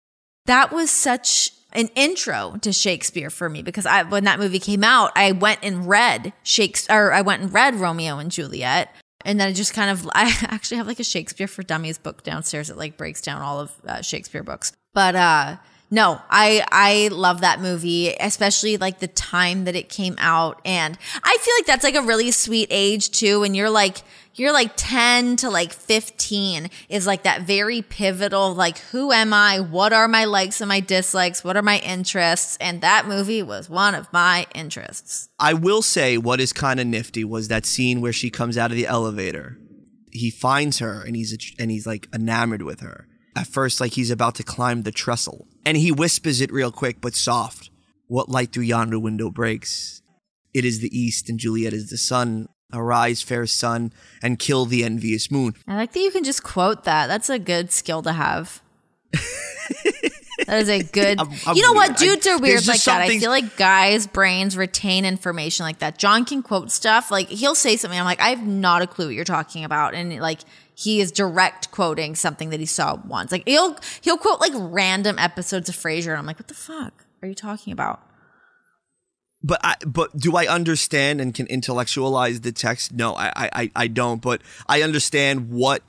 That 0.47 0.73
was 0.73 0.91
such 0.91 1.53
an 1.73 1.89
intro 1.95 2.57
to 2.63 2.73
Shakespeare 2.73 3.31
for 3.31 3.49
me 3.49 3.63
because 3.63 3.87
I, 3.87 4.03
when 4.03 4.25
that 4.25 4.39
movie 4.39 4.59
came 4.59 4.83
out, 4.83 5.13
I 5.15 5.33
went 5.33 5.61
and 5.63 5.89
read 5.89 6.33
Shakespeare, 6.43 7.09
or 7.09 7.13
I 7.13 7.23
went 7.23 7.43
and 7.43 7.53
read 7.53 7.75
Romeo 7.75 8.19
and 8.19 8.31
Juliet. 8.31 8.95
And 9.25 9.39
then 9.39 9.51
it 9.51 9.55
just 9.55 9.75
kind 9.75 9.91
of, 9.91 10.09
I 10.15 10.35
actually 10.49 10.79
have 10.79 10.87
like 10.87 11.01
a 11.01 11.05
Shakespeare 11.05 11.49
for 11.49 11.63
Dummies 11.63 11.99
book 11.99 12.23
downstairs 12.23 12.69
that 12.69 12.79
like 12.79 12.97
breaks 12.97 13.21
down 13.21 13.43
all 13.43 13.61
of 13.61 13.73
uh, 13.87 14.03
Shakespeare 14.03 14.43
books. 14.43 14.73
But, 14.95 15.15
uh, 15.15 15.57
no, 15.91 16.21
I 16.29 16.65
I 16.71 17.09
love 17.13 17.41
that 17.41 17.61
movie, 17.61 18.15
especially 18.21 18.77
like 18.77 18.99
the 18.99 19.09
time 19.09 19.65
that 19.65 19.75
it 19.75 19.89
came 19.89 20.17
out 20.19 20.61
and 20.65 20.99
I 21.25 21.39
feel 21.41 21.55
like 21.59 21.67
that's 21.67 21.85
like 21.85 21.95
a 21.95 22.03
really 22.03 22.31
sweet 22.31 22.69
age 22.71 23.11
too 23.11 23.41
when 23.41 23.55
you're 23.55 23.71
like 23.71 24.03
you're 24.39 24.53
like 24.53 24.73
10 24.77 25.37
to 25.37 25.51
like 25.51 25.73
15 25.73 26.71
is 26.89 27.07
like 27.07 27.23
that 27.25 27.43
very 27.43 27.83
pivotal 27.83 28.55
like 28.55 28.79
who 28.79 29.13
am 29.13 29.33
I? 29.33 29.61
What 29.61 29.93
are 29.93 30.09
my 30.09 30.25
likes 30.25 30.61
and 30.61 30.69
my 30.69 30.81
dislikes? 30.81 31.43
What 31.43 31.57
are 31.57 31.63
my 31.63 31.79
interests? 31.79 32.57
And 32.61 32.81
that 32.81 33.07
movie 33.07 33.43
was 33.43 33.69
one 33.69 33.95
of 33.95 34.13
my 34.13 34.47
interests. 34.55 35.29
I 35.39 35.55
will 35.55 35.83
say 35.83 36.19
what 36.19 36.41
is 36.41 36.53
kind 36.53 36.81
of 36.81 36.87
nifty 36.87 37.25
was 37.25 37.49
that 37.49 37.67
scene 37.67 38.01
where 38.01 38.13
she 38.13 38.31
comes 38.31 38.57
out 38.57 38.71
of 38.71 38.77
the 38.77 38.87
elevator. 38.87 39.59
He 40.11 40.31
finds 40.31 40.79
her 40.79 41.03
and 41.03 41.15
he's 41.17 41.37
and 41.59 41.71
he's 41.71 41.87
like 41.87 42.09
enamored 42.15 42.63
with 42.63 42.81
her. 42.81 43.07
At 43.37 43.47
first, 43.47 43.81
like 43.81 43.93
he's 43.93 44.11
about 44.11 44.35
to 44.37 44.43
climb 44.43 44.83
the 44.83 44.91
trestle, 44.91 45.47
and 45.65 45.77
he 45.77 45.93
whispers 45.93 46.41
it 46.41 46.51
real 46.51 46.73
quick 46.73 47.01
but 47.01 47.15
soft. 47.15 47.71
What 48.09 48.29
light 48.29 48.53
through 48.53 48.65
yonder 48.65 48.99
window 48.99 49.31
breaks? 49.31 50.03
It 50.53 50.65
is 50.65 50.81
the 50.81 50.99
east, 50.99 51.29
and 51.29 51.39
Juliet 51.39 51.73
is 51.73 51.89
the 51.89 51.99
sun. 51.99 52.49
Arise, 52.73 53.23
fair 53.23 53.47
sun, 53.47 53.93
and 54.23 54.39
kill 54.39 54.67
the 54.67 54.85
envious 54.85 55.31
moon. 55.31 55.55
I 55.67 55.77
like 55.77 55.93
that 55.93 56.01
you 56.01 56.11
can 56.11 56.23
just 56.25 56.43
quote 56.43 56.85
that. 56.85 57.07
That's 57.07 57.31
a 57.31 57.39
good 57.39 57.73
skill 57.73 58.03
to 58.03 58.13
have. 58.13 58.61
that 60.47 60.59
is 60.61 60.69
a 60.69 60.83
good. 60.93 61.19
I'm- 61.19 61.31
I'm 61.47 61.57
you 61.57 61.63
know 61.63 61.73
what? 61.73 61.97
Dudes 61.97 62.27
are 62.27 62.39
weird 62.39 62.67
like 62.67 62.83
that. 62.83 63.03
I 63.03 63.19
feel 63.19 63.31
like 63.31 63.57
guys' 63.57 64.07
brains 64.07 64.57
retain 64.57 65.05
information 65.05 65.65
like 65.65 65.79
that. 65.79 65.99
John 65.99 66.25
can 66.25 66.43
quote 66.43 66.71
stuff. 66.71 67.11
Like 67.11 67.29
he'll 67.29 67.55
say 67.55 67.77
something. 67.77 67.99
I'm 67.99 68.05
like, 68.05 68.21
I 68.21 68.29
have 68.31 68.47
not 68.47 68.83
a 68.83 68.87
clue 68.87 69.07
what 69.07 69.15
you're 69.15 69.25
talking 69.25 69.65
about, 69.65 69.95
and 69.95 70.19
like 70.21 70.41
he 70.75 71.01
is 71.01 71.11
direct 71.11 71.71
quoting 71.71 72.15
something 72.15 72.51
that 72.51 72.61
he 72.61 72.67
saw 72.67 72.97
once. 73.07 73.33
Like 73.33 73.49
he'll 73.49 73.79
he'll 74.03 74.19
quote 74.19 74.41
like 74.41 74.53
random 74.55 75.19
episodes 75.19 75.69
of 75.71 75.75
Frasier, 75.75 76.09
and 76.11 76.19
I'm 76.19 76.27
like, 76.27 76.39
what 76.39 76.49
the 76.49 76.55
fuck 76.55 77.05
are 77.23 77.29
you 77.29 77.35
talking 77.35 77.73
about? 77.73 78.03
But 79.43 79.61
I, 79.63 79.77
but 79.87 80.17
do 80.17 80.37
I 80.37 80.47
understand 80.47 81.21
and 81.21 81.33
can 81.33 81.47
intellectualize 81.47 82.41
the 82.41 82.53
text? 82.53 82.93
No, 82.93 83.15
I, 83.15 83.51
I, 83.53 83.71
I 83.77 83.87
don't. 83.87 84.21
But 84.21 84.43
I 84.69 84.83
understand 84.83 85.51
what 85.51 85.83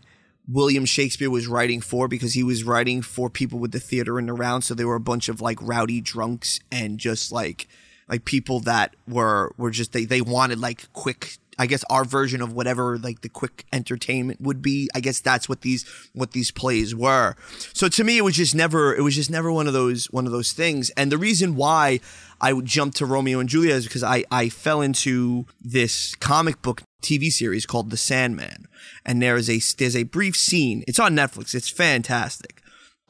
William 0.47 0.85
Shakespeare 0.85 1.29
was 1.29 1.47
writing 1.47 1.81
for 1.81 2.07
because 2.07 2.33
he 2.33 2.43
was 2.43 2.63
writing 2.63 3.01
for 3.01 3.29
people 3.29 3.59
with 3.59 3.71
the 3.71 3.79
theater 3.79 4.17
and 4.17 4.29
around. 4.29 4.63
So 4.63 4.73
there 4.73 4.87
were 4.87 4.95
a 4.95 4.99
bunch 4.99 5.29
of 5.29 5.41
like 5.41 5.57
rowdy 5.61 6.01
drunks 6.01 6.59
and 6.71 6.99
just 6.99 7.31
like 7.31 7.67
like 8.07 8.25
people 8.25 8.59
that 8.61 8.95
were 9.07 9.53
were 9.57 9.69
just 9.71 9.93
they 9.93 10.05
they 10.05 10.21
wanted 10.21 10.59
like 10.59 10.91
quick 10.93 11.37
I 11.59 11.67
guess 11.67 11.83
our 11.89 12.05
version 12.05 12.41
of 12.41 12.53
whatever 12.53 12.97
like 12.97 13.21
the 13.21 13.29
quick 13.29 13.65
entertainment 13.73 14.39
would 14.39 14.61
be. 14.61 14.89
I 14.95 15.01
guess 15.01 15.19
that's 15.19 15.49
what 15.49 15.61
these 15.61 15.85
what 16.13 16.31
these 16.31 16.51
plays 16.51 16.95
were. 16.95 17.35
So 17.73 17.89
to 17.89 18.03
me, 18.05 18.17
it 18.17 18.23
was 18.23 18.37
just 18.37 18.55
never 18.55 18.95
it 18.95 19.01
was 19.01 19.15
just 19.15 19.29
never 19.29 19.51
one 19.51 19.67
of 19.67 19.73
those 19.73 20.05
one 20.05 20.25
of 20.25 20.31
those 20.31 20.53
things. 20.53 20.89
And 20.91 21.11
the 21.11 21.17
reason 21.17 21.55
why 21.55 21.99
I 22.39 22.53
would 22.53 22.65
jump 22.65 22.95
to 22.95 23.05
Romeo 23.05 23.39
and 23.39 23.49
Juliet 23.49 23.75
is 23.75 23.83
because 23.83 24.03
I 24.03 24.23
I 24.31 24.47
fell 24.47 24.81
into 24.81 25.45
this 25.61 26.15
comic 26.15 26.61
book 26.61 26.81
TV 27.01 27.29
series 27.29 27.65
called 27.65 27.89
The 27.89 27.97
Sandman, 27.97 28.67
and 29.05 29.21
there 29.21 29.35
is 29.35 29.49
a 29.49 29.59
there's 29.77 29.97
a 29.97 30.03
brief 30.03 30.37
scene. 30.37 30.85
It's 30.87 30.99
on 30.99 31.13
Netflix. 31.13 31.53
It's 31.53 31.69
fantastic. 31.69 32.61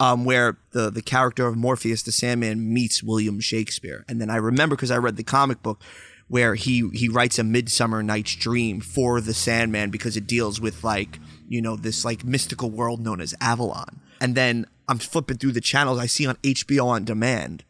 Um, 0.02 0.24
where 0.24 0.58
the 0.72 0.89
the 0.89 1.02
character 1.02 1.45
of 1.45 1.56
Morpheus, 1.56 2.02
the 2.02 2.12
Sandman, 2.12 2.74
meets 2.74 3.04
William 3.04 3.39
Shakespeare, 3.41 4.06
and 4.08 4.20
then 4.20 4.30
I 4.30 4.38
remember 4.38 4.76
because 4.76 4.91
I 4.91 4.97
read 4.97 5.18
the 5.18 5.24
comic 5.24 5.62
book 5.62 5.82
where 6.30 6.56
he 6.56 6.88
he 6.94 7.10
writes 7.10 7.38
a 7.38 7.44
Midsummer 7.44 8.02
Night's 8.02 8.36
Dream 8.36 8.80
for 8.80 9.20
the 9.20 9.34
Sandman 9.34 9.90
because 9.90 10.16
it 10.16 10.28
deals 10.28 10.62
with 10.62 10.84
like 10.84 11.20
you 11.50 11.62
know 11.62 11.76
this 11.76 12.06
like 12.06 12.24
mystical 12.24 12.70
world 12.70 13.02
known 13.02 13.20
as 13.20 13.36
Avalon. 13.42 14.00
And 14.22 14.36
then 14.36 14.66
I'm 14.88 15.00
flipping 15.00 15.38
through 15.38 15.54
the 15.54 15.62
channels 15.62 16.00
I 16.00 16.06
see 16.06 16.26
on 16.26 16.36
HBO 16.38 16.86
on 16.86 17.04
demand 17.04 17.64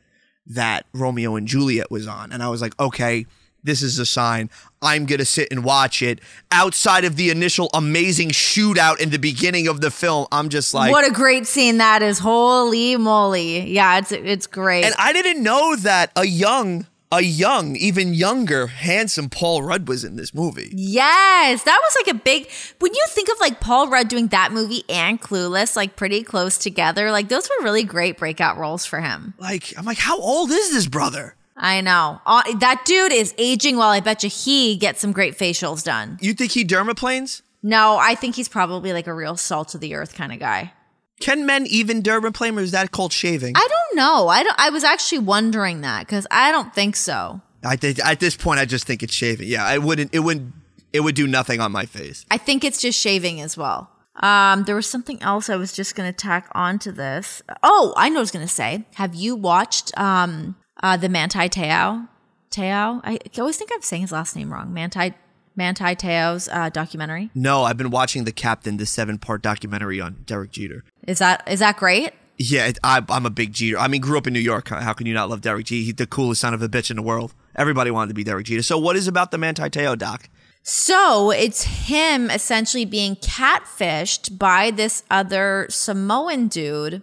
that 0.45 0.86
Romeo 0.93 1.36
and 1.36 1.47
Juliet 1.47 1.89
was 1.89 2.05
on, 2.05 2.32
and 2.32 2.43
I 2.43 2.49
was 2.49 2.62
like, 2.62 2.80
okay. 2.80 3.26
This 3.62 3.82
is 3.82 3.99
a 3.99 4.05
sign. 4.05 4.49
I'm 4.82 5.05
going 5.05 5.20
to 5.20 5.26
sit 5.26 5.49
and 5.51 5.66
watch 5.66 6.01
it. 6.01 6.22
Outside 6.49 7.03
of 7.03 7.18
the 7.18 7.30
initial 7.30 7.70
amazing 7.74 8.30
shootout 8.30 9.01
in 9.01 9.10
the 9.10 9.20
beginning 9.20 9.68
of 9.68 9.82
the 9.82 9.91
film, 9.91 10.28
I'm 10.32 10.47
just 10.47 10.74
like, 10.74 10.93
what 10.93 11.05
a 11.05 11.12
great 11.12 11.45
scene 11.45 11.78
that 11.80 12.01
is! 12.01 12.20
Holy 12.20 12.95
moly! 12.95 13.70
Yeah, 13.70 13.97
it's 13.97 14.14
it's 14.14 14.47
great. 14.47 14.86
And 14.86 14.95
I 14.97 15.12
didn't 15.12 15.43
know 15.43 15.76
that 15.76 16.14
a 16.16 16.26
young 16.26 16.88
a 17.12 17.22
young, 17.22 17.76
even 17.76 18.14
younger, 18.14 18.68
handsome 18.68 19.30
Paul 19.30 19.64
Rudd 19.64 19.88
was 19.88 20.03
in 20.03 20.16
this 20.16 20.34
movie. 20.34 20.70
Yes, 20.74 21.64
that 21.64 21.80
was 21.82 21.97
like 21.99 22.16
a 22.16 22.20
big. 22.20 22.49
When 22.80 22.93
you 22.93 23.05
think 23.10 23.30
of 23.30 23.39
like 23.39 23.60
Paul 23.60 23.89
Rudd 23.89 24.07
doing 24.07 24.28
that 24.28 24.51
movie 24.51 24.84
and 24.89 25.20
Clueless, 25.20 25.76
like 25.76 25.95
pretty 25.95 26.24
close 26.24 26.57
together, 26.57 27.12
like 27.12 27.30
those 27.30 27.49
were 27.49 27.64
really 27.64 27.84
great 27.84 28.18
breakout 28.18 28.57
roles 28.57 28.86
for 28.86 28.99
him. 28.99 29.34
Like, 29.39 29.74
I'm 29.78 29.86
like, 29.86 29.97
how 29.97 30.20
old 30.20 30.51
is 30.51 30.72
this 30.72 30.88
brother? 30.88 31.36
I 31.57 31.82
know. 31.82 32.22
Uh, 32.26 32.43
that 32.60 32.84
dude 32.86 33.12
is 33.12 33.34
aging 33.38 33.78
well. 33.78 33.89
I 33.89 33.99
bet 33.99 34.24
you 34.24 34.30
he 34.30 34.78
gets 34.78 35.01
some 35.01 35.12
great 35.12 35.38
facials 35.38 35.84
done. 35.84 36.18
You 36.22 36.34
think 36.34 36.51
he 36.51 36.64
dermaplanes? 36.64 37.41
No, 37.62 37.97
I 37.99 38.16
think 38.16 38.36
he's 38.36 38.47
probably 38.47 38.93
like 38.93 39.07
a 39.07 39.14
real 39.14 39.36
salt 39.36 39.76
of 39.76 39.82
the 39.82 39.95
earth 39.95 40.16
kind 40.16 40.32
of 40.32 40.39
guy. 40.39 40.72
Can 41.20 41.45
men 41.45 41.67
even 41.67 42.01
dermaplane, 42.01 42.57
or 42.57 42.61
is 42.61 42.72
that 42.72 42.91
called 42.91 43.11
shaving? 43.13 43.55
I 43.55 43.67
don't 43.67 43.97
know. 43.97 44.28
I 44.30 44.43
don't. 44.43 44.59
I 44.59 44.70
was 44.70 44.84
actually 44.84 45.20
wondering 45.20 45.82
that 45.82 46.07
because 46.07 46.26
I 46.32 46.51
don't 46.51 46.74
think 46.74 46.95
so. 46.95 47.41
I 47.63 47.76
think 47.76 47.99
at 47.99 48.20
this 48.20 48.38
point, 48.38 48.59
I 48.59 48.65
just 48.65 48.88
think 48.88 49.03
it's 49.03 49.13
shaving. 49.13 49.47
Yeah, 49.47 49.65
I 49.65 49.78
wouldn't. 49.78 50.13
It 50.13 50.20
wouldn't. 50.20 50.53
It 50.93 51.01
would 51.01 51.15
do 51.15 51.28
nothing 51.28 51.59
on 51.59 51.72
my 51.72 51.86
face. 51.86 52.26
I 52.32 52.38
think 52.38 52.63
it's 52.63 52.82
just 52.82 52.99
shaving 52.99 53.41
as 53.41 53.57
well. 53.57 53.91
Um, 54.22 54.63
there 54.63 54.76
was 54.76 54.88
something 54.88 55.22
else 55.22 55.49
I 55.49 55.55
was 55.55 55.72
just 55.72 55.95
going 55.95 56.11
to 56.11 56.15
tack 56.15 56.49
onto 56.53 56.91
this. 56.91 57.41
Oh, 57.63 57.93
I 57.95 58.09
know 58.09 58.15
what 58.15 58.20
I 58.20 58.22
was 58.22 58.32
going 58.32 58.47
to 58.47 58.53
say. 58.53 58.86
Have 58.95 59.15
you 59.15 59.36
watched 59.36 59.97
um, 59.97 60.55
uh, 60.82 60.97
the 60.97 61.09
Manti 61.09 61.47
Te'o? 61.47 62.07
Te'o? 62.51 63.01
I 63.03 63.20
always 63.38 63.57
think 63.57 63.72
I'm 63.74 63.82
saying 63.82 64.01
his 64.03 64.11
last 64.11 64.36
name 64.36 64.51
wrong. 64.51 64.74
Manti 64.74 65.13
Manti 65.55 65.95
Te'o's 65.95 66.47
uh, 66.49 66.70
documentary. 66.70 67.30
No, 67.36 67.63
I've 67.63 67.78
been 67.78 67.89
watching 67.89 68.24
The 68.24 68.32
Captain, 68.32 68.78
the 68.78 68.86
seven 68.86 69.17
part 69.17 69.41
documentary 69.41 69.99
on 70.01 70.24
Derek 70.26 70.51
Jeter. 70.51 70.84
Is 71.10 71.18
that 71.20 71.43
is 71.47 71.60
that 71.60 71.78
great? 71.78 72.14
Yeah, 72.38 72.72
I, 72.84 73.03
I'm 73.10 73.26
a 73.26 73.30
big 73.32 73.51
Jeter. 73.51 73.80
I 73.80 73.88
mean, 73.88 73.99
grew 73.99 74.18
up 74.18 74.28
in 74.28 74.32
New 74.32 74.39
York. 74.39 74.70
How 74.70 74.93
can 74.93 75.07
you 75.07 75.14
not 75.14 75.28
love 75.28 75.41
Derek 75.41 75.66
Jeter? 75.66 75.84
He's 75.84 75.95
the 75.95 76.07
coolest 76.07 76.39
son 76.39 76.53
of 76.53 76.62
a 76.62 76.70
bitch 76.70 76.89
in 76.89 76.95
the 76.95 77.01
world. 77.01 77.34
Everybody 77.55 77.91
wanted 77.91 78.10
to 78.10 78.14
be 78.14 78.24
Derek 78.24 78.45
Jeter. 78.45 78.62
So, 78.62 78.78
what 78.78 78.95
is 78.95 79.07
about 79.07 79.32
the 79.32 79.38
Manti 79.38 79.70
Te'o 79.70 79.97
doc? 79.97 80.30
So 80.62 81.32
it's 81.32 81.64
him 81.88 82.30
essentially 82.30 82.86
being 82.86 83.16
catfished 83.16 84.38
by 84.38 84.72
this 84.72 85.03
other 85.10 85.66
Samoan 85.70 86.47
dude 86.47 87.01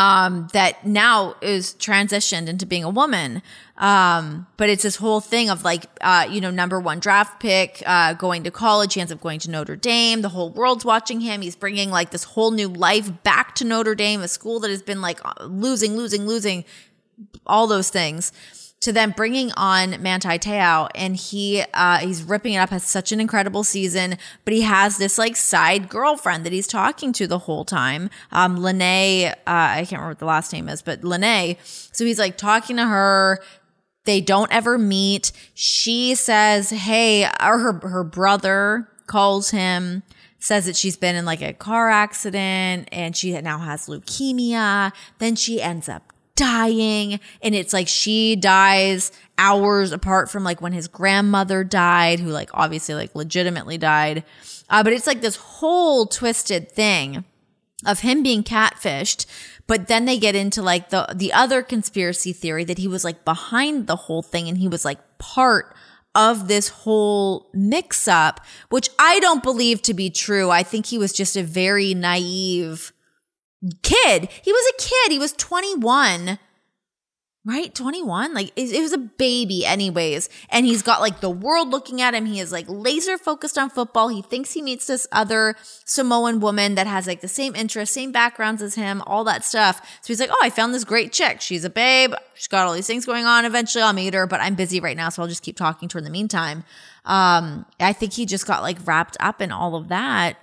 um, 0.00 0.48
that 0.54 0.86
now 0.86 1.34
is 1.42 1.74
transitioned 1.74 2.48
into 2.48 2.64
being 2.64 2.84
a 2.84 2.88
woman. 2.88 3.42
Um, 3.76 4.46
but 4.56 4.70
it's 4.70 4.82
this 4.82 4.96
whole 4.96 5.20
thing 5.20 5.50
of 5.50 5.62
like, 5.62 5.84
uh, 6.00 6.26
you 6.30 6.40
know, 6.40 6.50
number 6.50 6.80
one 6.80 7.00
draft 7.00 7.38
pick, 7.38 7.82
uh, 7.84 8.14
going 8.14 8.44
to 8.44 8.50
college. 8.50 8.94
He 8.94 9.00
ends 9.02 9.12
up 9.12 9.20
going 9.20 9.40
to 9.40 9.50
Notre 9.50 9.76
Dame. 9.76 10.22
The 10.22 10.30
whole 10.30 10.48
world's 10.48 10.86
watching 10.86 11.20
him. 11.20 11.42
He's 11.42 11.54
bringing 11.54 11.90
like 11.90 12.12
this 12.12 12.24
whole 12.24 12.50
new 12.50 12.68
life 12.68 13.10
back 13.22 13.54
to 13.56 13.64
Notre 13.66 13.94
Dame, 13.94 14.22
a 14.22 14.28
school 14.28 14.58
that 14.60 14.70
has 14.70 14.80
been 14.80 15.02
like 15.02 15.20
losing, 15.42 15.98
losing, 15.98 16.26
losing, 16.26 16.64
all 17.46 17.66
those 17.66 17.90
things 17.90 18.32
to 18.80 18.92
them 18.92 19.12
bringing 19.14 19.52
on 19.52 20.02
Manti 20.02 20.38
Te'o 20.38 20.88
and 20.94 21.14
he 21.14 21.62
uh, 21.74 21.98
he's 21.98 22.22
ripping 22.22 22.54
it 22.54 22.58
up 22.58 22.70
has 22.70 22.82
such 22.84 23.12
an 23.12 23.20
incredible 23.20 23.62
season 23.62 24.16
but 24.44 24.54
he 24.54 24.62
has 24.62 24.96
this 24.96 25.18
like 25.18 25.36
side 25.36 25.88
girlfriend 25.88 26.44
that 26.46 26.52
he's 26.52 26.66
talking 26.66 27.12
to 27.12 27.26
the 27.26 27.40
whole 27.40 27.64
time. 27.64 28.08
Um 28.32 28.58
Lennay 28.58 29.30
uh, 29.30 29.34
I 29.46 29.76
can't 29.80 29.92
remember 29.92 30.10
what 30.10 30.18
the 30.18 30.24
last 30.24 30.52
name 30.52 30.68
is 30.68 30.82
but 30.82 31.02
Lennay. 31.02 31.58
So 31.94 32.04
he's 32.04 32.18
like 32.18 32.36
talking 32.36 32.76
to 32.76 32.86
her. 32.86 33.42
They 34.06 34.22
don't 34.22 34.50
ever 34.50 34.78
meet. 34.78 35.32
She 35.54 36.14
says 36.14 36.70
hey 36.70 37.24
or 37.24 37.58
her 37.58 37.80
her 37.82 38.04
brother 38.04 38.88
calls 39.06 39.50
him 39.50 40.02
says 40.38 40.64
that 40.64 40.74
she's 40.74 40.96
been 40.96 41.16
in 41.16 41.26
like 41.26 41.42
a 41.42 41.52
car 41.52 41.90
accident 41.90 42.88
and 42.92 43.14
she 43.14 43.38
now 43.42 43.58
has 43.58 43.86
leukemia. 43.86 44.90
Then 45.18 45.36
she 45.36 45.60
ends 45.60 45.86
up 45.86 46.09
dying. 46.40 47.20
And 47.42 47.54
it's 47.54 47.74
like 47.74 47.86
she 47.86 48.34
dies 48.34 49.12
hours 49.36 49.92
apart 49.92 50.30
from 50.30 50.42
like 50.42 50.62
when 50.62 50.72
his 50.72 50.88
grandmother 50.88 51.62
died, 51.64 52.18
who 52.18 52.30
like 52.30 52.48
obviously 52.54 52.94
like 52.94 53.14
legitimately 53.14 53.76
died. 53.76 54.24
Uh, 54.70 54.82
but 54.82 54.94
it's 54.94 55.06
like 55.06 55.20
this 55.20 55.36
whole 55.36 56.06
twisted 56.06 56.72
thing 56.72 57.24
of 57.84 58.00
him 58.00 58.22
being 58.22 58.42
catfished. 58.42 59.26
But 59.66 59.86
then 59.86 60.06
they 60.06 60.18
get 60.18 60.34
into 60.34 60.62
like 60.62 60.88
the, 60.88 61.12
the 61.14 61.30
other 61.32 61.62
conspiracy 61.62 62.32
theory 62.32 62.64
that 62.64 62.78
he 62.78 62.88
was 62.88 63.04
like 63.04 63.22
behind 63.24 63.86
the 63.86 63.96
whole 63.96 64.22
thing 64.22 64.48
and 64.48 64.56
he 64.56 64.66
was 64.66 64.84
like 64.84 64.98
part 65.18 65.76
of 66.14 66.48
this 66.48 66.68
whole 66.68 67.50
mix 67.52 68.08
up, 68.08 68.40
which 68.70 68.88
I 68.98 69.20
don't 69.20 69.42
believe 69.42 69.82
to 69.82 69.94
be 69.94 70.08
true. 70.08 70.50
I 70.50 70.62
think 70.62 70.86
he 70.86 70.96
was 70.96 71.12
just 71.12 71.36
a 71.36 71.42
very 71.42 71.92
naive 71.92 72.92
kid. 73.82 74.28
He 74.42 74.52
was 74.52 74.72
a 74.74 74.82
kid. 74.82 75.12
He 75.12 75.18
was 75.18 75.32
21. 75.32 76.38
Right? 77.42 77.74
21? 77.74 78.34
Like, 78.34 78.52
it, 78.54 78.70
it 78.70 78.82
was 78.82 78.92
a 78.92 78.98
baby, 78.98 79.64
anyways. 79.64 80.28
And 80.50 80.66
he's 80.66 80.82
got 80.82 81.00
like 81.00 81.20
the 81.20 81.30
world 81.30 81.70
looking 81.70 82.02
at 82.02 82.12
him. 82.12 82.26
He 82.26 82.38
is 82.38 82.52
like 82.52 82.66
laser 82.68 83.16
focused 83.16 83.56
on 83.56 83.70
football. 83.70 84.08
He 84.08 84.20
thinks 84.20 84.52
he 84.52 84.60
meets 84.60 84.86
this 84.86 85.06
other 85.10 85.56
Samoan 85.86 86.40
woman 86.40 86.74
that 86.74 86.86
has 86.86 87.06
like 87.06 87.22
the 87.22 87.28
same 87.28 87.56
interests, 87.56 87.94
same 87.94 88.12
backgrounds 88.12 88.60
as 88.60 88.74
him, 88.74 89.02
all 89.06 89.24
that 89.24 89.42
stuff. 89.42 89.80
So 90.02 90.08
he's 90.08 90.20
like, 90.20 90.28
oh, 90.30 90.40
I 90.42 90.50
found 90.50 90.74
this 90.74 90.84
great 90.84 91.12
chick. 91.12 91.40
She's 91.40 91.64
a 91.64 91.70
babe. 91.70 92.12
She's 92.34 92.46
got 92.46 92.66
all 92.66 92.74
these 92.74 92.86
things 92.86 93.06
going 93.06 93.24
on. 93.24 93.46
Eventually 93.46 93.82
I'll 93.82 93.94
meet 93.94 94.12
her, 94.12 94.26
but 94.26 94.40
I'm 94.42 94.54
busy 94.54 94.78
right 94.78 94.96
now. 94.96 95.08
So 95.08 95.22
I'll 95.22 95.28
just 95.28 95.42
keep 95.42 95.56
talking 95.56 95.88
to 95.88 95.94
her 95.94 95.98
in 95.98 96.04
the 96.04 96.10
meantime. 96.10 96.64
Um, 97.06 97.64
I 97.80 97.94
think 97.94 98.12
he 98.12 98.26
just 98.26 98.46
got 98.46 98.60
like 98.60 98.76
wrapped 98.86 99.16
up 99.18 99.40
in 99.40 99.50
all 99.50 99.76
of 99.76 99.88
that 99.88 100.36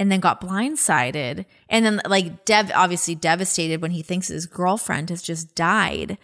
and 0.00 0.10
then 0.10 0.18
got 0.18 0.40
blindsided. 0.40 1.44
And 1.68 1.84
then 1.84 2.00
like 2.06 2.44
dev 2.44 2.72
obviously 2.74 3.14
devastated 3.14 3.80
when 3.82 3.92
he 3.92 4.02
thinks 4.02 4.26
his 4.28 4.46
girlfriend 4.46 5.10
has 5.10 5.22
just 5.22 5.54
died. 5.54 6.18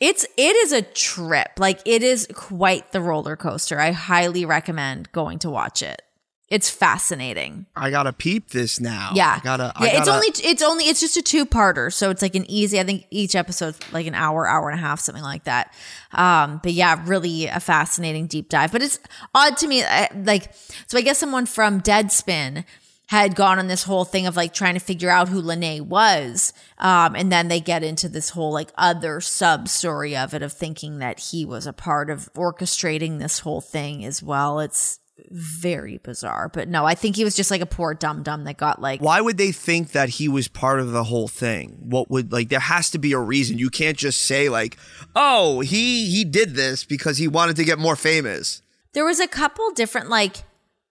It's 0.00 0.24
it 0.36 0.56
is 0.56 0.72
a 0.72 0.82
trip. 0.82 1.50
Like 1.58 1.80
it 1.84 2.02
is 2.02 2.26
quite 2.34 2.90
the 2.92 3.00
roller 3.00 3.36
coaster. 3.36 3.78
I 3.78 3.92
highly 3.92 4.44
recommend 4.44 5.12
going 5.12 5.38
to 5.40 5.50
watch 5.50 5.82
it. 5.82 6.02
It's 6.48 6.68
fascinating. 6.70 7.66
I 7.74 7.90
gotta 7.90 8.12
peep 8.12 8.50
this 8.50 8.78
now. 8.80 9.10
yeah. 9.14 9.38
I 9.40 9.44
gotta. 9.44 9.72
I 9.74 9.84
yeah 9.86 9.90
it's 9.98 10.06
gotta- 10.06 10.12
only 10.12 10.28
it's 10.28 10.62
only 10.62 10.84
it's 10.84 11.00
just 11.00 11.16
a 11.16 11.22
two-parter 11.22 11.92
so 11.92 12.10
it's 12.10 12.22
like 12.22 12.34
an 12.34 12.44
easy 12.50 12.78
i 12.78 12.84
think 12.84 13.06
each 13.10 13.34
episode's 13.34 13.78
like 13.92 14.06
an 14.06 14.14
hour 14.14 14.46
hour 14.46 14.68
and 14.70 14.78
a 14.78 14.82
half 14.82 15.00
something 15.00 15.22
like 15.24 15.44
that. 15.44 15.74
Um 16.12 16.60
but 16.62 16.72
yeah 16.72 17.02
really 17.06 17.46
a 17.46 17.60
fascinating 17.60 18.26
deep 18.26 18.48
dive. 18.48 18.72
But 18.72 18.82
it's 18.82 18.98
odd 19.34 19.56
to 19.58 19.66
me 19.66 19.82
uh, 19.82 20.06
like 20.14 20.54
so 20.86 20.96
i 20.98 21.00
guess 21.02 21.18
someone 21.18 21.46
from 21.46 21.80
deadspin 21.80 22.64
had 23.08 23.36
gone 23.36 23.58
on 23.58 23.66
this 23.66 23.84
whole 23.84 24.04
thing 24.04 24.26
of 24.26 24.36
like 24.36 24.54
trying 24.54 24.74
to 24.74 24.80
figure 24.80 25.10
out 25.10 25.28
who 25.28 25.42
Lennay 25.42 25.80
was. 25.80 26.52
Um, 26.78 27.14
and 27.14 27.30
then 27.30 27.48
they 27.48 27.60
get 27.60 27.82
into 27.82 28.08
this 28.08 28.30
whole 28.30 28.52
like 28.52 28.70
other 28.76 29.20
sub 29.20 29.68
story 29.68 30.16
of 30.16 30.34
it 30.34 30.42
of 30.42 30.52
thinking 30.52 30.98
that 30.98 31.20
he 31.20 31.44
was 31.44 31.66
a 31.66 31.72
part 31.72 32.10
of 32.10 32.32
orchestrating 32.34 33.18
this 33.18 33.40
whole 33.40 33.60
thing 33.60 34.04
as 34.04 34.22
well. 34.22 34.60
It's, 34.60 35.00
very 35.30 35.98
bizarre. 35.98 36.48
But 36.48 36.68
no, 36.68 36.84
I 36.84 36.94
think 36.94 37.16
he 37.16 37.24
was 37.24 37.36
just 37.36 37.50
like 37.50 37.60
a 37.60 37.66
poor 37.66 37.94
dum 37.94 38.22
dum 38.22 38.44
that 38.44 38.56
got 38.56 38.80
like. 38.80 39.00
Why 39.00 39.20
would 39.20 39.38
they 39.38 39.52
think 39.52 39.92
that 39.92 40.08
he 40.08 40.28
was 40.28 40.48
part 40.48 40.80
of 40.80 40.90
the 40.90 41.04
whole 41.04 41.28
thing? 41.28 41.78
What 41.80 42.10
would 42.10 42.32
like 42.32 42.48
there 42.48 42.60
has 42.60 42.90
to 42.90 42.98
be 42.98 43.12
a 43.12 43.18
reason. 43.18 43.58
You 43.58 43.70
can't 43.70 43.96
just 43.96 44.22
say 44.22 44.48
like, 44.48 44.76
"Oh, 45.14 45.60
he 45.60 46.10
he 46.10 46.24
did 46.24 46.54
this 46.54 46.84
because 46.84 47.18
he 47.18 47.28
wanted 47.28 47.56
to 47.56 47.64
get 47.64 47.78
more 47.78 47.96
famous." 47.96 48.62
There 48.92 49.04
was 49.04 49.20
a 49.20 49.28
couple 49.28 49.70
different 49.72 50.08
like 50.08 50.38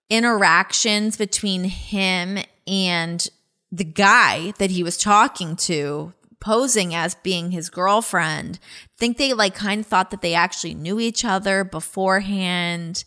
interactions 0.10 1.18
between 1.18 1.66
him 1.66 2.40
and 2.68 3.28
the 3.72 3.84
guy 3.84 4.54
that 4.60 4.72
he 4.72 4.84
was 4.84 4.98
talking 4.98 5.56
to 5.56 6.14
posing 6.40 6.94
as 6.94 7.16
being 7.16 7.52
his 7.52 7.70
girlfriend. 7.70 8.60
I 8.64 9.00
think 9.00 9.18
they 9.18 9.34
like 9.34 9.56
kind 9.56 9.80
of 9.82 9.88
thought 9.88 10.12
that 10.12 10.22
they 10.22 10.34
actually 10.34 10.74
knew 10.74 11.00
each 11.00 11.24
other 11.26 11.64
beforehand 11.64 13.06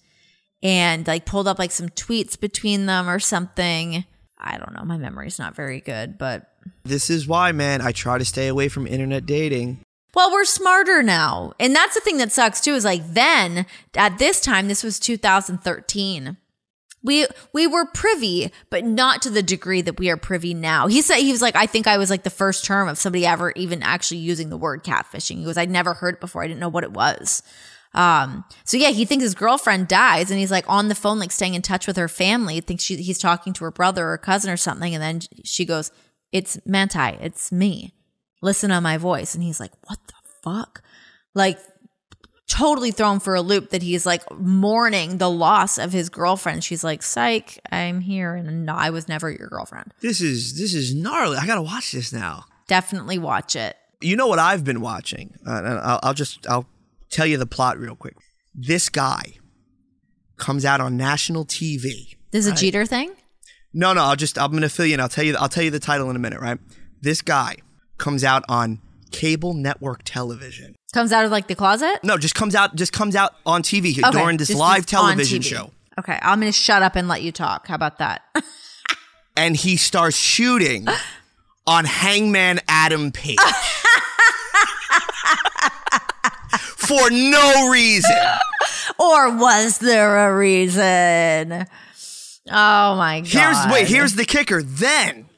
and 0.62 1.06
like 1.06 1.26
pulled 1.26 1.46
up 1.46 1.58
like 1.58 1.70
some 1.70 1.90
tweets 1.90 2.38
between 2.40 2.86
them 2.86 3.08
or 3.08 3.18
something. 3.18 4.04
I 4.38 4.58
don't 4.58 4.74
know. 4.74 4.84
My 4.84 4.96
memory's 4.96 5.38
not 5.38 5.54
very 5.54 5.80
good, 5.80 6.18
but 6.18 6.50
This 6.84 7.10
is 7.10 7.26
why, 7.28 7.52
man, 7.52 7.80
I 7.80 7.92
try 7.92 8.18
to 8.18 8.24
stay 8.24 8.48
away 8.48 8.68
from 8.68 8.86
internet 8.86 9.26
dating. 9.26 9.80
well, 10.14 10.32
we're 10.32 10.44
smarter 10.46 11.02
now. 11.02 11.52
And 11.60 11.76
that's 11.76 11.94
the 11.94 12.00
thing 12.00 12.16
that 12.18 12.32
sucks 12.32 12.60
too 12.62 12.72
is 12.74 12.84
like 12.84 13.06
then 13.06 13.66
at 13.94 14.18
this 14.18 14.40
time 14.40 14.66
this 14.68 14.82
was 14.82 14.98
2013. 14.98 16.38
We 17.02 17.26
we 17.52 17.66
were 17.66 17.86
privy, 17.86 18.52
but 18.68 18.84
not 18.84 19.22
to 19.22 19.30
the 19.30 19.42
degree 19.42 19.80
that 19.82 19.98
we 19.98 20.10
are 20.10 20.16
privy 20.16 20.54
now. 20.54 20.88
He 20.88 21.02
said 21.02 21.18
he 21.18 21.30
was 21.30 21.42
like, 21.42 21.54
I 21.54 21.66
think 21.66 21.86
I 21.86 21.98
was 21.98 22.10
like 22.10 22.24
the 22.24 22.30
first 22.30 22.64
term 22.64 22.88
of 22.88 22.98
somebody 22.98 23.24
ever 23.24 23.52
even 23.54 23.82
actually 23.82 24.18
using 24.18 24.50
the 24.50 24.56
word 24.56 24.82
catfishing. 24.82 25.38
He 25.38 25.44
goes, 25.44 25.56
I'd 25.56 25.70
never 25.70 25.94
heard 25.94 26.14
it 26.14 26.20
before. 26.20 26.42
I 26.42 26.48
didn't 26.48 26.60
know 26.60 26.68
what 26.68 26.84
it 26.84 26.92
was. 26.92 27.42
Um, 27.94 28.44
so 28.64 28.76
yeah, 28.76 28.90
he 28.90 29.04
thinks 29.04 29.22
his 29.22 29.34
girlfriend 29.34 29.88
dies 29.88 30.30
and 30.30 30.38
he's 30.38 30.50
like 30.50 30.68
on 30.68 30.88
the 30.88 30.94
phone, 30.94 31.18
like 31.18 31.32
staying 31.32 31.54
in 31.54 31.62
touch 31.62 31.86
with 31.86 31.96
her 31.96 32.08
family. 32.08 32.60
Thinks 32.60 32.84
she, 32.84 32.96
he's 32.96 33.18
talking 33.18 33.52
to 33.54 33.64
her 33.64 33.70
brother 33.70 34.10
or 34.10 34.18
cousin 34.18 34.50
or 34.50 34.56
something. 34.56 34.94
And 34.94 35.02
then 35.02 35.20
she 35.44 35.64
goes, 35.64 35.90
it's 36.30 36.58
Manti. 36.66 37.16
It's 37.20 37.50
me. 37.50 37.94
Listen 38.42 38.70
to 38.70 38.80
my 38.80 38.98
voice. 38.98 39.34
And 39.34 39.42
he's 39.42 39.60
like, 39.60 39.72
what 39.86 39.98
the 40.06 40.14
fuck? 40.42 40.82
Like 41.34 41.58
totally 42.48 42.90
thrown 42.90 43.20
for 43.20 43.34
a 43.34 43.40
loop 43.40 43.70
that 43.70 43.82
he's 43.82 44.06
like 44.06 44.22
mourning 44.38 45.18
the 45.18 45.30
loss 45.30 45.78
of 45.78 45.92
his 45.92 46.08
girlfriend. 46.08 46.64
She's 46.64 46.84
like, 46.84 47.02
psych, 47.02 47.58
I'm 47.70 48.00
here. 48.00 48.34
And 48.34 48.66
no, 48.66 48.74
I 48.74 48.90
was 48.90 49.08
never 49.08 49.30
your 49.30 49.48
girlfriend. 49.48 49.92
This 50.00 50.20
is 50.20 50.58
this 50.58 50.74
is 50.74 50.94
gnarly. 50.94 51.36
I 51.36 51.46
gotta 51.46 51.62
watch 51.62 51.92
this 51.92 52.12
now. 52.12 52.44
Definitely 52.68 53.18
watch 53.18 53.56
it. 53.56 53.76
You 54.00 54.16
know 54.16 54.26
what 54.26 54.38
I've 54.38 54.64
been 54.64 54.80
watching? 54.80 55.34
Uh, 55.46 55.80
I'll, 55.82 56.00
I'll 56.02 56.14
just 56.14 56.46
I'll 56.48 56.66
tell 57.10 57.26
you 57.26 57.36
the 57.36 57.46
plot 57.46 57.78
real 57.78 57.96
quick. 57.96 58.16
This 58.54 58.88
guy 58.88 59.34
comes 60.36 60.64
out 60.64 60.80
on 60.80 60.96
national 60.96 61.46
TV. 61.46 62.16
This 62.30 62.46
is 62.46 62.52
a 62.52 62.54
Jeter 62.54 62.84
thing? 62.84 63.12
No, 63.72 63.92
no, 63.92 64.02
I'll 64.02 64.16
just 64.16 64.38
I'm 64.38 64.52
gonna 64.52 64.68
fill 64.68 64.86
you 64.86 64.94
in. 64.94 65.00
I'll 65.00 65.08
tell 65.08 65.24
you 65.24 65.36
I'll 65.36 65.48
tell 65.48 65.64
you 65.64 65.70
the 65.70 65.80
title 65.80 66.08
in 66.10 66.16
a 66.16 66.18
minute, 66.18 66.40
right? 66.40 66.58
This 67.00 67.22
guy 67.22 67.56
comes 67.98 68.24
out 68.24 68.44
on 68.48 68.80
cable 69.10 69.54
network 69.54 70.02
television. 70.04 70.75
Comes 70.96 71.12
out 71.12 71.26
of 71.26 71.30
like 71.30 71.46
the 71.46 71.54
closet? 71.54 72.00
No, 72.02 72.16
just 72.16 72.34
comes 72.34 72.54
out 72.54 72.74
just 72.74 72.90
comes 72.90 73.14
out 73.14 73.34
on 73.44 73.62
TV 73.62 74.02
Okay, 74.02 74.10
during 74.12 74.38
this 74.38 74.54
live 74.54 74.86
television 74.86 75.42
show. 75.42 75.70
Okay, 75.98 76.18
I'm 76.22 76.40
going 76.40 76.50
to 76.50 76.58
shut 76.58 76.82
up 76.82 76.96
and 76.96 77.06
let 77.06 77.20
you 77.20 77.32
talk. 77.32 77.66
How 77.66 77.74
about 77.74 77.98
that? 77.98 78.22
And 79.36 79.54
he 79.54 79.76
starts 79.76 80.16
shooting 80.16 80.88
on 81.66 81.84
Hangman 81.84 82.60
Adam 82.66 83.12
Page. 83.12 83.36
For 86.78 87.10
no 87.10 87.68
reason. 87.70 88.16
or 88.98 89.36
was 89.36 89.76
there 89.76 90.30
a 90.30 90.34
reason? 90.34 91.66
Oh 92.48 92.96
my 92.96 93.20
god. 93.20 93.28
Here's 93.28 93.66
wait, 93.70 93.88
here's 93.88 94.14
the 94.14 94.24
kicker. 94.24 94.62
Then 94.62 95.28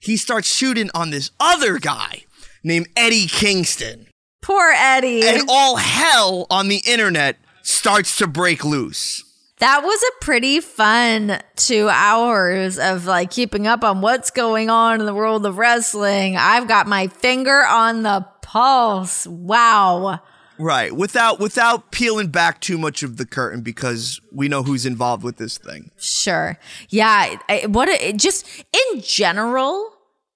he 0.00 0.16
starts 0.16 0.48
shooting 0.48 0.88
on 0.94 1.10
this 1.10 1.30
other 1.38 1.78
guy 1.78 2.24
named 2.62 2.88
Eddie 2.96 3.26
Kingston. 3.26 4.06
Poor 4.44 4.72
Eddie. 4.76 5.26
And 5.26 5.48
all 5.48 5.76
hell 5.76 6.46
on 6.50 6.68
the 6.68 6.82
internet 6.86 7.38
starts 7.62 8.18
to 8.18 8.26
break 8.26 8.64
loose. 8.64 9.24
That 9.58 9.82
was 9.82 10.02
a 10.02 10.24
pretty 10.24 10.60
fun 10.60 11.40
two 11.56 11.88
hours 11.88 12.78
of 12.78 13.06
like 13.06 13.30
keeping 13.30 13.66
up 13.66 13.82
on 13.82 14.02
what's 14.02 14.30
going 14.30 14.68
on 14.68 15.00
in 15.00 15.06
the 15.06 15.14
world 15.14 15.46
of 15.46 15.56
wrestling. 15.56 16.36
I've 16.36 16.68
got 16.68 16.86
my 16.86 17.06
finger 17.06 17.64
on 17.64 18.02
the 18.02 18.26
pulse. 18.42 19.26
Wow. 19.26 20.20
Right. 20.58 20.94
Without 20.94 21.40
without 21.40 21.90
peeling 21.90 22.28
back 22.28 22.60
too 22.60 22.76
much 22.76 23.02
of 23.02 23.16
the 23.16 23.24
curtain 23.24 23.62
because 23.62 24.20
we 24.30 24.48
know 24.48 24.62
who's 24.62 24.84
involved 24.84 25.22
with 25.22 25.38
this 25.38 25.56
thing. 25.56 25.90
Sure. 25.96 26.58
Yeah. 26.90 27.36
I, 27.48 27.66
what 27.66 27.88
a, 27.88 28.08
it 28.08 28.18
just 28.18 28.46
in 28.92 29.00
general, 29.00 29.90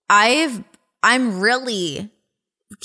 I've 0.09 0.65
I'm 1.03 1.41
really 1.41 2.11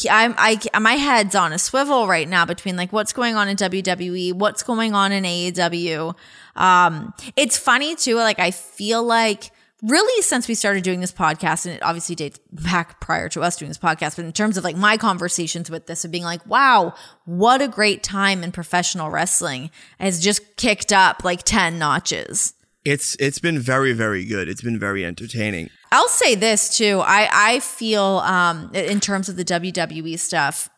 I'm 0.09 0.33
I 0.37 0.59
my 0.79 0.93
head's 0.93 1.35
on 1.35 1.51
a 1.51 1.59
swivel 1.59 2.07
right 2.07 2.27
now 2.27 2.45
between 2.45 2.77
like 2.77 2.93
what's 2.93 3.13
going 3.13 3.35
on 3.35 3.49
in 3.49 3.57
WWE, 3.57 4.33
what's 4.33 4.63
going 4.63 4.93
on 4.93 5.11
in 5.11 5.23
AEW. 5.23 6.15
Um, 6.55 7.13
it's 7.35 7.57
funny 7.57 7.95
too. 7.95 8.15
Like 8.15 8.39
I 8.39 8.51
feel 8.51 9.03
like 9.03 9.51
really 9.81 10.21
since 10.21 10.47
we 10.47 10.55
started 10.55 10.83
doing 10.83 11.01
this 11.01 11.11
podcast, 11.11 11.65
and 11.65 11.75
it 11.75 11.83
obviously 11.83 12.15
dates 12.15 12.39
back 12.51 13.01
prior 13.01 13.27
to 13.29 13.41
us 13.41 13.57
doing 13.57 13.69
this 13.69 13.77
podcast, 13.77 14.15
but 14.15 14.25
in 14.25 14.31
terms 14.31 14.57
of 14.57 14.63
like 14.63 14.77
my 14.77 14.95
conversations 14.95 15.69
with 15.69 15.85
this 15.85 16.05
of 16.05 16.11
being 16.11 16.23
like, 16.23 16.45
wow, 16.47 16.93
what 17.25 17.61
a 17.61 17.67
great 17.67 18.03
time 18.03 18.41
in 18.43 18.51
professional 18.53 19.09
wrestling 19.09 19.69
has 19.99 20.21
just 20.21 20.55
kicked 20.55 20.93
up 20.93 21.23
like 21.25 21.43
ten 21.43 21.77
notches. 21.77 22.53
It's 22.85 23.15
it's 23.15 23.39
been 23.39 23.59
very 23.59 23.93
very 23.93 24.25
good. 24.25 24.49
It's 24.49 24.61
been 24.61 24.79
very 24.79 25.05
entertaining. 25.05 25.69
I'll 25.91 26.09
say 26.09 26.35
this 26.35 26.77
too. 26.77 27.01
I 27.03 27.29
I 27.31 27.59
feel 27.59 28.19
um 28.19 28.71
in 28.73 28.99
terms 28.99 29.29
of 29.29 29.35
the 29.37 29.45
WWE 29.45 30.19
stuff, 30.19 30.69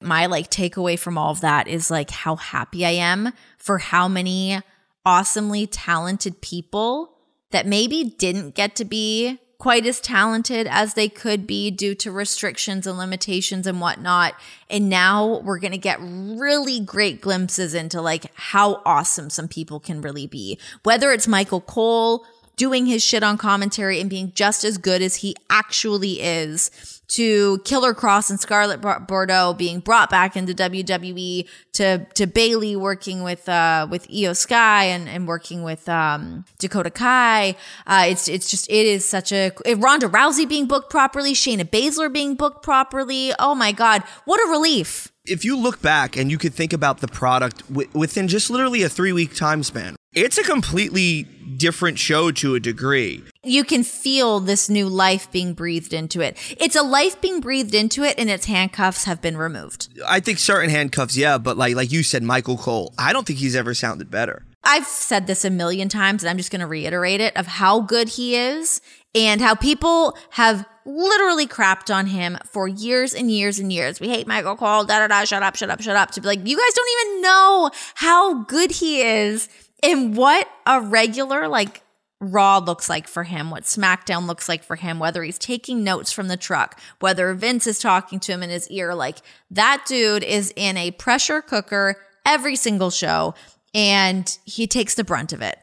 my 0.00 0.26
like 0.26 0.50
takeaway 0.50 0.98
from 0.98 1.18
all 1.18 1.30
of 1.30 1.42
that 1.42 1.68
is 1.68 1.90
like 1.90 2.10
how 2.10 2.36
happy 2.36 2.86
I 2.86 2.90
am 2.90 3.32
for 3.58 3.78
how 3.78 4.08
many 4.08 4.60
awesomely 5.04 5.66
talented 5.66 6.40
people 6.40 7.16
that 7.50 7.66
maybe 7.66 8.14
didn't 8.18 8.54
get 8.54 8.76
to 8.76 8.84
be 8.84 9.38
quite 9.60 9.84
as 9.84 10.00
talented 10.00 10.66
as 10.66 10.94
they 10.94 11.08
could 11.08 11.46
be 11.46 11.70
due 11.70 11.94
to 11.94 12.10
restrictions 12.10 12.86
and 12.86 12.96
limitations 12.98 13.66
and 13.66 13.78
whatnot. 13.78 14.34
And 14.70 14.88
now 14.88 15.40
we're 15.44 15.58
going 15.58 15.72
to 15.72 15.78
get 15.78 15.98
really 16.00 16.80
great 16.80 17.20
glimpses 17.20 17.74
into 17.74 18.00
like 18.00 18.32
how 18.34 18.80
awesome 18.86 19.28
some 19.28 19.48
people 19.48 19.78
can 19.78 20.00
really 20.00 20.26
be. 20.26 20.58
Whether 20.82 21.12
it's 21.12 21.28
Michael 21.28 21.60
Cole 21.60 22.24
doing 22.56 22.86
his 22.86 23.04
shit 23.04 23.22
on 23.22 23.36
commentary 23.36 24.00
and 24.00 24.08
being 24.08 24.32
just 24.34 24.64
as 24.64 24.78
good 24.78 25.02
as 25.02 25.16
he 25.16 25.36
actually 25.50 26.22
is 26.22 26.99
to 27.10 27.58
Killer 27.64 27.94
Kross 27.94 28.30
and 28.30 28.38
Scarlett 28.40 28.80
Bordeaux 28.80 29.54
being 29.54 29.80
brought 29.80 30.10
back 30.10 30.36
into 30.36 30.54
WWE 30.54 31.48
to 31.72 32.06
to 32.14 32.26
Bayley 32.26 32.76
working 32.76 33.22
with 33.22 33.48
uh 33.48 33.86
with 33.90 34.08
Iyo 34.08 34.36
Sky 34.36 34.84
and 34.84 35.08
and 35.08 35.26
working 35.26 35.62
with 35.62 35.88
um 35.88 36.44
Dakota 36.58 36.90
Kai 36.90 37.56
uh 37.86 38.04
it's 38.06 38.28
it's 38.28 38.50
just 38.50 38.70
it 38.70 38.86
is 38.86 39.04
such 39.04 39.32
a 39.32 39.52
Ronda 39.76 40.08
Rousey 40.08 40.48
being 40.48 40.66
booked 40.66 40.90
properly 40.90 41.32
Shayna 41.32 41.64
Baszler 41.64 42.12
being 42.12 42.34
booked 42.34 42.62
properly 42.62 43.32
oh 43.38 43.54
my 43.54 43.72
god 43.72 44.02
what 44.24 44.38
a 44.40 44.50
relief 44.50 45.10
If 45.24 45.44
you 45.44 45.56
look 45.56 45.82
back 45.82 46.16
and 46.16 46.30
you 46.30 46.38
could 46.38 46.54
think 46.54 46.72
about 46.72 47.00
the 47.00 47.08
product 47.08 47.66
w- 47.68 47.88
within 47.92 48.28
just 48.28 48.50
literally 48.50 48.82
a 48.82 48.88
3 48.88 49.12
week 49.12 49.34
time 49.34 49.62
span. 49.62 49.96
It's 50.12 50.38
a 50.38 50.42
completely 50.42 51.26
different 51.58 51.98
show 51.98 52.30
to 52.30 52.54
a 52.54 52.60
degree. 52.60 53.22
you 53.44 53.64
can 53.64 53.82
feel 53.82 54.40
this 54.40 54.68
new 54.70 54.86
life 54.88 55.30
being 55.32 55.52
breathed 55.54 55.92
into 55.92 56.20
it 56.20 56.36
it's 56.58 56.76
a 56.76 56.82
life 56.82 57.20
being 57.20 57.40
breathed 57.40 57.74
into 57.74 58.02
it 58.04 58.14
and 58.18 58.30
its 58.30 58.46
handcuffs 58.46 59.04
have 59.04 59.20
been 59.20 59.36
removed 59.36 59.88
I 60.06 60.20
think 60.20 60.38
certain 60.38 60.70
handcuffs, 60.70 61.16
yeah, 61.16 61.36
but 61.38 61.56
like 61.56 61.74
like 61.74 61.92
you 61.92 62.02
said, 62.02 62.22
Michael 62.22 62.56
Cole, 62.56 62.92
I 62.98 63.12
don't 63.12 63.26
think 63.26 63.38
he's 63.38 63.54
ever 63.56 63.74
sounded 63.74 64.10
better. 64.10 64.44
I've 64.64 64.86
said 64.86 65.26
this 65.26 65.44
a 65.44 65.50
million 65.50 65.88
times 65.88 66.22
and 66.22 66.30
I'm 66.30 66.36
just 66.36 66.50
going 66.50 66.60
to 66.60 66.66
reiterate 66.66 67.20
it 67.20 67.36
of 67.36 67.46
how 67.46 67.80
good 67.80 68.08
he 68.10 68.36
is 68.36 68.80
and 69.14 69.40
how 69.40 69.54
people 69.54 70.16
have 70.30 70.66
literally 70.84 71.46
crapped 71.46 71.94
on 71.94 72.06
him 72.06 72.38
for 72.46 72.66
years 72.68 73.12
and 73.14 73.30
years 73.30 73.58
and 73.58 73.72
years. 73.72 74.00
We 74.00 74.08
hate 74.08 74.26
Michael 74.26 74.56
Cole, 74.56 74.84
da 74.84 74.98
da 75.00 75.08
da, 75.08 75.24
shut 75.24 75.42
up, 75.42 75.56
shut 75.56 75.70
up, 75.70 75.80
shut 75.82 75.96
up. 75.96 76.10
To 76.12 76.20
be 76.20 76.26
like, 76.28 76.46
you 76.46 76.56
guys 76.56 76.74
don't 76.74 76.88
even 77.00 77.22
know 77.22 77.70
how 77.94 78.42
good 78.44 78.70
he 78.70 79.02
is 79.02 79.48
and 79.82 80.16
what 80.16 80.48
a 80.66 80.80
regular, 80.80 81.48
like, 81.48 81.82
Raw 82.22 82.58
looks 82.58 82.90
like 82.90 83.08
for 83.08 83.22
him, 83.22 83.50
what 83.50 83.62
SmackDown 83.62 84.26
looks 84.26 84.46
like 84.46 84.62
for 84.62 84.76
him, 84.76 84.98
whether 84.98 85.22
he's 85.22 85.38
taking 85.38 85.82
notes 85.82 86.12
from 86.12 86.28
the 86.28 86.36
truck, 86.36 86.78
whether 86.98 87.32
Vince 87.32 87.66
is 87.66 87.78
talking 87.78 88.20
to 88.20 88.32
him 88.32 88.42
in 88.42 88.50
his 88.50 88.68
ear. 88.68 88.94
Like, 88.94 89.18
that 89.50 89.84
dude 89.86 90.22
is 90.22 90.52
in 90.54 90.76
a 90.76 90.90
pressure 90.90 91.40
cooker 91.40 91.96
every 92.26 92.56
single 92.56 92.90
show 92.90 93.34
and 93.74 94.38
he 94.44 94.66
takes 94.66 94.94
the 94.94 95.04
brunt 95.04 95.32
of 95.32 95.42
it. 95.42 95.58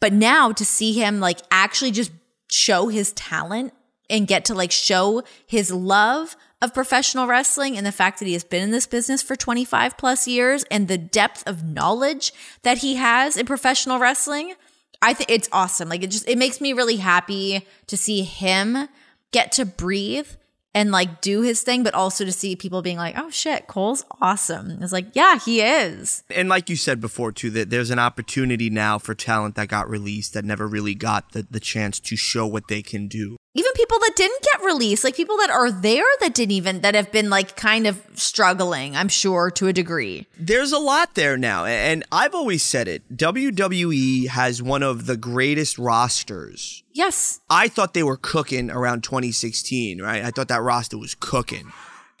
But 0.00 0.12
now 0.12 0.52
to 0.52 0.64
see 0.64 0.92
him 0.92 1.20
like 1.20 1.40
actually 1.50 1.90
just 1.90 2.12
show 2.50 2.88
his 2.88 3.12
talent 3.12 3.72
and 4.10 4.26
get 4.26 4.44
to 4.46 4.54
like 4.54 4.72
show 4.72 5.22
his 5.46 5.70
love 5.70 6.36
of 6.60 6.74
professional 6.74 7.26
wrestling 7.26 7.76
and 7.76 7.86
the 7.86 7.92
fact 7.92 8.18
that 8.18 8.26
he 8.26 8.32
has 8.32 8.44
been 8.44 8.62
in 8.62 8.70
this 8.70 8.86
business 8.86 9.22
for 9.22 9.36
25 9.36 9.96
plus 9.96 10.26
years 10.26 10.64
and 10.70 10.88
the 10.88 10.98
depth 10.98 11.46
of 11.46 11.64
knowledge 11.64 12.32
that 12.62 12.78
he 12.78 12.96
has 12.96 13.36
in 13.36 13.46
professional 13.46 13.98
wrestling, 13.98 14.54
I 15.00 15.14
think 15.14 15.30
it's 15.30 15.48
awesome. 15.52 15.88
Like 15.88 16.02
it 16.02 16.10
just 16.10 16.28
it 16.28 16.38
makes 16.38 16.60
me 16.60 16.72
really 16.72 16.96
happy 16.96 17.66
to 17.86 17.96
see 17.96 18.22
him 18.22 18.88
get 19.30 19.52
to 19.52 19.64
breathe 19.64 20.28
and 20.74 20.90
like 20.90 21.20
do 21.20 21.42
his 21.42 21.62
thing, 21.62 21.82
but 21.82 21.94
also 21.94 22.24
to 22.24 22.32
see 22.32 22.56
people 22.56 22.82
being 22.82 22.96
like, 22.96 23.14
"Oh 23.18 23.30
shit, 23.30 23.66
Cole's 23.66 24.04
awesome." 24.20 24.82
It's 24.82 24.92
like, 24.92 25.06
yeah, 25.14 25.38
he 25.38 25.60
is. 25.60 26.22
And 26.30 26.48
like 26.48 26.68
you 26.68 26.76
said 26.76 27.00
before 27.00 27.32
too, 27.32 27.50
that 27.50 27.70
there's 27.70 27.90
an 27.90 27.98
opportunity 27.98 28.70
now 28.70 28.98
for 28.98 29.14
talent 29.14 29.54
that 29.56 29.68
got 29.68 29.88
released 29.88 30.34
that 30.34 30.44
never 30.44 30.66
really 30.66 30.94
got 30.94 31.32
the, 31.32 31.46
the 31.50 31.60
chance 31.60 31.98
to 32.00 32.16
show 32.16 32.46
what 32.46 32.68
they 32.68 32.82
can 32.82 33.08
do. 33.08 33.36
Even 33.54 33.72
people 33.72 33.98
that 33.98 34.12
didn't 34.14 34.42
get 34.42 34.64
released, 34.64 35.02
like 35.02 35.16
people 35.16 35.36
that 35.38 35.50
are 35.50 35.72
there 35.72 36.06
that 36.20 36.34
didn't 36.34 36.52
even 36.52 36.82
that 36.82 36.94
have 36.94 37.10
been 37.10 37.30
like 37.30 37.56
kind 37.56 37.86
of 37.86 38.00
struggling, 38.14 38.94
I'm 38.94 39.08
sure 39.08 39.50
to 39.52 39.66
a 39.66 39.72
degree. 39.72 40.26
There's 40.38 40.70
a 40.70 40.78
lot 40.78 41.14
there 41.14 41.36
now, 41.36 41.64
and 41.64 42.04
I've 42.12 42.34
always 42.34 42.62
said 42.62 42.86
it. 42.86 43.16
WWE 43.16 44.28
has 44.28 44.62
one 44.62 44.82
of 44.82 45.06
the 45.06 45.16
greatest 45.16 45.78
rosters 45.78 46.84
Yes. 46.98 47.38
I 47.48 47.68
thought 47.68 47.94
they 47.94 48.02
were 48.02 48.16
cooking 48.16 48.72
around 48.72 49.04
2016, 49.04 50.02
right? 50.02 50.24
I 50.24 50.32
thought 50.32 50.48
that 50.48 50.62
roster 50.62 50.98
was 50.98 51.14
cooking. 51.14 51.72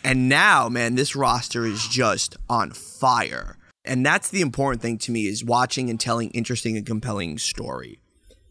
And 0.04 0.28
now, 0.28 0.68
man, 0.68 0.94
this 0.94 1.16
roster 1.16 1.66
is 1.66 1.88
just 1.88 2.36
on 2.48 2.70
fire. 2.70 3.56
And 3.84 4.06
that's 4.06 4.28
the 4.28 4.40
important 4.40 4.80
thing 4.80 4.96
to 4.98 5.10
me 5.10 5.26
is 5.26 5.42
watching 5.44 5.90
and 5.90 5.98
telling 5.98 6.30
interesting 6.30 6.76
and 6.76 6.86
compelling 6.86 7.38
story. 7.38 7.98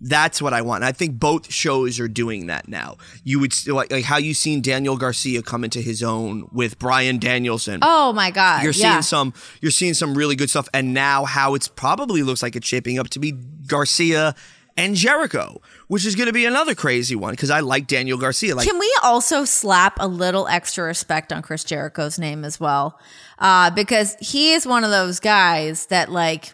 That's 0.01 0.41
what 0.41 0.51
I 0.51 0.61
want. 0.63 0.83
And 0.83 0.89
I 0.89 0.91
think 0.91 1.17
both 1.17 1.49
shows 1.49 1.97
are 1.97 2.09
doing 2.09 2.47
that 2.47 2.67
now. 2.67 2.97
You 3.23 3.39
would 3.39 3.53
like, 3.65 3.89
like 3.89 4.03
how 4.03 4.17
you 4.17 4.33
seen 4.33 4.61
Daniel 4.61 4.97
Garcia 4.97 5.41
come 5.41 5.63
into 5.63 5.79
his 5.79 6.03
own 6.03 6.49
with 6.51 6.77
Bryan 6.77 7.19
Danielson. 7.19 7.79
Oh 7.81 8.11
my 8.11 8.31
god. 8.31 8.63
You're 8.63 8.73
yeah. 8.73 8.91
seeing 8.91 9.01
some 9.01 9.33
you're 9.61 9.71
seeing 9.71 9.93
some 9.93 10.13
really 10.13 10.35
good 10.35 10.49
stuff 10.49 10.67
and 10.73 10.93
now 10.93 11.23
how 11.23 11.55
it's 11.55 11.69
probably 11.69 12.21
looks 12.21 12.43
like 12.43 12.57
it's 12.57 12.67
shaping 12.67 12.99
up 12.99 13.07
to 13.11 13.19
be 13.19 13.31
Garcia 13.31 14.35
and 14.77 14.95
Jericho, 14.95 15.59
which 15.87 16.05
is 16.05 16.15
going 16.15 16.27
to 16.27 16.33
be 16.33 16.45
another 16.45 16.75
crazy 16.75 17.15
one 17.15 17.33
because 17.33 17.49
I 17.49 17.59
like 17.61 17.87
Daniel 17.87 18.17
Garcia. 18.17 18.55
Like, 18.55 18.67
Can 18.67 18.79
we 18.79 18.95
also 19.03 19.43
slap 19.43 19.97
a 19.99 20.07
little 20.07 20.47
extra 20.47 20.85
respect 20.85 21.33
on 21.33 21.41
Chris 21.41 21.63
Jericho's 21.63 22.19
name 22.19 22.45
as 22.45 22.59
well? 22.59 22.99
Uh, 23.39 23.71
because 23.71 24.15
he 24.19 24.53
is 24.53 24.65
one 24.65 24.83
of 24.83 24.91
those 24.91 25.19
guys 25.19 25.87
that 25.87 26.11
like 26.11 26.53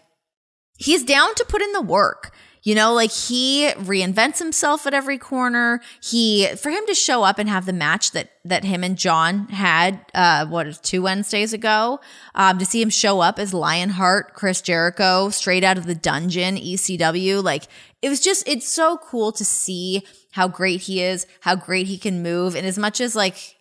he's 0.78 1.04
down 1.04 1.34
to 1.36 1.44
put 1.44 1.62
in 1.62 1.72
the 1.72 1.82
work. 1.82 2.33
You 2.64 2.74
know, 2.74 2.94
like 2.94 3.12
he 3.12 3.68
reinvents 3.76 4.38
himself 4.38 4.86
at 4.86 4.94
every 4.94 5.18
corner. 5.18 5.82
He, 6.02 6.46
for 6.56 6.70
him 6.70 6.82
to 6.86 6.94
show 6.94 7.22
up 7.22 7.38
and 7.38 7.46
have 7.46 7.66
the 7.66 7.74
match 7.74 8.12
that, 8.12 8.30
that 8.46 8.64
him 8.64 8.82
and 8.82 8.96
John 8.96 9.48
had, 9.48 10.00
uh, 10.14 10.46
what, 10.46 10.82
two 10.82 11.02
Wednesdays 11.02 11.52
ago, 11.52 12.00
um, 12.34 12.58
to 12.58 12.64
see 12.64 12.80
him 12.80 12.88
show 12.88 13.20
up 13.20 13.38
as 13.38 13.52
Lionheart, 13.52 14.32
Chris 14.32 14.62
Jericho, 14.62 15.28
straight 15.28 15.62
out 15.62 15.76
of 15.76 15.84
the 15.84 15.94
dungeon, 15.94 16.56
ECW, 16.56 17.44
like 17.44 17.64
it 18.00 18.08
was 18.08 18.20
just, 18.20 18.48
it's 18.48 18.66
so 18.66 18.96
cool 18.96 19.30
to 19.32 19.44
see 19.44 20.02
how 20.32 20.48
great 20.48 20.80
he 20.82 21.02
is, 21.02 21.26
how 21.40 21.54
great 21.54 21.86
he 21.86 21.98
can 21.98 22.22
move. 22.22 22.56
And 22.56 22.66
as 22.66 22.78
much 22.78 22.98
as 22.98 23.14
like, 23.14 23.56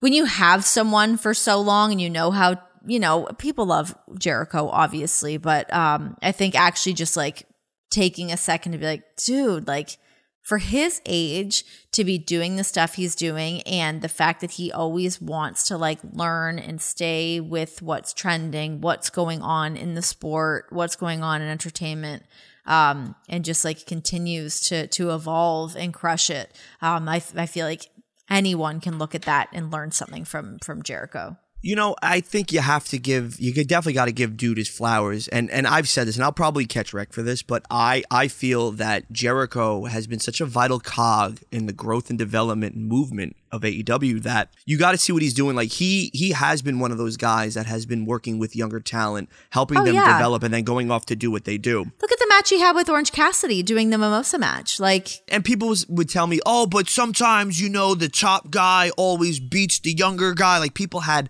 when 0.00 0.14
you 0.14 0.24
have 0.24 0.64
someone 0.64 1.18
for 1.18 1.34
so 1.34 1.60
long 1.60 1.92
and 1.92 2.00
you 2.00 2.08
know 2.08 2.30
how, 2.30 2.62
you 2.86 2.98
know, 2.98 3.26
people 3.36 3.66
love 3.66 3.94
Jericho, 4.18 4.70
obviously, 4.70 5.36
but, 5.36 5.70
um, 5.70 6.16
I 6.22 6.32
think 6.32 6.54
actually 6.54 6.94
just 6.94 7.14
like, 7.14 7.46
taking 7.90 8.32
a 8.32 8.36
second 8.36 8.72
to 8.72 8.78
be 8.78 8.86
like, 8.86 9.16
dude, 9.16 9.66
like 9.66 9.98
for 10.42 10.58
his 10.58 11.00
age 11.06 11.64
to 11.92 12.04
be 12.04 12.18
doing 12.18 12.56
the 12.56 12.64
stuff 12.64 12.94
he's 12.94 13.14
doing 13.14 13.62
and 13.62 14.00
the 14.00 14.08
fact 14.08 14.40
that 14.40 14.52
he 14.52 14.72
always 14.72 15.20
wants 15.20 15.68
to 15.68 15.76
like 15.76 16.00
learn 16.12 16.58
and 16.58 16.80
stay 16.80 17.40
with 17.40 17.82
what's 17.82 18.12
trending, 18.12 18.80
what's 18.80 19.10
going 19.10 19.42
on 19.42 19.76
in 19.76 19.94
the 19.94 20.02
sport, 20.02 20.66
what's 20.70 20.96
going 20.96 21.22
on 21.22 21.42
in 21.42 21.48
entertainment. 21.48 22.24
Um, 22.66 23.16
and 23.28 23.44
just 23.44 23.64
like 23.64 23.86
continues 23.86 24.60
to 24.68 24.86
to 24.88 25.10
evolve 25.12 25.76
and 25.76 25.94
crush 25.94 26.30
it. 26.30 26.54
Um, 26.82 27.08
I, 27.08 27.22
I 27.34 27.46
feel 27.46 27.66
like 27.66 27.90
anyone 28.28 28.80
can 28.80 28.98
look 28.98 29.14
at 29.14 29.22
that 29.22 29.48
and 29.52 29.72
learn 29.72 29.90
something 29.92 30.24
from 30.24 30.58
from 30.58 30.82
Jericho. 30.82 31.36
You 31.62 31.76
know, 31.76 31.94
I 32.02 32.20
think 32.20 32.52
you 32.52 32.60
have 32.60 32.88
to 32.88 32.98
give 32.98 33.38
you 33.38 33.52
definitely 33.52 33.92
got 33.92 34.06
to 34.06 34.12
give 34.12 34.36
dude 34.36 34.56
his 34.56 34.68
flowers. 34.68 35.28
And 35.28 35.50
and 35.50 35.66
I've 35.66 35.88
said 35.88 36.06
this 36.08 36.16
and 36.16 36.24
I'll 36.24 36.32
probably 36.32 36.64
catch 36.64 36.94
wreck 36.94 37.12
for 37.12 37.22
this, 37.22 37.42
but 37.42 37.64
I 37.70 38.02
I 38.10 38.28
feel 38.28 38.70
that 38.72 39.10
Jericho 39.12 39.84
has 39.84 40.06
been 40.06 40.20
such 40.20 40.40
a 40.40 40.46
vital 40.46 40.80
cog 40.80 41.40
in 41.52 41.66
the 41.66 41.74
growth 41.74 42.08
and 42.08 42.18
development 42.18 42.76
movement 42.76 43.36
of 43.52 43.62
AEW 43.62 44.22
that 44.22 44.52
you 44.66 44.78
got 44.78 44.92
to 44.92 44.98
see 44.98 45.12
what 45.12 45.22
he's 45.22 45.34
doing. 45.34 45.56
Like 45.56 45.72
he 45.72 46.10
he 46.12 46.30
has 46.32 46.62
been 46.62 46.78
one 46.78 46.92
of 46.92 46.98
those 46.98 47.16
guys 47.16 47.54
that 47.54 47.66
has 47.66 47.86
been 47.86 48.04
working 48.06 48.38
with 48.38 48.54
younger 48.54 48.80
talent, 48.80 49.28
helping 49.50 49.78
Oh, 49.78 49.84
them 49.84 49.94
yeah. 49.94 50.16
develop 50.18 50.42
and 50.42 50.52
then 50.54 50.62
going 50.64 50.90
off 50.90 51.06
to 51.06 51.16
do 51.16 51.30
what 51.30 51.44
they 51.44 51.58
do. 51.58 51.78
Look 52.00 52.12
at 52.12 52.18
the 52.18 52.26
match 52.28 52.48
he 52.50 52.60
had 52.60 52.76
with 52.76 52.88
Orange 52.88 53.12
Cassidy 53.12 53.62
doing 53.62 53.90
the 53.90 53.98
mimosa 53.98 54.38
match. 54.38 54.78
Like 54.80 55.08
and 55.28 55.44
people 55.44 55.68
was, 55.68 55.86
would 55.88 56.08
tell 56.08 56.26
me, 56.26 56.40
"Oh, 56.46 56.66
but 56.66 56.88
sometimes 56.88 57.60
you 57.60 57.68
know 57.68 57.94
the 57.94 58.08
top 58.08 58.50
guy 58.50 58.90
always 58.96 59.40
beats 59.40 59.78
the 59.80 59.92
younger 59.92 60.32
guy." 60.34 60.58
Like 60.58 60.74
people 60.74 61.00
had 61.00 61.28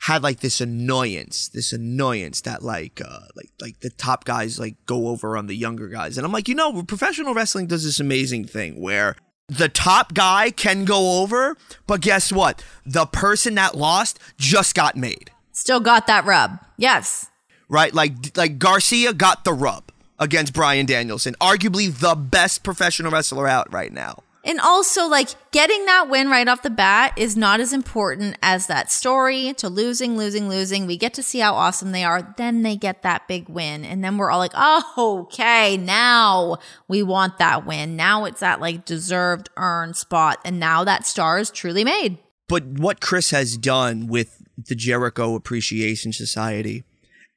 had 0.00 0.20
like 0.22 0.40
this 0.40 0.60
annoyance, 0.60 1.48
this 1.48 1.72
annoyance 1.72 2.40
that 2.40 2.62
like 2.62 3.00
uh 3.00 3.20
like 3.36 3.50
like 3.60 3.80
the 3.80 3.90
top 3.90 4.24
guys 4.24 4.58
like 4.58 4.74
go 4.86 5.08
over 5.08 5.36
on 5.36 5.46
the 5.46 5.54
younger 5.54 5.88
guys. 5.88 6.18
And 6.18 6.26
I'm 6.26 6.32
like, 6.32 6.48
"You 6.48 6.54
know, 6.56 6.82
professional 6.82 7.34
wrestling 7.34 7.66
does 7.68 7.84
this 7.84 8.00
amazing 8.00 8.46
thing 8.46 8.80
where 8.80 9.14
the 9.58 9.68
top 9.68 10.14
guy 10.14 10.50
can 10.50 10.84
go 10.84 11.22
over, 11.22 11.56
but 11.86 12.00
guess 12.00 12.32
what? 12.32 12.64
The 12.86 13.06
person 13.06 13.54
that 13.56 13.76
lost 13.76 14.18
just 14.38 14.74
got 14.74 14.96
made." 14.96 15.30
still 15.52 15.80
got 15.80 16.06
that 16.06 16.24
rub. 16.24 16.58
Yes. 16.76 17.30
right? 17.68 17.94
Like 17.94 18.36
like 18.36 18.58
Garcia 18.58 19.12
got 19.12 19.44
the 19.44 19.52
rub 19.52 19.92
against 20.18 20.52
Bryan 20.52 20.86
Danielson, 20.86 21.34
arguably 21.40 21.92
the 21.92 22.14
best 22.14 22.62
professional 22.62 23.12
wrestler 23.12 23.48
out 23.48 23.72
right 23.72 23.92
now. 23.92 24.22
And 24.44 24.58
also, 24.58 25.06
like, 25.06 25.28
getting 25.52 25.86
that 25.86 26.08
win 26.08 26.28
right 26.28 26.48
off 26.48 26.62
the 26.62 26.70
bat 26.70 27.12
is 27.16 27.36
not 27.36 27.60
as 27.60 27.72
important 27.72 28.36
as 28.42 28.66
that 28.66 28.90
story 28.90 29.54
to 29.58 29.68
losing, 29.68 30.16
losing, 30.16 30.48
losing. 30.48 30.86
We 30.86 30.96
get 30.96 31.14
to 31.14 31.22
see 31.22 31.38
how 31.38 31.54
awesome 31.54 31.92
they 31.92 32.02
are. 32.02 32.34
Then 32.36 32.62
they 32.62 32.74
get 32.74 33.02
that 33.02 33.28
big 33.28 33.48
win. 33.48 33.84
And 33.84 34.02
then 34.02 34.16
we're 34.16 34.32
all 34.32 34.40
like, 34.40 34.54
oh, 34.54 35.26
okay, 35.28 35.76
now 35.76 36.56
we 36.88 37.04
want 37.04 37.38
that 37.38 37.64
win. 37.64 37.94
Now 37.94 38.24
it's 38.24 38.40
that, 38.40 38.60
like, 38.60 38.84
deserved, 38.84 39.48
earned 39.56 39.96
spot. 39.96 40.38
And 40.44 40.58
now 40.58 40.82
that 40.82 41.06
star 41.06 41.38
is 41.38 41.50
truly 41.50 41.84
made. 41.84 42.18
But 42.48 42.64
what 42.64 43.00
Chris 43.00 43.30
has 43.30 43.56
done 43.56 44.08
with 44.08 44.42
the 44.58 44.74
Jericho 44.74 45.36
Appreciation 45.36 46.12
Society 46.12 46.82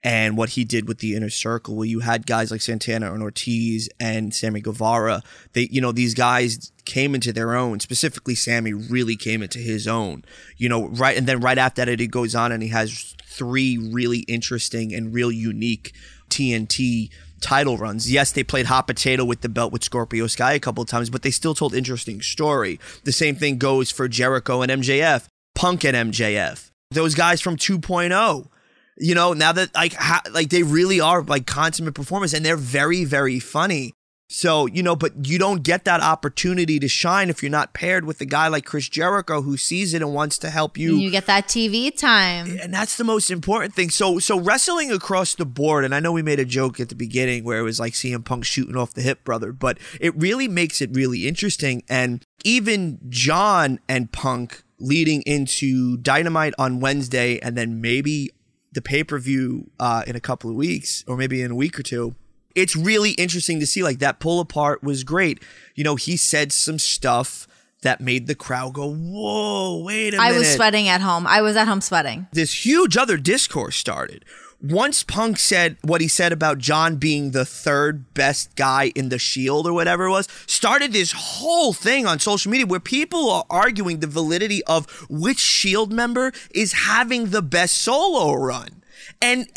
and 0.05 0.37
what 0.37 0.49
he 0.49 0.63
did 0.63 0.87
with 0.87 0.99
the 0.99 1.15
inner 1.15 1.31
circle, 1.31 1.75
where 1.75 1.87
you 1.87 2.01
had 2.01 2.27
guys 2.27 2.51
like 2.51 2.61
Santana 2.61 3.11
and 3.11 3.23
Ortiz 3.23 3.89
and 3.99 4.35
Sammy 4.35 4.61
Guevara, 4.61 5.23
they, 5.53 5.67
you 5.71 5.81
know, 5.81 5.91
these 5.91 6.13
guys 6.13 6.71
came 6.85 7.15
into 7.15 7.33
their 7.33 7.55
own. 7.55 7.79
Specifically, 7.79 8.35
Sammy 8.35 8.71
really 8.71 9.15
came 9.15 9.41
into 9.41 9.57
his 9.57 9.87
own. 9.87 10.23
You 10.57 10.69
know, 10.69 10.89
right, 10.89 11.17
and 11.17 11.25
then 11.25 11.39
right 11.39 11.57
after 11.57 11.83
that, 11.83 11.99
it 11.99 12.11
goes 12.11 12.35
on 12.35 12.51
and 12.51 12.61
he 12.61 12.69
has 12.69 13.15
three 13.25 13.79
really 13.79 14.19
interesting 14.19 14.93
and 14.93 15.11
real 15.11 15.31
unique 15.31 15.91
TNT 16.29 17.09
title 17.41 17.79
runs. 17.79 18.11
Yes, 18.11 18.31
they 18.31 18.43
played 18.43 18.67
hot 18.67 18.85
potato 18.85 19.25
with 19.25 19.41
the 19.41 19.49
belt 19.49 19.73
with 19.73 19.83
Scorpio 19.83 20.27
Sky 20.27 20.53
a 20.53 20.59
couple 20.59 20.83
of 20.83 20.87
times, 20.87 21.09
but 21.09 21.23
they 21.23 21.31
still 21.31 21.55
told 21.55 21.73
interesting 21.73 22.21
story. 22.21 22.79
The 23.05 23.11
same 23.11 23.37
thing 23.37 23.57
goes 23.57 23.89
for 23.89 24.07
Jericho 24.07 24.61
and 24.61 24.71
MJF, 24.71 25.25
Punk 25.55 25.83
and 25.83 26.11
MJF. 26.11 26.69
Those 26.91 27.15
guys 27.15 27.41
from 27.41 27.57
2.0. 27.57 28.49
You 28.97 29.13
know, 29.15 29.33
now 29.33 29.51
that 29.51 29.73
like 29.75 29.93
ha- 29.93 30.21
like 30.31 30.49
they 30.49 30.63
really 30.63 30.99
are 31.01 31.21
like 31.21 31.45
consummate 31.45 31.95
performers 31.95 32.33
and 32.33 32.45
they're 32.45 32.55
very 32.57 33.03
very 33.05 33.39
funny. 33.39 33.93
So, 34.27 34.65
you 34.65 34.81
know, 34.81 34.95
but 34.95 35.27
you 35.27 35.37
don't 35.37 35.61
get 35.61 35.85
that 35.85 36.01
opportunity 36.01 36.79
to 36.79 36.87
shine 36.87 37.29
if 37.29 37.43
you're 37.43 37.51
not 37.51 37.75
paired 37.75 38.05
with 38.05 38.19
a 38.21 38.25
guy 38.25 38.47
like 38.47 38.65
Chris 38.65 38.89
Jericho 38.89 39.43
who 39.43 39.55
sees 39.55 39.93
it 39.93 40.01
and 40.01 40.15
wants 40.15 40.39
to 40.39 40.49
help 40.49 40.79
you 40.79 40.95
You 40.97 41.11
get 41.11 41.27
that 41.27 41.47
TV 41.47 41.95
time. 41.95 42.57
and 42.59 42.73
that's 42.73 42.97
the 42.97 43.03
most 43.03 43.29
important 43.29 43.75
thing. 43.75 43.91
So 43.91 44.17
so 44.17 44.39
wrestling 44.39 44.91
across 44.91 45.35
the 45.35 45.45
board, 45.45 45.85
and 45.85 45.93
I 45.93 45.99
know 45.99 46.11
we 46.11 46.23
made 46.23 46.39
a 46.39 46.45
joke 46.45 46.79
at 46.79 46.89
the 46.89 46.95
beginning 46.95 47.43
where 47.43 47.59
it 47.59 47.63
was 47.63 47.79
like 47.79 47.93
CM 47.93 48.25
Punk 48.25 48.45
shooting 48.45 48.75
off 48.75 48.95
the 48.95 49.03
hip, 49.03 49.23
brother, 49.23 49.51
but 49.51 49.77
it 50.01 50.15
really 50.15 50.47
makes 50.47 50.81
it 50.81 50.89
really 50.93 51.27
interesting. 51.27 51.83
And 51.87 52.23
even 52.43 52.99
John 53.09 53.79
and 53.87 54.11
Punk 54.11 54.63
leading 54.79 55.21
into 55.21 55.97
Dynamite 55.97 56.53
on 56.57 56.79
Wednesday, 56.79 57.39
and 57.39 57.55
then 57.55 57.79
maybe 57.79 58.31
the 58.75 58.81
pay 58.81 59.03
per 59.03 59.17
view 59.17 59.71
uh, 59.79 60.03
in 60.05 60.15
a 60.15 60.19
couple 60.19 60.49
of 60.49 60.55
weeks, 60.55 61.03
or 61.07 61.17
maybe 61.17 61.41
in 61.41 61.49
a 61.49 61.55
week 61.55 61.79
or 61.79 61.83
two. 61.83 62.13
It's 62.53 62.75
really 62.75 63.11
interesting 63.11 63.59
to 63.59 63.65
see. 63.65 63.81
Like 63.81 63.99
that 63.99 64.19
pull 64.19 64.39
apart 64.39 64.83
was 64.83 65.03
great. 65.03 65.41
You 65.73 65.83
know, 65.83 65.95
he 65.95 66.15
said 66.15 66.51
some 66.51 66.77
stuff 66.77 67.47
that 67.81 67.99
made 67.99 68.27
the 68.27 68.35
crowd 68.35 68.73
go, 68.73 68.87
"Whoa, 68.87 69.81
wait 69.83 70.13
a 70.13 70.17
I 70.17 70.29
minute!" 70.29 70.35
I 70.35 70.39
was 70.39 70.53
sweating 70.53 70.87
at 70.87 71.01
home. 71.01 71.25
I 71.25 71.41
was 71.41 71.55
at 71.55 71.67
home 71.67 71.81
sweating. 71.81 72.27
this 72.31 72.65
huge 72.65 72.95
other 72.95 73.17
discourse 73.17 73.75
started 73.75 74.23
once 74.61 75.03
Punk 75.03 75.37
said 75.37 75.77
what 75.83 76.01
he 76.01 76.07
said 76.07 76.31
about 76.31 76.57
John 76.57 76.95
being 76.95 77.31
the 77.31 77.45
third 77.45 78.13
best 78.13 78.55
guy 78.55 78.91
in 78.95 79.09
the 79.09 79.19
Shield 79.19 79.67
or 79.67 79.73
whatever 79.73 80.05
it 80.05 80.11
was, 80.11 80.27
started 80.47 80.93
this 80.93 81.11
whole 81.11 81.73
thing 81.73 82.05
on 82.05 82.19
social 82.19 82.51
media 82.51 82.65
where 82.65 82.79
people 82.79 83.29
are 83.29 83.45
arguing 83.49 83.99
the 83.99 84.07
validity 84.07 84.63
of 84.65 84.89
which 85.09 85.39
Shield 85.39 85.91
member 85.91 86.31
is 86.51 86.73
having 86.73 87.27
the 87.27 87.41
best 87.41 87.77
solo 87.77 88.33
run. 88.33 88.81
And, 89.21 89.47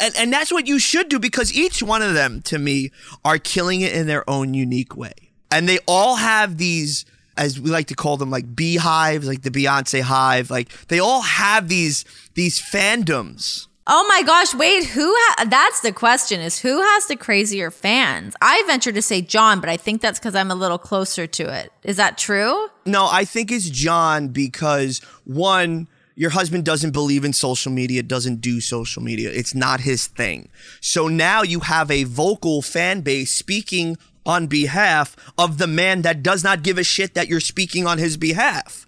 and 0.00 0.14
and 0.16 0.32
that's 0.32 0.52
what 0.52 0.66
you 0.66 0.78
should 0.78 1.08
do 1.08 1.18
because 1.18 1.52
each 1.52 1.82
one 1.82 2.02
of 2.02 2.14
them 2.14 2.42
to 2.42 2.58
me 2.58 2.90
are 3.24 3.38
killing 3.38 3.80
it 3.80 3.92
in 3.92 4.06
their 4.06 4.28
own 4.28 4.54
unique 4.54 4.96
way. 4.96 5.14
And 5.50 5.68
they 5.68 5.78
all 5.86 6.16
have 6.16 6.58
these 6.58 7.04
as 7.36 7.58
we 7.58 7.70
like 7.70 7.86
to 7.86 7.94
call 7.94 8.16
them 8.16 8.30
like 8.30 8.54
beehives, 8.54 9.26
like 9.26 9.42
the 9.42 9.50
Beyonce 9.50 10.02
hive, 10.02 10.50
like 10.50 10.68
they 10.88 10.98
all 10.98 11.22
have 11.22 11.68
these 11.68 12.04
these 12.34 12.60
fandoms 12.60 13.68
Oh 13.86 14.06
my 14.08 14.22
gosh, 14.22 14.54
wait, 14.54 14.84
who 14.84 15.12
ha- 15.16 15.44
that's 15.48 15.80
the 15.80 15.92
question 15.92 16.40
is 16.40 16.60
who 16.60 16.80
has 16.80 17.06
the 17.06 17.16
crazier 17.16 17.70
fans? 17.70 18.34
I 18.40 18.62
venture 18.66 18.92
to 18.92 19.02
say 19.02 19.22
John, 19.22 19.60
but 19.60 19.68
I 19.68 19.76
think 19.76 20.00
that's 20.00 20.20
cuz 20.20 20.34
I'm 20.34 20.50
a 20.50 20.54
little 20.54 20.78
closer 20.78 21.26
to 21.26 21.52
it. 21.52 21.72
Is 21.82 21.96
that 21.96 22.16
true? 22.16 22.68
No, 22.86 23.08
I 23.10 23.24
think 23.24 23.50
it's 23.50 23.68
John 23.68 24.28
because 24.28 25.00
one 25.24 25.88
your 26.14 26.30
husband 26.30 26.64
doesn't 26.64 26.90
believe 26.92 27.24
in 27.24 27.32
social 27.32 27.72
media, 27.72 28.02
doesn't 28.02 28.40
do 28.40 28.60
social 28.60 29.02
media. 29.02 29.30
It's 29.32 29.54
not 29.54 29.80
his 29.80 30.06
thing. 30.06 30.50
So 30.80 31.08
now 31.08 31.42
you 31.42 31.60
have 31.60 31.90
a 31.90 32.04
vocal 32.04 32.62
fan 32.62 33.00
base 33.00 33.30
speaking 33.32 33.96
on 34.24 34.46
behalf 34.46 35.16
of 35.36 35.58
the 35.58 35.66
man 35.66 36.02
that 36.02 36.22
does 36.22 36.44
not 36.44 36.62
give 36.62 36.78
a 36.78 36.84
shit 36.84 37.14
that 37.14 37.28
you're 37.28 37.40
speaking 37.40 37.86
on 37.86 37.98
his 37.98 38.16
behalf. 38.16 38.86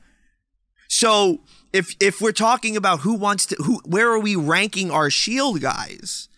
So 0.86 1.40
if 1.75 1.95
if 2.01 2.20
we're 2.20 2.33
talking 2.33 2.77
about 2.77 3.01
who 3.01 3.14
wants 3.14 3.45
to 3.47 3.57
who 3.57 3.81
where 3.85 4.11
are 4.11 4.18
we 4.20 4.37
ranking 4.37 4.91
our 4.91 5.11
shield 5.11 5.61
guys 5.61 6.29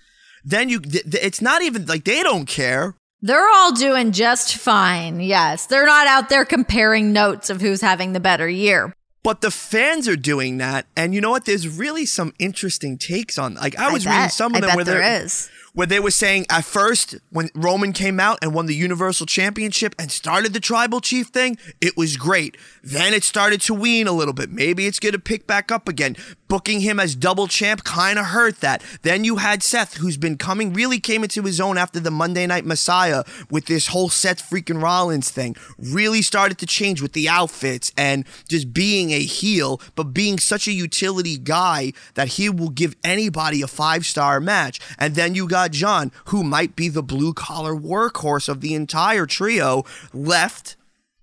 then 0.44 0.68
you 0.68 0.80
th- 0.80 1.04
th- 1.04 1.22
it's 1.24 1.42
not 1.42 1.62
even 1.62 1.86
like 1.86 2.04
they 2.04 2.22
don't 2.22 2.46
care. 2.46 2.94
They're 3.20 3.50
all 3.50 3.72
doing 3.72 4.12
just 4.12 4.56
fine 4.56 5.20
yes. 5.20 5.66
They're 5.66 5.86
not 5.86 6.06
out 6.06 6.28
there 6.28 6.44
comparing 6.44 7.12
notes 7.12 7.50
of 7.50 7.60
who's 7.60 7.80
having 7.80 8.12
the 8.12 8.20
better 8.20 8.48
year. 8.48 8.94
But 9.24 9.40
the 9.40 9.50
fans 9.50 10.06
are 10.06 10.16
doing 10.16 10.58
that 10.58 10.86
and 10.96 11.12
you 11.14 11.20
know 11.20 11.30
what? 11.30 11.44
There's 11.44 11.68
really 11.68 12.06
some 12.06 12.32
interesting 12.38 12.96
takes 12.96 13.36
on 13.38 13.54
like 13.54 13.76
i 13.76 13.92
was 13.92 14.06
I 14.06 14.14
reading 14.14 14.28
some 14.30 14.52
of 14.52 14.58
I 14.58 14.60
them 14.60 14.68
bet 14.68 14.76
where 14.76 14.84
there 14.84 15.22
is 15.22 15.50
where 15.76 15.86
they 15.86 16.00
were 16.00 16.10
saying 16.10 16.46
at 16.48 16.64
first 16.64 17.16
when 17.28 17.50
Roman 17.54 17.92
came 17.92 18.18
out 18.18 18.38
and 18.40 18.54
won 18.54 18.64
the 18.64 18.74
Universal 18.74 19.26
Championship 19.26 19.94
and 19.98 20.10
started 20.10 20.54
the 20.54 20.58
tribal 20.58 21.02
chief 21.02 21.26
thing, 21.26 21.58
it 21.82 21.98
was 21.98 22.16
great. 22.16 22.56
Then 22.82 23.12
it 23.12 23.22
started 23.22 23.60
to 23.62 23.74
wean 23.74 24.06
a 24.06 24.12
little 24.12 24.32
bit. 24.32 24.50
Maybe 24.50 24.86
it's 24.86 24.98
going 24.98 25.12
to 25.12 25.18
pick 25.18 25.46
back 25.46 25.70
up 25.70 25.86
again. 25.86 26.16
Booking 26.48 26.80
him 26.80 27.00
as 27.00 27.14
double 27.14 27.48
champ 27.48 27.84
kind 27.84 28.18
of 28.18 28.26
hurt 28.26 28.60
that. 28.60 28.82
Then 29.02 29.24
you 29.24 29.36
had 29.36 29.62
Seth, 29.62 29.96
who's 29.96 30.16
been 30.16 30.38
coming, 30.38 30.72
really 30.72 31.00
came 31.00 31.22
into 31.22 31.42
his 31.42 31.60
own 31.60 31.76
after 31.76 31.98
the 31.98 32.10
Monday 32.10 32.46
Night 32.46 32.64
Messiah 32.64 33.24
with 33.50 33.66
this 33.66 33.88
whole 33.88 34.08
Seth 34.08 34.48
freaking 34.48 34.82
Rollins 34.82 35.30
thing. 35.30 35.56
Really 35.78 36.22
started 36.22 36.58
to 36.58 36.66
change 36.66 37.02
with 37.02 37.12
the 37.14 37.28
outfits 37.28 37.92
and 37.96 38.24
just 38.48 38.72
being 38.72 39.10
a 39.10 39.20
heel, 39.20 39.80
but 39.94 40.14
being 40.14 40.38
such 40.38 40.68
a 40.68 40.72
utility 40.72 41.36
guy 41.36 41.92
that 42.14 42.28
he 42.28 42.48
will 42.48 42.70
give 42.70 42.96
anybody 43.02 43.62
a 43.62 43.66
five 43.66 44.06
star 44.06 44.40
match. 44.40 44.80
And 44.98 45.14
then 45.14 45.34
you 45.34 45.48
got 45.48 45.72
John, 45.72 46.12
who 46.26 46.44
might 46.44 46.76
be 46.76 46.88
the 46.88 47.02
blue 47.02 47.34
collar 47.34 47.74
workhorse 47.74 48.48
of 48.48 48.60
the 48.60 48.74
entire 48.74 49.26
trio, 49.26 49.84
left 50.12 50.76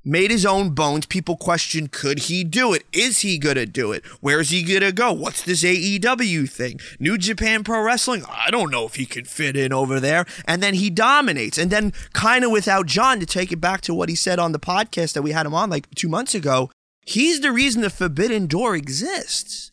made 0.03 0.31
his 0.31 0.45
own 0.45 0.71
bones. 0.71 1.05
People 1.05 1.37
question, 1.37 1.87
could 1.87 2.19
he 2.19 2.43
do 2.43 2.73
it? 2.73 2.83
Is 2.91 3.19
he 3.19 3.37
gonna 3.37 3.65
do 3.65 3.91
it? 3.91 4.05
Where's 4.21 4.49
he 4.49 4.63
gonna 4.63 4.91
go? 4.91 5.11
What's 5.13 5.43
this 5.43 5.63
AEW 5.63 6.49
thing? 6.49 6.79
New 6.99 7.17
Japan 7.17 7.63
Pro 7.63 7.81
Wrestling? 7.81 8.23
I 8.29 8.51
don't 8.51 8.71
know 8.71 8.85
if 8.85 8.95
he 8.95 9.05
can 9.05 9.25
fit 9.25 9.55
in 9.55 9.73
over 9.73 9.99
there. 9.99 10.25
And 10.45 10.61
then 10.61 10.75
he 10.75 10.89
dominates. 10.89 11.57
And 11.57 11.71
then 11.71 11.93
kind 12.13 12.43
of 12.43 12.51
without 12.51 12.85
John 12.85 13.19
to 13.19 13.25
take 13.25 13.51
it 13.51 13.61
back 13.61 13.81
to 13.81 13.93
what 13.93 14.09
he 14.09 14.15
said 14.15 14.39
on 14.39 14.51
the 14.51 14.59
podcast 14.59 15.13
that 15.13 15.21
we 15.21 15.31
had 15.31 15.45
him 15.45 15.53
on 15.53 15.69
like 15.69 15.89
two 15.95 16.09
months 16.09 16.35
ago, 16.35 16.69
he's 17.05 17.41
the 17.41 17.51
reason 17.51 17.81
the 17.81 17.89
Forbidden 17.89 18.47
Door 18.47 18.75
exists. 18.75 19.71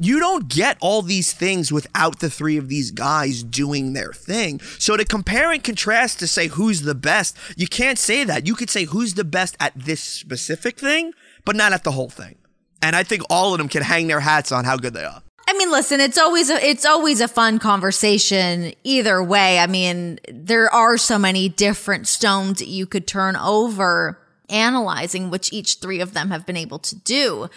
You 0.00 0.18
don't 0.18 0.48
get 0.48 0.76
all 0.80 1.02
these 1.02 1.32
things 1.32 1.70
without 1.70 2.18
the 2.18 2.28
three 2.28 2.56
of 2.56 2.68
these 2.68 2.90
guys 2.90 3.44
doing 3.44 3.92
their 3.92 4.12
thing. 4.12 4.60
So 4.78 4.96
to 4.96 5.04
compare 5.04 5.52
and 5.52 5.62
contrast 5.62 6.18
to 6.18 6.26
say 6.26 6.48
who's 6.48 6.82
the 6.82 6.96
best, 6.96 7.36
you 7.56 7.68
can't 7.68 7.98
say 7.98 8.24
that. 8.24 8.44
You 8.44 8.56
could 8.56 8.70
say 8.70 8.84
who's 8.84 9.14
the 9.14 9.24
best 9.24 9.56
at 9.60 9.72
this 9.76 10.00
specific 10.00 10.78
thing, 10.78 11.12
but 11.44 11.54
not 11.54 11.72
at 11.72 11.84
the 11.84 11.92
whole 11.92 12.10
thing. 12.10 12.36
And 12.82 12.96
I 12.96 13.04
think 13.04 13.22
all 13.30 13.54
of 13.54 13.58
them 13.58 13.68
can 13.68 13.82
hang 13.82 14.08
their 14.08 14.20
hats 14.20 14.50
on 14.50 14.64
how 14.64 14.76
good 14.76 14.94
they 14.94 15.04
are. 15.04 15.22
I 15.48 15.52
mean, 15.52 15.70
listen, 15.70 16.00
it's 16.00 16.18
always 16.18 16.50
a, 16.50 16.54
it's 16.54 16.84
always 16.84 17.20
a 17.20 17.28
fun 17.28 17.60
conversation 17.60 18.72
either 18.82 19.22
way. 19.22 19.60
I 19.60 19.68
mean, 19.68 20.18
there 20.28 20.72
are 20.74 20.96
so 20.96 21.18
many 21.18 21.48
different 21.48 22.08
stones 22.08 22.60
you 22.60 22.86
could 22.86 23.06
turn 23.06 23.36
over 23.36 24.18
analyzing 24.48 25.30
which 25.30 25.52
each 25.52 25.76
three 25.76 26.00
of 26.00 26.14
them 26.14 26.30
have 26.30 26.44
been 26.44 26.56
able 26.56 26.78
to 26.78 26.96
do. 26.96 27.48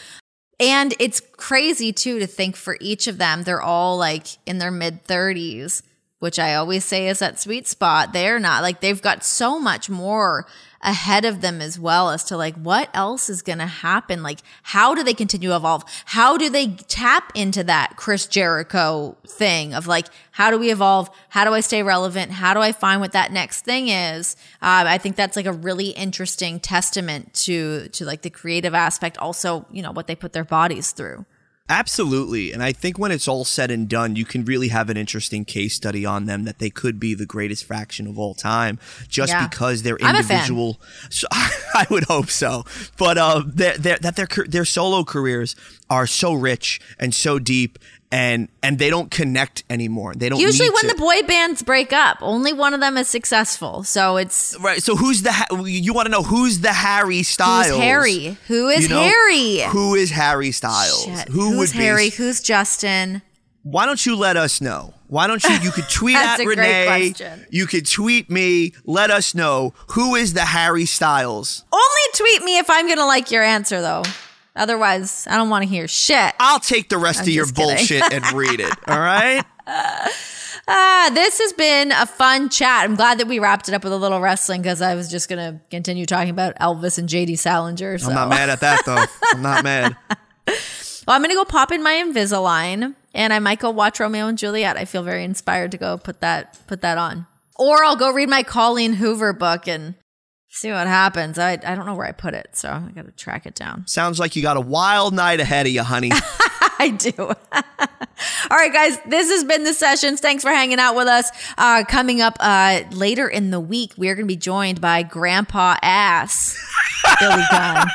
And 0.60 0.96
it's 1.00 1.20
crazy 1.20 1.94
too 1.94 2.20
to 2.20 2.28
think 2.28 2.56
for 2.56 2.78
each 2.82 3.08
of 3.08 3.18
them, 3.18 3.44
they're 3.44 3.62
all 3.62 3.98
like 3.98 4.26
in 4.46 4.58
their 4.58 4.72
mid 4.72 5.06
30s, 5.06 5.84
which 6.20 6.40
I 6.40 6.56
always 6.56 6.84
say 6.84 7.08
is 7.10 7.20
that 7.20 7.40
sweet 7.40 7.68
spot. 7.68 8.12
They're 8.12 8.40
not 8.40 8.64
like 8.64 8.82
they've 8.82 9.02
got 9.02 9.24
so 9.24 9.60
much 9.60 9.90
more 9.90 10.48
ahead 10.82 11.26
of 11.26 11.42
them 11.42 11.62
as 11.62 11.80
well 11.80 12.10
as 12.10 12.24
to 12.26 12.38
like 12.38 12.56
what 12.56 12.90
else 12.94 13.30
is 13.30 13.42
going 13.42 13.60
to 13.60 13.66
happen? 13.66 14.24
Like 14.24 14.40
how 14.64 14.96
do 14.96 15.04
they 15.04 15.14
continue 15.14 15.50
to 15.50 15.56
evolve? 15.56 15.84
How 16.06 16.38
do 16.38 16.50
they 16.50 16.68
tap 16.68 17.32
into 17.36 17.64
that 17.64 17.96
chris 17.96 18.28
jericho 18.28 19.18
thing 19.28 19.74
of 19.74 19.88
like 19.88 20.08
how 20.32 20.52
do 20.52 20.58
we 20.58 20.72
evolve? 20.72 21.10
How 21.30 21.46
do 21.46 21.54
i 21.54 21.60
stay 21.60 21.84
relevant? 21.84 22.32
How 22.32 22.54
do 22.54 22.60
i 22.60 22.72
find 22.72 23.02
what 23.02 23.14
that 23.14 23.32
next 23.32 23.62
thing 23.62 23.90
is? 23.90 24.36
Uh, 24.62 24.86
i 24.88 24.98
think 24.98 25.16
that's 25.16 25.36
like 25.36 25.46
a 25.46 25.54
really 25.54 25.90
interesting 25.90 26.60
testament 26.60 27.34
to 27.34 27.88
to 27.90 28.06
like 28.06 28.22
the 28.22 28.30
creative 28.30 28.74
aspect 28.74 29.18
also 29.18 29.66
you 29.72 29.82
know 29.82 29.92
what 29.92 30.08
they 30.08 30.16
put 30.16 30.34
their 30.34 30.44
bodies 30.44 30.92
through 30.92 31.26
Absolutely. 31.70 32.54
And 32.54 32.64
I 32.64 32.72
think 32.72 32.98
when 32.98 33.12
it's 33.12 33.28
all 33.28 33.44
said 33.44 33.72
and 33.72 33.90
done, 33.90 34.16
you 34.16 34.24
can 34.24 34.46
really 34.46 34.70
have 34.70 34.90
an 34.90 34.96
interesting 34.96 35.44
case 35.44 35.76
study 35.76 36.06
on 36.06 36.26
them 36.26 36.46
that 36.46 36.60
they 36.60 36.70
could 36.70 36.98
be 37.00 37.14
the 37.14 37.26
greatest 37.26 37.66
faction 37.66 38.08
of 38.08 38.18
all 38.18 38.34
time 38.34 38.80
just 39.10 39.34
Yeah. 39.34 39.46
because 39.48 39.84
they're 39.84 39.98
I'm 40.02 40.16
a 40.16 40.24
fan. 40.24 40.38
individual. 40.38 40.80
So, 41.10 41.28
I 41.32 41.86
would 41.90 42.06
hope 42.06 42.30
so. 42.30 42.64
But 42.98 43.18
uh, 43.18 43.44
they're, 43.46 43.78
they're, 43.78 43.98
that 44.00 44.16
their, 44.16 44.28
their 44.48 44.64
solo 44.66 45.04
careers 45.04 45.56
are 45.90 46.08
so 46.08 46.34
rich 46.34 46.80
and 47.00 47.14
so 47.14 47.38
deep 47.38 47.78
and 48.12 48.48
and 48.64 48.80
they 48.80 48.90
don't 48.90 49.12
connect 49.12 49.64
anymore. 49.70 50.14
They 50.16 50.30
don't 50.30 50.40
usually 50.40 50.70
when 50.70 50.84
to. 50.84 50.88
the 50.90 50.96
boy 50.96 51.24
bands 51.28 51.62
break 51.62 51.92
up 51.92 52.18
only 52.22 52.54
one 52.54 52.74
of 52.74 52.80
them 52.80 52.96
is 52.98 53.08
successful 53.10 53.84
so 53.84 54.16
it's 54.18 54.56
Right. 54.62 54.82
So 54.82 54.96
who's 54.96 55.24
the 55.24 55.32
Ha- 55.34 55.64
you 55.66 55.94
want 55.94 56.06
to 56.06 56.12
know 56.12 56.24
who's 56.24 56.60
the 56.62 56.72
Harry 56.74 57.24
Styles? 57.24 57.68
who's 57.68 57.78
harry 57.78 58.38
who 58.48 58.70
is 58.70 58.84
You 58.84 58.90
know, 58.96 59.02
harry 59.02 59.60
Who 59.72 59.96
is 59.96 60.10
Harry 60.12 60.52
Styles? 60.52 61.04
Shit. 61.04 61.28
Who 61.28 61.50
who's 61.50 61.58
would 61.58 61.72
be? 61.74 61.78
harry 61.84 62.10
who's 62.10 62.40
justin 62.42 63.22
Why 63.64 63.86
don't 63.86 64.06
you 64.06 64.16
let 64.16 64.38
us 64.38 64.62
know? 64.62 64.94
Why 65.10 65.28
don't 65.28 65.44
you? 65.44 65.56
You 65.62 65.72
could 65.72 65.88
tweet 65.90 66.16
at 66.18 66.40
Renee. 66.40 67.14
You 67.50 67.66
could 67.66 67.86
tweet 67.86 68.30
me. 68.30 68.74
Let 68.86 69.10
us 69.10 69.34
know 69.36 69.74
who 69.92 70.16
is 70.16 70.34
the 70.34 70.42
Harry 70.46 70.86
Styles. 70.86 71.64
Only 71.72 72.06
tweet 72.14 72.44
me 72.44 72.58
if 72.60 72.70
I'm 72.70 72.88
gonna 72.90 73.06
like 73.06 73.32
your 73.32 73.42
answer, 73.44 73.80
though. 73.82 74.04
Otherwise, 74.58 75.28
I 75.30 75.38
don't 75.38 75.50
want 75.50 75.64
to 75.64 75.70
hear 75.70 75.88
shit. 75.88 76.34
I'll 76.40 76.60
take 76.60 76.90
the 76.90 76.98
rest 76.98 77.20
I'm 77.20 77.24
of 77.26 77.30
your 77.30 77.46
kidding. 77.46 77.64
bullshit 77.66 78.14
and 78.14 78.32
read 78.34 78.60
it. 78.60 78.74
All 78.88 79.00
right. 79.00 79.44
Ah, 80.70 81.10
this 81.14 81.40
has 81.40 81.54
been 81.54 81.94
a 81.94 82.06
fun 82.06 82.50
chat. 82.50 82.84
I'm 82.84 82.96
glad 82.96 83.20
that 83.20 83.28
we 83.28 83.40
wrapped 83.40 83.70
it 83.70 83.74
up 83.74 83.86
with 83.86 83.94
a 83.94 83.98
little 83.98 84.20
wrestling 84.20 84.62
because 84.62 84.82
I 84.82 84.96
was 84.96 85.10
just 85.10 85.30
gonna 85.30 85.62
continue 85.72 86.06
talking 86.06 86.30
about 86.30 86.58
Elvis 86.60 86.98
and 86.98 87.08
JD 87.08 87.40
Salinger. 87.40 87.98
So. 87.98 88.10
I'm 88.10 88.16
not 88.16 88.28
mad 88.30 88.50
at 88.50 88.60
that 88.60 88.82
though. 88.86 89.06
I'm 89.34 89.42
not 89.42 89.64
mad. 89.64 89.96
Well, 90.46 91.16
I'm 91.16 91.22
gonna 91.22 91.36
go 91.36 91.46
pop 91.46 91.72
in 91.72 91.82
my 91.82 91.94
Invisalign, 92.06 92.96
and 93.14 93.32
I 93.32 93.40
might 93.40 93.60
go 93.60 93.70
watch 93.70 94.02
Romeo 94.02 94.28
and 94.28 94.38
Juliet. 94.38 94.76
I 94.76 94.84
feel 94.84 95.04
very 95.04 95.24
inspired 95.24 95.72
to 95.72 95.78
go 95.78 95.98
put 95.98 96.20
that 96.20 96.58
put 96.68 96.82
that 96.82 96.98
on, 96.98 97.28
or 97.56 97.86
I'll 97.86 97.96
go 97.96 98.12
read 98.12 98.28
my 98.28 98.44
Colleen 98.44 98.94
Hoover 98.94 99.32
book 99.32 99.70
and 99.70 99.96
see 100.58 100.72
what 100.72 100.88
happens. 100.88 101.38
I 101.38 101.54
I 101.54 101.76
don't 101.76 101.86
know 101.86 101.96
where 101.96 102.08
I 102.08 102.12
put 102.12 102.34
it, 102.34 102.50
so 102.54 102.70
I 102.70 102.92
got 102.94 103.06
to 103.06 103.12
track 103.12 103.46
it 103.46 103.56
down. 103.56 103.86
Sounds 103.88 104.20
like 104.20 104.36
you 104.36 104.42
got 104.42 104.58
a 104.58 104.62
wild 104.62 105.14
night 105.14 105.40
ahead 105.40 105.66
of 105.68 105.72
you, 105.72 105.84
honey. 105.84 106.12
I 106.80 106.90
do. 106.90 107.14
All 108.50 108.58
right, 108.58 108.74
guys, 108.74 108.98
this 109.08 109.30
has 109.30 109.44
been 109.44 109.64
the 109.64 109.74
sessions. 109.74 110.20
Thanks 110.20 110.44
for 110.44 110.50
hanging 110.50 110.80
out 110.80 110.96
with 110.96 111.08
us. 111.08 111.30
Uh, 111.58 111.84
coming 111.88 112.22
up 112.22 112.38
uh, 112.40 112.82
later 112.92 113.28
in 113.28 113.52
the 113.52 113.60
week, 113.60 113.94
we 113.98 114.10
are 114.10 114.16
going 114.16 114.26
to 114.26 114.32
be 114.32 114.38
joined 114.38 114.82
by 114.82 115.04
Grandpa 115.04 115.76
Ass. 115.82 116.58
Billy 117.20 117.44
Gunn. 117.52 117.88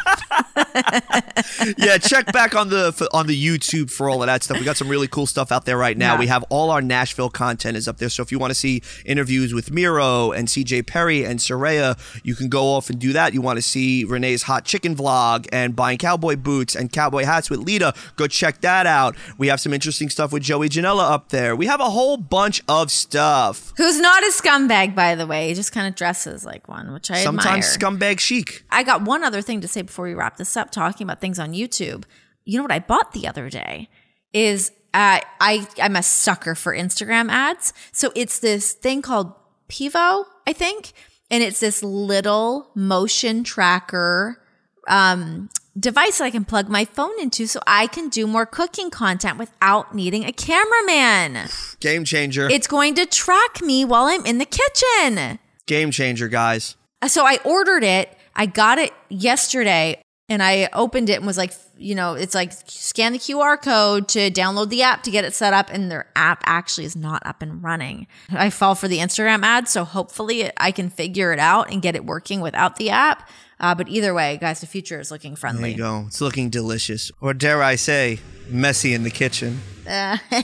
yeah, 1.79 1.99
check 1.99 2.33
back 2.33 2.55
on 2.55 2.69
the 2.69 3.09
on 3.13 3.27
the 3.27 3.47
YouTube 3.47 3.91
for 3.91 4.09
all 4.09 4.23
of 4.23 4.27
that 4.27 4.43
stuff. 4.43 4.59
We 4.59 4.65
got 4.65 4.77
some 4.77 4.89
really 4.89 5.09
cool 5.09 5.27
stuff 5.27 5.53
out 5.53 5.65
there 5.65 5.77
right 5.77 5.97
now. 5.97 6.15
Yeah. 6.15 6.21
We 6.21 6.27
have 6.29 6.45
all 6.51 6.71
our 6.71 6.83
Nashville 6.83 7.31
content 7.31 7.77
is 7.77 7.89
up 7.89 7.99
there. 7.99 8.09
So 8.09 8.23
if 8.23 8.33
you 8.33 8.39
want 8.39 8.51
to 8.51 8.55
see 8.55 8.83
interviews 9.05 9.53
with 9.55 9.71
Miro 9.71 10.33
and 10.33 10.49
CJ 10.49 10.87
Perry 10.87 11.25
and 11.25 11.41
Saraya, 11.41 11.99
you 12.25 12.35
can 12.35 12.49
go 12.53 12.67
off 12.75 12.91
and 12.91 12.99
do 13.01 13.13
that. 13.15 13.33
You 13.35 13.41
want 13.41 13.57
to 13.57 13.63
see 13.63 14.05
Renee's 14.05 14.43
hot 14.43 14.65
chicken 14.65 14.95
vlog 14.95 15.49
and 15.53 15.75
buying 15.75 15.97
cowboy 15.99 16.37
boots 16.37 16.77
and 16.77 16.93
cowboy 16.93 17.25
hats 17.25 17.49
with 17.51 17.61
Lita, 17.61 17.95
go 18.17 18.27
check 18.27 18.61
that 18.61 18.87
out. 18.87 19.17
We 19.39 19.49
have 19.49 19.59
some 19.61 19.73
interesting 19.73 20.11
stuff 20.11 20.33
with 20.33 20.43
Joey 20.43 20.69
Janela 20.69 21.11
up 21.11 21.31
there. 21.31 21.57
We 21.57 21.67
have 21.67 21.81
a 21.81 21.91
whole 21.91 22.17
bunch 22.19 22.63
of 22.69 22.91
stuff. 22.91 23.73
Who's 23.79 23.99
not 23.99 24.23
a 24.23 24.31
scumbag, 24.33 24.95
by 24.95 25.15
the 25.15 25.27
way. 25.27 25.49
He 25.49 25.55
just 25.55 25.73
kind 25.73 25.87
of 25.89 25.95
dresses 25.95 26.45
like 26.45 26.69
one, 26.69 26.93
which 26.93 27.11
I 27.11 27.25
Sometimes 27.25 27.75
admire. 27.75 28.15
scumbag 28.15 28.21
chic. 28.21 28.65
I 28.71 28.83
got 28.83 29.03
one 29.03 29.25
other 29.25 29.41
thing 29.43 29.61
to 29.63 29.69
say 29.69 29.83
before 29.83 30.05
we 30.05 30.15
wrap 30.15 30.37
this 30.37 30.57
up, 30.57 30.71
talking 30.71 31.07
about 31.07 31.21
things 31.21 31.39
on 31.39 31.53
YouTube. 31.53 32.05
You 32.45 32.59
know 32.59 32.63
what 32.65 32.73
I 32.73 32.81
bought 32.81 33.13
the 33.13 33.27
other 33.27 33.49
day 33.49 33.89
is 34.33 34.71
uh, 34.95 35.21
I 35.41 35.67
I'm 35.81 35.97
a 35.97 36.03
sucker 36.03 36.55
for 36.55 36.75
Instagram 36.75 37.31
ads. 37.31 37.73
So 37.93 38.13
it's 38.15 38.39
this 38.41 38.73
thing 38.73 39.01
called 39.01 39.33
Pivo, 39.69 40.25
I 40.47 40.53
think, 40.53 40.93
and 41.33 41.43
it's 41.43 41.59
this 41.61 41.83
little 41.83 42.71
motion 42.75 43.43
tracker 43.43 44.41
um, 44.87 45.49
device 45.79 46.19
that 46.19 46.25
I 46.25 46.31
can 46.31 46.45
plug 46.45 46.69
my 46.69 46.85
phone 46.85 47.19
into, 47.21 47.47
so 47.47 47.61
I 47.67 47.87
can 47.87 48.11
do 48.11 48.27
more 48.27 48.45
cooking 48.45 48.91
content 48.91 49.39
without 49.39 49.95
needing 49.95 50.25
a 50.25 50.33
cameraman. 50.33 51.49
Game 51.81 52.05
changer. 52.05 52.49
It's 52.51 52.67
going 52.67 52.95
to 52.97 53.07
track 53.07 53.63
me 53.63 53.85
while 53.85 54.05
I'm 54.05 54.27
in 54.27 54.37
the 54.39 54.45
kitchen. 54.45 55.39
Game 55.67 55.91
changer, 55.91 56.29
guys. 56.29 56.77
So 57.07 57.25
I 57.25 57.39
ordered 57.45 57.83
it. 57.83 58.17
I 58.37 58.47
got 58.47 58.79
it 58.79 58.93
yesterday 59.09 60.03
and 60.33 60.43
I 60.43 60.71
opened 60.73 61.11
it 61.11 61.19
and 61.19 61.27
was 61.27 61.37
like, 61.37 61.53
you 61.77 61.95
know, 61.95 62.15
it's 62.15 62.35
like 62.35 62.53
scan 62.67 63.13
the 63.13 63.19
QR 63.19 63.61
code 63.61 64.09
to 64.09 64.31
download 64.31 64.71
the 64.71 64.83
app 64.83 65.03
to 65.03 65.11
get 65.11 65.27
it 65.27 65.35
set 65.35 65.53
up. 65.53 65.69
And 65.71 65.91
their 65.91 66.07
app 66.17 66.43
actually 66.47 66.87
is 66.87 66.97
not 66.97 67.23
up 67.27 67.43
and 67.43 67.63
running. 67.63 68.07
I 68.31 68.49
fall 68.49 68.75
for 68.75 68.89
the 68.89 68.99
Instagram 68.99 69.43
ad. 69.43 69.69
So 69.69 69.85
hopefully 69.85 70.51
I 70.57 70.71
can 70.73 70.89
figure 70.89 71.35
it 71.35 71.39
out 71.39 71.71
and 71.71 71.83
get 71.83 71.95
it 71.97 72.07
working 72.07 72.41
without 72.41 72.77
the 72.77 72.89
app. 72.89 73.29
Uh, 73.61 73.75
but 73.75 73.89
either 73.89 74.15
way, 74.15 74.39
guys, 74.39 74.63
the 74.63 74.67
future 74.67 74.99
is 74.99 75.11
looking 75.11 75.37
friendly. 75.37 75.63
There 75.63 75.71
you 75.71 75.77
go. 75.77 76.05
It's 76.07 76.23
looking 76.23 76.49
delicious. 76.49 77.13
Or 77.21 77.35
dare 77.35 77.63
I 77.63 77.77
say, 77.77 78.19
messy 78.49 78.95
in 78.95 79.03
the 79.03 79.11
kitchen. 79.11 79.61
Uh, 79.87 80.17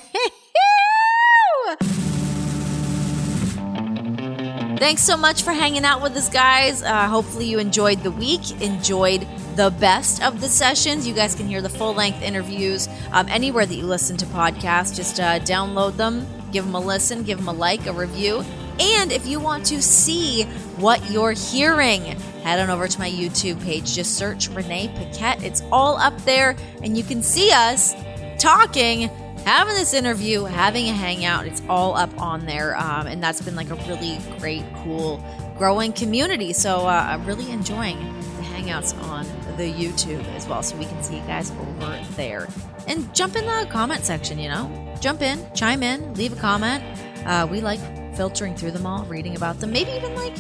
Thanks 4.78 5.02
so 5.02 5.16
much 5.16 5.42
for 5.42 5.52
hanging 5.52 5.84
out 5.84 6.02
with 6.02 6.12
us, 6.16 6.28
guys. 6.28 6.82
Uh, 6.82 7.08
hopefully, 7.08 7.46
you 7.46 7.58
enjoyed 7.58 8.04
the 8.04 8.12
week, 8.12 8.60
enjoyed 8.62 9.26
the 9.58 9.70
best 9.70 10.22
of 10.22 10.40
the 10.40 10.48
sessions. 10.48 11.04
You 11.04 11.12
guys 11.12 11.34
can 11.34 11.48
hear 11.48 11.60
the 11.60 11.68
full 11.68 11.92
length 11.92 12.22
interviews 12.22 12.88
um, 13.10 13.26
anywhere 13.28 13.66
that 13.66 13.74
you 13.74 13.82
listen 13.82 14.16
to 14.18 14.26
podcasts. 14.26 14.94
Just 14.94 15.18
uh, 15.18 15.40
download 15.40 15.96
them, 15.96 16.24
give 16.52 16.64
them 16.64 16.76
a 16.76 16.80
listen, 16.80 17.24
give 17.24 17.38
them 17.38 17.48
a 17.48 17.52
like, 17.52 17.84
a 17.86 17.92
review. 17.92 18.44
And 18.78 19.10
if 19.10 19.26
you 19.26 19.40
want 19.40 19.66
to 19.66 19.82
see 19.82 20.44
what 20.76 21.10
you're 21.10 21.32
hearing, 21.32 22.04
head 22.44 22.60
on 22.60 22.70
over 22.70 22.86
to 22.86 22.98
my 23.00 23.10
YouTube 23.10 23.60
page. 23.64 23.96
Just 23.96 24.16
search 24.16 24.48
Renee 24.48 24.92
Paquette. 24.94 25.42
It's 25.42 25.64
all 25.72 25.96
up 25.96 26.16
there, 26.18 26.54
and 26.84 26.96
you 26.96 27.02
can 27.02 27.20
see 27.20 27.50
us 27.50 27.96
talking, 28.38 29.08
having 29.44 29.74
this 29.74 29.92
interview, 29.92 30.44
having 30.44 30.88
a 30.88 30.92
hangout. 30.92 31.48
It's 31.48 31.62
all 31.68 31.96
up 31.96 32.16
on 32.20 32.46
there. 32.46 32.76
Um, 32.76 33.08
and 33.08 33.20
that's 33.20 33.42
been 33.42 33.56
like 33.56 33.70
a 33.70 33.74
really 33.88 34.18
great, 34.38 34.62
cool, 34.84 35.20
growing 35.58 35.92
community. 35.92 36.52
So 36.52 36.86
uh, 36.86 37.06
I'm 37.08 37.26
really 37.26 37.50
enjoying 37.50 37.98
the 38.36 38.44
hangouts 38.44 38.96
on 39.02 39.26
the 39.58 39.70
YouTube 39.70 40.24
as 40.34 40.46
well. 40.46 40.62
So 40.62 40.76
we 40.76 40.86
can 40.86 41.02
see 41.02 41.16
you 41.16 41.22
guys 41.22 41.50
over 41.50 42.00
there. 42.16 42.48
And 42.86 43.14
jump 43.14 43.36
in 43.36 43.44
the 43.44 43.66
comment 43.70 44.04
section, 44.04 44.38
you 44.38 44.48
know? 44.48 44.96
Jump 45.00 45.20
in, 45.20 45.46
chime 45.54 45.82
in, 45.82 46.14
leave 46.14 46.32
a 46.32 46.36
comment. 46.36 46.82
Uh, 47.26 47.46
we 47.50 47.60
like 47.60 47.80
filtering 48.16 48.54
through 48.54 48.70
them 48.70 48.86
all, 48.86 49.04
reading 49.04 49.36
about 49.36 49.60
them, 49.60 49.70
maybe 49.70 49.90
even 49.92 50.14
like, 50.14 50.32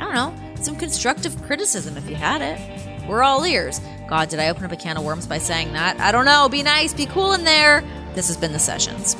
I 0.00 0.04
don't 0.04 0.14
know, 0.14 0.62
some 0.62 0.76
constructive 0.76 1.42
criticism 1.42 1.96
if 1.96 2.08
you 2.08 2.14
had 2.14 2.40
it. 2.40 3.08
We're 3.08 3.22
all 3.22 3.44
ears. 3.44 3.80
God, 4.08 4.28
did 4.28 4.38
I 4.38 4.48
open 4.48 4.64
up 4.64 4.72
a 4.72 4.76
can 4.76 4.96
of 4.96 5.04
worms 5.04 5.26
by 5.26 5.38
saying 5.38 5.72
that? 5.72 5.98
I 6.00 6.12
don't 6.12 6.24
know. 6.24 6.48
Be 6.48 6.62
nice, 6.62 6.94
be 6.94 7.06
cool 7.06 7.32
in 7.32 7.44
there. 7.44 7.82
This 8.14 8.28
has 8.28 8.36
been 8.36 8.52
The 8.52 8.58
Sessions. 8.58 9.16